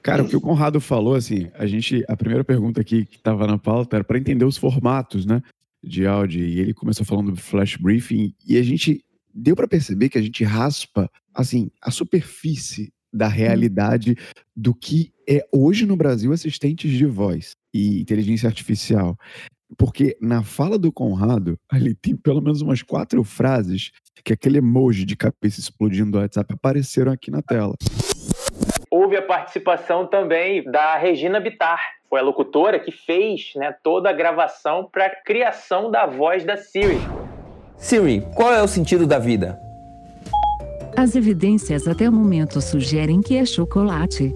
Cara, 0.08 0.24
o 0.24 0.30
que 0.30 0.38
o 0.38 0.41
Conrado 0.41 0.80
falou, 0.80 1.15
assim, 1.15 1.50
a 1.54 1.65
gente, 1.65 2.02
a 2.08 2.15
primeira 2.15 2.41
pergunta 2.41 2.80
aqui 2.80 3.06
que 3.06 3.17
estava 3.17 3.46
na 3.46 3.58
pauta 3.58 3.98
era 3.98 4.06
para 4.06 4.17
entender 4.17 4.46
os 4.46 4.56
formatos, 4.56 5.26
né, 5.26 5.41
de 5.84 6.08
áudio, 6.08 6.46
e 6.46 6.62
ele 6.62 6.74
começou 6.74 7.06
falando 7.06 7.32
do 7.32 7.38
flash 7.38 7.76
briefing, 7.76 8.34
e 8.48 8.58
a 8.58 8.63
gente 8.63 9.04
deu 9.38 9.56
para 9.56 9.67
perceber 9.67 10.10
que 10.10 10.17
a 10.17 10.21
gente 10.21 10.43
raspa, 10.43 11.10
assim, 11.34 11.69
a 11.82 11.91
superfície 11.91 12.91
da 13.13 13.28
realidade 13.28 14.17
do 14.56 14.73
que 14.73 15.13
é 15.30 15.45
hoje 15.54 15.86
no 15.86 15.95
Brasil 15.95 16.34
assistentes 16.34 16.91
de 16.91 17.06
voz 17.06 17.56
e 17.73 18.02
inteligência 18.02 18.47
artificial. 18.47 19.15
Porque 19.78 20.17
na 20.19 20.43
fala 20.43 20.78
do 20.78 20.91
Conrado, 20.91 21.58
ali 21.69 21.93
tem 21.93 22.15
pelo 22.15 22.41
menos 22.41 22.62
umas 22.62 22.82
quatro 22.82 23.23
frases 23.23 23.91
que 24.23 24.34
aquele 24.34 24.58
emoji 24.58 25.06
de 25.06 25.15
cabeça 25.15 25.60
explodindo 25.60 26.12
do 26.12 26.17
WhatsApp 26.17 26.54
apareceram 26.54 27.12
aqui 27.12 27.30
na 27.30 27.41
tela. 27.41 27.76
Houve 28.89 29.17
a 29.17 29.21
participação 29.21 30.08
também 30.08 30.63
da 30.63 30.97
Regina 30.97 31.39
Bittar, 31.39 31.80
foi 32.10 32.19
a 32.21 32.23
locutora 32.23 32.80
que 32.80 32.91
fez 32.91 33.52
né, 33.56 33.76
toda 33.84 34.10
a 34.10 34.13
gravação 34.13 34.89
para 34.89 35.08
a 35.08 35.15
criação 35.23 35.91
da 35.91 36.06
voz 36.06 36.45
da 36.45 36.56
Siri. 36.56 36.97
Siri, 37.77 38.21
qual 38.33 38.51
é 38.53 38.61
o 38.61 38.67
sentido 38.67 39.05
da 39.05 39.19
vida? 39.19 39.59
As 40.95 41.15
evidências 41.15 41.87
até 41.87 42.09
o 42.09 42.11
momento 42.11 42.59
sugerem 42.59 43.21
que 43.21 43.37
é 43.37 43.45
chocolate. 43.45 44.33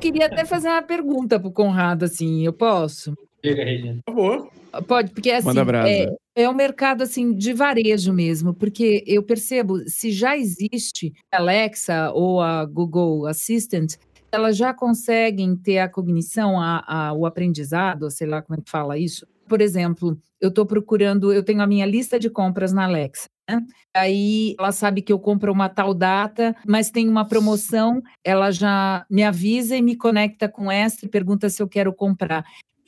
Queria 0.00 0.26
até 0.26 0.44
fazer 0.44 0.68
uma 0.68 0.82
pergunta 0.82 1.38
pro 1.38 1.52
Conrado, 1.52 2.04
assim, 2.04 2.44
eu 2.44 2.52
posso? 2.52 3.14
Diga, 3.42 3.64
Regina. 3.64 4.00
Por 4.04 4.14
favor. 4.14 4.50
Pode, 4.88 5.12
porque 5.12 5.30
assim, 5.30 5.50
é, 5.86 6.08
é 6.34 6.48
um 6.48 6.54
mercado 6.54 7.02
assim 7.02 7.32
de 7.32 7.52
varejo 7.52 8.12
mesmo, 8.12 8.54
porque 8.54 9.04
eu 9.06 9.22
percebo, 9.22 9.78
se 9.86 10.10
já 10.10 10.36
existe 10.36 11.12
a 11.30 11.36
Alexa 11.36 12.10
ou 12.12 12.40
a 12.40 12.64
Google 12.64 13.26
Assistant, 13.26 13.94
elas 14.32 14.56
já 14.56 14.72
conseguem 14.72 15.54
ter 15.54 15.78
a 15.78 15.88
cognição, 15.88 16.58
a, 16.58 16.82
a, 16.86 17.12
o 17.12 17.26
aprendizado, 17.26 18.10
sei 18.10 18.26
lá 18.26 18.40
como 18.40 18.58
é 18.58 18.62
que 18.62 18.70
fala 18.70 18.98
isso, 18.98 19.26
por 19.52 19.60
exemplo, 19.60 20.18
eu 20.40 20.48
estou 20.48 20.64
procurando, 20.64 21.30
eu 21.30 21.42
tenho 21.42 21.60
a 21.60 21.66
minha 21.66 21.84
lista 21.84 22.18
de 22.18 22.30
compras 22.30 22.72
na 22.72 22.84
Alexa. 22.84 23.28
Né? 23.46 23.60
Aí 23.94 24.54
ela 24.58 24.72
sabe 24.72 25.02
que 25.02 25.12
eu 25.12 25.18
compro 25.18 25.52
uma 25.52 25.68
tal 25.68 25.92
data, 25.92 26.56
mas 26.66 26.90
tem 26.90 27.06
uma 27.06 27.28
promoção, 27.28 28.00
ela 28.24 28.50
já 28.50 29.04
me 29.10 29.22
avisa 29.22 29.76
e 29.76 29.82
me 29.82 29.94
conecta 29.94 30.48
com 30.48 30.72
essa 30.72 31.04
e 31.04 31.08
pergunta 31.08 31.50
se 31.50 31.62
eu 31.62 31.68
quero 31.68 31.92
comprar. 31.92 32.46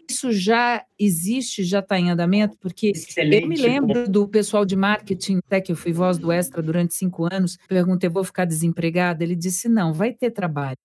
Isso 0.09 0.33
já 0.33 0.83
existe, 0.99 1.65
já 1.65 1.81
está 1.81 1.99
em 1.99 2.11
andamento, 2.11 2.57
porque 2.59 2.93
Excelente. 2.93 3.43
eu 3.43 3.49
me 3.51 3.57
lembro 3.57 4.09
do 4.09 4.27
pessoal 4.27 4.65
de 4.65 4.75
marketing, 4.75 5.41
até 5.47 5.61
que 5.61 5.71
eu 5.71 5.77
fui 5.77 5.93
voz 5.93 6.17
do 6.17 6.33
Extra 6.33 6.63
durante 6.63 6.95
cinco 6.95 7.29
anos, 7.31 7.59
perguntei, 7.69 8.09
vou 8.09 8.25
ficar 8.25 8.47
desempregada? 8.47 9.23
Ele 9.23 9.37
disse, 9.37 9.69
não, 9.69 9.93
vai 9.93 10.15
ter 10.15 10.31
trabalho. 10.31 10.79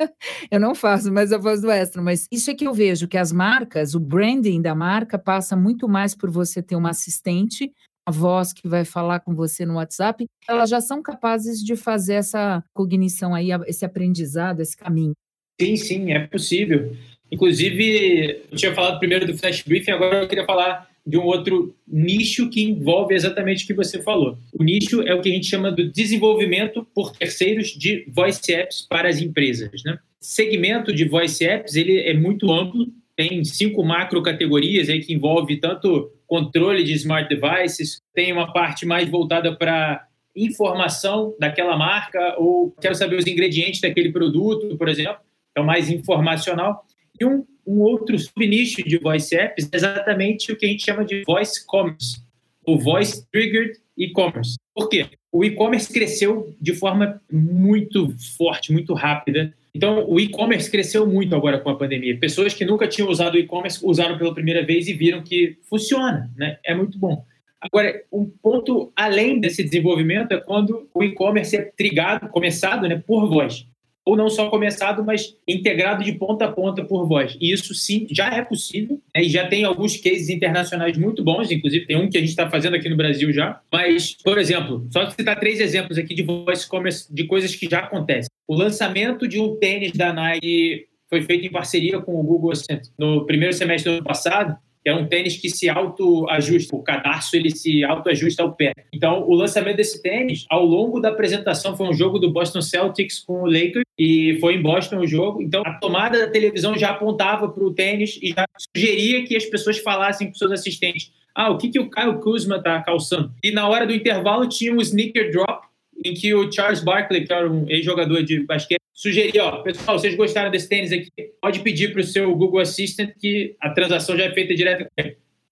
eu 0.50 0.60
não 0.60 0.74
faço 0.74 1.12
mais 1.12 1.32
a 1.32 1.38
voz 1.38 1.60
do 1.60 1.70
extra, 1.70 2.00
mas 2.00 2.26
isso 2.30 2.50
é 2.50 2.54
que 2.54 2.66
eu 2.66 2.74
vejo 2.74 3.08
que 3.08 3.18
as 3.18 3.32
marcas, 3.32 3.94
o 3.94 4.00
branding 4.00 4.60
da 4.60 4.74
marca 4.74 5.18
passa 5.18 5.56
muito 5.56 5.88
mais 5.88 6.14
por 6.14 6.30
você 6.30 6.62
ter 6.62 6.76
uma 6.76 6.90
assistente, 6.90 7.72
a 8.06 8.10
voz 8.10 8.52
que 8.52 8.66
vai 8.66 8.84
falar 8.84 9.20
com 9.20 9.34
você 9.34 9.66
no 9.66 9.74
WhatsApp, 9.74 10.26
elas 10.48 10.70
já 10.70 10.80
são 10.80 11.02
capazes 11.02 11.62
de 11.62 11.76
fazer 11.76 12.14
essa 12.14 12.64
cognição 12.72 13.34
aí, 13.34 13.50
esse 13.66 13.84
aprendizado, 13.84 14.60
esse 14.60 14.76
caminho. 14.76 15.12
Sim, 15.60 15.76
sim, 15.76 16.12
é 16.12 16.26
possível. 16.26 16.96
Inclusive, 17.30 18.44
eu 18.50 18.56
tinha 18.56 18.74
falado 18.74 18.98
primeiro 18.98 19.26
do 19.26 19.36
Flash 19.36 19.62
Briefing, 19.62 19.90
agora 19.90 20.22
eu 20.22 20.28
queria 20.28 20.46
falar 20.46 20.88
de 21.08 21.16
um 21.16 21.24
outro 21.24 21.74
nicho 21.86 22.50
que 22.50 22.62
envolve 22.62 23.14
exatamente 23.14 23.64
o 23.64 23.66
que 23.66 23.72
você 23.72 24.02
falou. 24.02 24.36
O 24.52 24.62
nicho 24.62 25.00
é 25.00 25.14
o 25.14 25.22
que 25.22 25.30
a 25.30 25.32
gente 25.32 25.46
chama 25.46 25.72
do 25.72 25.90
desenvolvimento 25.90 26.86
por 26.94 27.16
terceiros 27.16 27.68
de 27.68 28.04
voice 28.08 28.52
apps 28.52 28.86
para 28.86 29.08
as 29.08 29.18
empresas. 29.18 29.82
Né? 29.86 29.98
Segmento 30.20 30.92
de 30.92 31.08
voice 31.08 31.42
apps 31.46 31.76
ele 31.76 31.98
é 31.98 32.12
muito 32.12 32.52
amplo, 32.52 32.86
tem 33.16 33.42
cinco 33.42 33.82
macro 33.82 34.22
categorias 34.22 34.90
aí 34.90 35.00
que 35.00 35.14
envolve 35.14 35.56
tanto 35.56 36.12
controle 36.26 36.84
de 36.84 36.92
smart 36.92 37.26
devices, 37.34 38.02
tem 38.14 38.30
uma 38.30 38.52
parte 38.52 38.84
mais 38.84 39.08
voltada 39.08 39.56
para 39.56 40.06
informação 40.36 41.34
daquela 41.40 41.74
marca 41.74 42.36
ou 42.38 42.70
quero 42.82 42.94
saber 42.94 43.16
os 43.16 43.26
ingredientes 43.26 43.80
daquele 43.80 44.12
produto, 44.12 44.76
por 44.76 44.90
exemplo, 44.90 45.16
é 45.56 45.60
o 45.60 45.64
mais 45.64 45.88
informacional. 45.88 46.84
E 47.20 47.24
um 47.24 47.44
um 47.68 47.80
outro 47.82 48.18
subnicho 48.18 48.82
de 48.82 48.96
voice 48.96 49.36
apps 49.36 49.68
é 49.70 49.76
exatamente 49.76 50.50
o 50.50 50.56
que 50.56 50.64
a 50.64 50.68
gente 50.70 50.82
chama 50.82 51.04
de 51.04 51.22
voice 51.24 51.64
commerce, 51.66 52.22
ou 52.64 52.78
voice 52.78 53.26
triggered 53.30 53.78
e-commerce. 53.94 54.56
Por 54.74 54.88
quê? 54.88 55.06
O 55.30 55.44
e-commerce 55.44 55.92
cresceu 55.92 56.56
de 56.58 56.72
forma 56.72 57.20
muito 57.30 58.16
forte, 58.38 58.72
muito 58.72 58.94
rápida. 58.94 59.52
Então, 59.74 60.08
o 60.08 60.18
e-commerce 60.18 60.70
cresceu 60.70 61.06
muito 61.06 61.36
agora 61.36 61.58
com 61.58 61.68
a 61.68 61.76
pandemia. 61.76 62.16
Pessoas 62.16 62.54
que 62.54 62.64
nunca 62.64 62.88
tinham 62.88 63.10
usado 63.10 63.34
o 63.34 63.38
e-commerce 63.38 63.84
usaram 63.84 64.16
pela 64.16 64.32
primeira 64.32 64.64
vez 64.64 64.88
e 64.88 64.94
viram 64.94 65.22
que 65.22 65.58
funciona, 65.68 66.30
né? 66.38 66.58
É 66.64 66.74
muito 66.74 66.98
bom. 66.98 67.22
Agora, 67.60 68.02
um 68.10 68.24
ponto 68.24 68.90
além 68.96 69.40
desse 69.40 69.62
desenvolvimento 69.62 70.32
é 70.32 70.40
quando 70.40 70.88
o 70.94 71.04
e-commerce 71.04 71.54
é 71.54 71.62
trigado, 71.76 72.28
começado, 72.28 72.88
né, 72.88 73.02
por 73.04 73.28
voz 73.28 73.66
ou 74.08 74.16
não 74.16 74.30
só 74.30 74.48
começado, 74.48 75.04
mas 75.04 75.36
integrado 75.46 76.02
de 76.02 76.12
ponta 76.12 76.46
a 76.46 76.50
ponta 76.50 76.82
por 76.82 77.06
voz. 77.06 77.36
E 77.38 77.52
isso 77.52 77.74
sim 77.74 78.06
já 78.10 78.34
é 78.34 78.42
possível, 78.42 78.98
né? 79.14 79.22
e 79.22 79.28
já 79.28 79.46
tem 79.46 79.64
alguns 79.64 79.98
cases 79.98 80.30
internacionais 80.30 80.96
muito 80.96 81.22
bons, 81.22 81.50
inclusive 81.50 81.84
tem 81.84 81.98
um 81.98 82.08
que 82.08 82.16
a 82.16 82.20
gente 82.20 82.30
está 82.30 82.48
fazendo 82.48 82.74
aqui 82.74 82.88
no 82.88 82.96
Brasil 82.96 83.30
já. 83.34 83.60
Mas, 83.70 84.16
por 84.24 84.38
exemplo, 84.38 84.88
só 84.90 85.10
citar 85.10 85.38
três 85.38 85.60
exemplos 85.60 85.98
aqui 85.98 86.14
de 86.14 86.22
voice 86.22 86.66
commerce, 86.66 87.14
de 87.14 87.24
coisas 87.24 87.54
que 87.54 87.68
já 87.68 87.80
acontecem. 87.80 88.30
O 88.48 88.54
lançamento 88.54 89.28
de 89.28 89.38
um 89.38 89.56
tênis 89.56 89.92
da 89.92 90.10
Nike 90.10 90.86
foi 91.10 91.20
feito 91.20 91.46
em 91.46 91.50
parceria 91.50 92.00
com 92.00 92.18
o 92.18 92.22
Google 92.22 92.54
no 92.98 93.26
primeiro 93.26 93.52
semestre 93.52 93.90
do 93.90 93.96
ano 93.96 94.04
passado, 94.04 94.56
que 94.88 94.90
é 94.90 94.94
um 94.94 95.06
tênis 95.06 95.36
que 95.36 95.50
se 95.50 95.68
autoajusta, 95.68 96.74
o 96.74 96.82
cadarço 96.82 97.36
ele 97.36 97.50
se 97.50 97.84
autoajusta 97.84 98.42
ao 98.42 98.54
pé. 98.54 98.72
Então, 98.90 99.22
o 99.28 99.34
lançamento 99.34 99.76
desse 99.76 100.02
tênis, 100.02 100.46
ao 100.48 100.64
longo 100.64 100.98
da 100.98 101.10
apresentação, 101.10 101.76
foi 101.76 101.88
um 101.88 101.92
jogo 101.92 102.18
do 102.18 102.32
Boston 102.32 102.62
Celtics 102.62 103.20
com 103.20 103.42
o 103.42 103.46
Lakers, 103.46 103.84
e 103.98 104.38
foi 104.40 104.54
em 104.54 104.62
Boston 104.62 105.00
o 105.00 105.06
jogo. 105.06 105.42
Então, 105.42 105.62
a 105.66 105.74
tomada 105.74 106.18
da 106.18 106.30
televisão 106.30 106.74
já 106.74 106.90
apontava 106.90 107.50
para 107.50 107.62
o 107.62 107.74
tênis 107.74 108.18
e 108.22 108.28
já 108.30 108.46
sugeria 108.74 109.26
que 109.26 109.36
as 109.36 109.44
pessoas 109.44 109.76
falassem 109.78 110.28
para 110.28 110.38
seus 110.38 110.52
assistentes: 110.52 111.12
ah, 111.34 111.50
o 111.50 111.58
que, 111.58 111.68
que 111.68 111.80
o 111.80 111.90
Kyle 111.90 112.18
Kuzma 112.20 112.56
está 112.56 112.80
calçando? 112.80 113.30
E 113.44 113.50
na 113.50 113.68
hora 113.68 113.86
do 113.86 113.94
intervalo 113.94 114.48
tinha 114.48 114.72
um 114.72 114.80
sneaker 114.80 115.30
drop, 115.30 115.66
em 116.02 116.14
que 116.14 116.32
o 116.32 116.50
Charles 116.50 116.82
Barkley, 116.82 117.26
que 117.26 117.32
era 117.32 117.50
um 117.50 117.68
ex-jogador 117.68 118.22
de 118.22 118.40
basquete, 118.46 118.80
sugeria, 118.98 119.44
ó, 119.44 119.62
pessoal, 119.62 119.96
vocês 119.96 120.16
gostaram 120.16 120.50
desse 120.50 120.68
tênis 120.68 120.90
aqui? 120.90 121.08
Pode 121.40 121.60
pedir 121.60 121.92
para 121.92 122.00
o 122.00 122.04
seu 122.04 122.34
Google 122.34 122.58
Assistant 122.58 123.12
que 123.16 123.54
a 123.60 123.70
transação 123.70 124.16
já 124.16 124.24
é 124.24 124.32
feita 124.32 124.56
direto. 124.56 124.86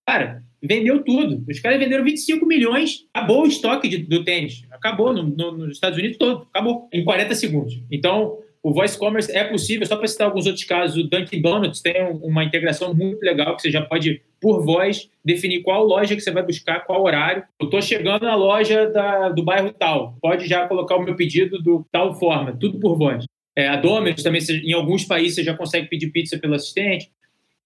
Cara, 0.05 0.43
vendeu 0.61 1.05
tudo. 1.05 1.45
Os 1.49 1.61
caras 1.61 1.79
venderam 1.79 2.03
25 2.03 2.45
milhões, 2.45 3.07
acabou 3.15 3.45
o 3.45 3.47
estoque 3.47 3.89
de, 3.89 3.99
do 3.99 4.25
tênis. 4.25 4.65
Acabou 4.73 5.13
no, 5.13 5.23
no, 5.23 5.53
nos 5.53 5.77
Estados 5.77 5.97
Unidos 5.97 6.17
todo, 6.17 6.49
acabou, 6.53 6.89
em 6.93 7.05
40 7.05 7.35
segundos. 7.37 7.81
Então, 7.89 8.37
o 8.65 8.73
voice 8.73 8.99
commerce 8.99 9.31
é 9.31 9.45
possível, 9.45 9.87
só 9.87 9.95
para 9.97 10.09
citar 10.09 10.27
alguns 10.27 10.45
outros 10.45 10.65
casos, 10.65 10.97
o 10.97 11.09
Dunkin' 11.09 11.41
Donuts 11.41 11.81
tem 11.81 12.03
uma 12.21 12.43
integração 12.43 12.93
muito 12.93 13.23
legal 13.23 13.55
que 13.55 13.63
você 13.63 13.71
já 13.71 13.81
pode, 13.83 14.21
por 14.41 14.65
voz, 14.65 15.09
definir 15.25 15.63
qual 15.63 15.85
loja 15.85 16.17
que 16.17 16.21
você 16.21 16.33
vai 16.33 16.43
buscar, 16.43 16.85
qual 16.85 17.05
horário. 17.05 17.45
Eu 17.61 17.67
estou 17.67 17.81
chegando 17.81 18.25
na 18.25 18.35
loja 18.35 18.91
da, 18.91 19.29
do 19.29 19.45
bairro 19.45 19.73
tal, 19.73 20.17
pode 20.21 20.49
já 20.49 20.67
colocar 20.67 20.97
o 20.97 21.03
meu 21.05 21.15
pedido 21.15 21.63
do 21.63 21.87
tal 21.93 22.19
forma, 22.19 22.57
tudo 22.59 22.81
por 22.81 22.99
voz. 22.99 23.25
É, 23.57 23.69
a 23.69 23.77
Domino's 23.77 24.23
também, 24.23 24.43
em 24.43 24.73
alguns 24.75 25.05
países, 25.05 25.37
você 25.37 25.43
já 25.43 25.55
consegue 25.55 25.89
pedir 25.89 26.11
pizza 26.11 26.39
pelo 26.39 26.55
assistente. 26.55 27.11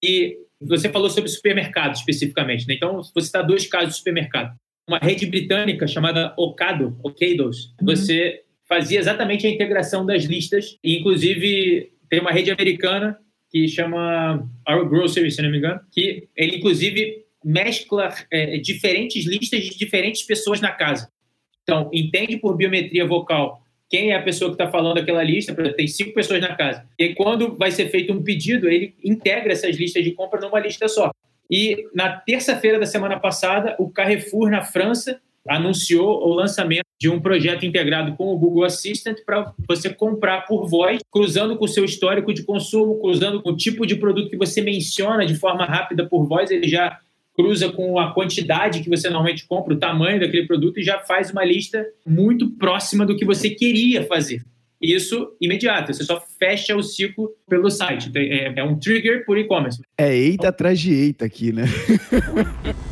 E 0.03 0.39
você 0.61 0.89
falou 0.89 1.11
sobre 1.11 1.29
supermercado 1.29 1.95
especificamente, 1.95 2.67
né? 2.67 2.75
Então, 2.75 3.03
você 3.03 3.27
está 3.27 3.43
dois 3.43 3.67
casos 3.67 3.91
de 3.91 3.97
supermercado. 3.97 4.57
Uma 4.87 4.99
rede 4.99 5.27
britânica 5.27 5.87
chamada 5.87 6.33
Ocado, 6.37 6.97
Ocados, 7.03 7.75
uhum. 7.81 7.87
você 7.87 8.43
fazia 8.69 9.01
exatamente 9.01 9.47
a 9.47 9.51
integração 9.51 10.07
das 10.07 10.25
listas, 10.25 10.79
e 10.83 10.99
inclusive 10.99 11.93
tem 12.09 12.21
uma 12.21 12.31
rede 12.31 12.51
americana 12.51 13.19
que 13.51 13.67
chama 13.67 14.49
Our 14.69 14.89
Grocery, 14.89 15.31
se 15.31 15.43
não 15.43 15.51
me 15.51 15.59
engano, 15.59 15.81
que 15.91 16.29
ele 16.37 16.57
inclusive 16.59 17.25
mescla 17.45 18.15
é, 18.31 18.59
diferentes 18.59 19.27
listas 19.27 19.65
de 19.65 19.77
diferentes 19.77 20.23
pessoas 20.23 20.61
na 20.61 20.71
casa. 20.71 21.11
Então, 21.63 21.91
entende 21.93 22.37
por 22.37 22.57
biometria 22.57 23.07
vocal 23.07 23.65
quem 23.91 24.13
é 24.13 24.17
a 24.17 24.23
pessoa 24.23 24.51
que 24.51 24.55
está 24.55 24.71
falando 24.71 24.99
aquela 24.99 25.23
lista, 25.23 25.53
tem 25.73 25.89
cinco 25.89 26.15
pessoas 26.15 26.41
na 26.41 26.55
casa. 26.55 26.87
E 26.97 27.05
aí, 27.05 27.15
quando 27.15 27.57
vai 27.57 27.73
ser 27.73 27.89
feito 27.89 28.13
um 28.13 28.23
pedido, 28.23 28.69
ele 28.69 28.95
integra 29.05 29.53
essas 29.53 29.77
listas 29.77 30.05
de 30.05 30.13
compra 30.13 30.41
numa 30.41 30.61
lista 30.61 30.89
só. 30.89 31.11
E 31.51 31.89
na 31.93 32.13
terça-feira 32.13 32.79
da 32.79 32.87
semana 32.87 33.19
passada, 33.19 33.75
o 33.81 33.91
Carrefour, 33.91 34.49
na 34.49 34.63
França, 34.63 35.21
anunciou 35.49 36.25
o 36.25 36.33
lançamento 36.33 36.85
de 37.01 37.09
um 37.09 37.19
projeto 37.19 37.67
integrado 37.67 38.15
com 38.15 38.33
o 38.33 38.39
Google 38.39 38.63
Assistant 38.63 39.19
para 39.27 39.53
você 39.67 39.93
comprar 39.93 40.43
por 40.43 40.69
voz, 40.69 41.01
cruzando 41.11 41.57
com 41.57 41.65
o 41.65 41.69
seu 41.69 41.85
histórico 41.85 42.33
de 42.33 42.45
consumo, 42.45 43.01
cruzando 43.01 43.43
com 43.43 43.51
o 43.51 43.57
tipo 43.57 43.85
de 43.85 43.97
produto 43.97 44.31
que 44.31 44.37
você 44.37 44.61
menciona 44.61 45.27
de 45.27 45.35
forma 45.35 45.65
rápida 45.65 46.07
por 46.07 46.29
voz, 46.29 46.51
ele 46.51 46.69
já 46.69 47.01
cruza 47.41 47.71
com 47.71 47.99
a 47.99 48.13
quantidade 48.13 48.81
que 48.81 48.89
você 48.89 49.09
normalmente 49.09 49.47
compra, 49.47 49.75
o 49.75 49.79
tamanho 49.79 50.21
daquele 50.21 50.47
produto 50.47 50.79
e 50.79 50.83
já 50.83 50.99
faz 50.99 51.31
uma 51.31 51.45
lista 51.45 51.87
muito 52.07 52.51
próxima 52.51 53.07
do 53.07 53.17
que 53.17 53.25
você 53.25 53.51
queria 53.51 54.05
fazer. 54.05 54.45
Isso 54.81 55.37
imediato, 55.41 55.93
você 55.93 56.05
só 56.05 56.23
fecha 56.39 56.75
o 56.75 56.83
ciclo 56.83 57.31
pelo 57.49 57.71
site. 57.71 58.11
É, 58.17 58.61
é 58.61 58.65
um 58.65 58.79
trigger 58.79 59.27
por 59.27 59.37
e-commerce. 59.37 59.83
É 59.99 60.15
eita 60.17 60.49
atrás 60.49 60.81
de 60.81 60.93
eita 60.93 61.27
aqui, 61.27 61.53
né? 61.53 61.65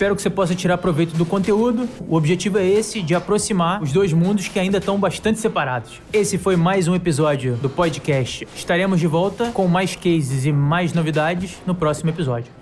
Espero 0.00 0.16
que 0.16 0.22
você 0.22 0.30
possa 0.30 0.54
tirar 0.54 0.78
proveito 0.78 1.14
do 1.14 1.26
conteúdo. 1.26 1.86
O 2.08 2.16
objetivo 2.16 2.56
é 2.56 2.66
esse, 2.66 3.02
de 3.02 3.14
aproximar 3.14 3.82
os 3.82 3.92
dois 3.92 4.14
mundos 4.14 4.48
que 4.48 4.58
ainda 4.58 4.78
estão 4.78 4.98
bastante 4.98 5.38
separados. 5.38 6.00
Esse 6.10 6.38
foi 6.38 6.56
mais 6.56 6.88
um 6.88 6.94
episódio 6.94 7.56
do 7.56 7.68
podcast. 7.68 8.48
Estaremos 8.56 8.98
de 8.98 9.06
volta 9.06 9.50
com 9.52 9.68
mais 9.68 9.94
cases 9.94 10.46
e 10.46 10.52
mais 10.52 10.94
novidades 10.94 11.58
no 11.66 11.74
próximo 11.74 12.08
episódio. 12.08 12.59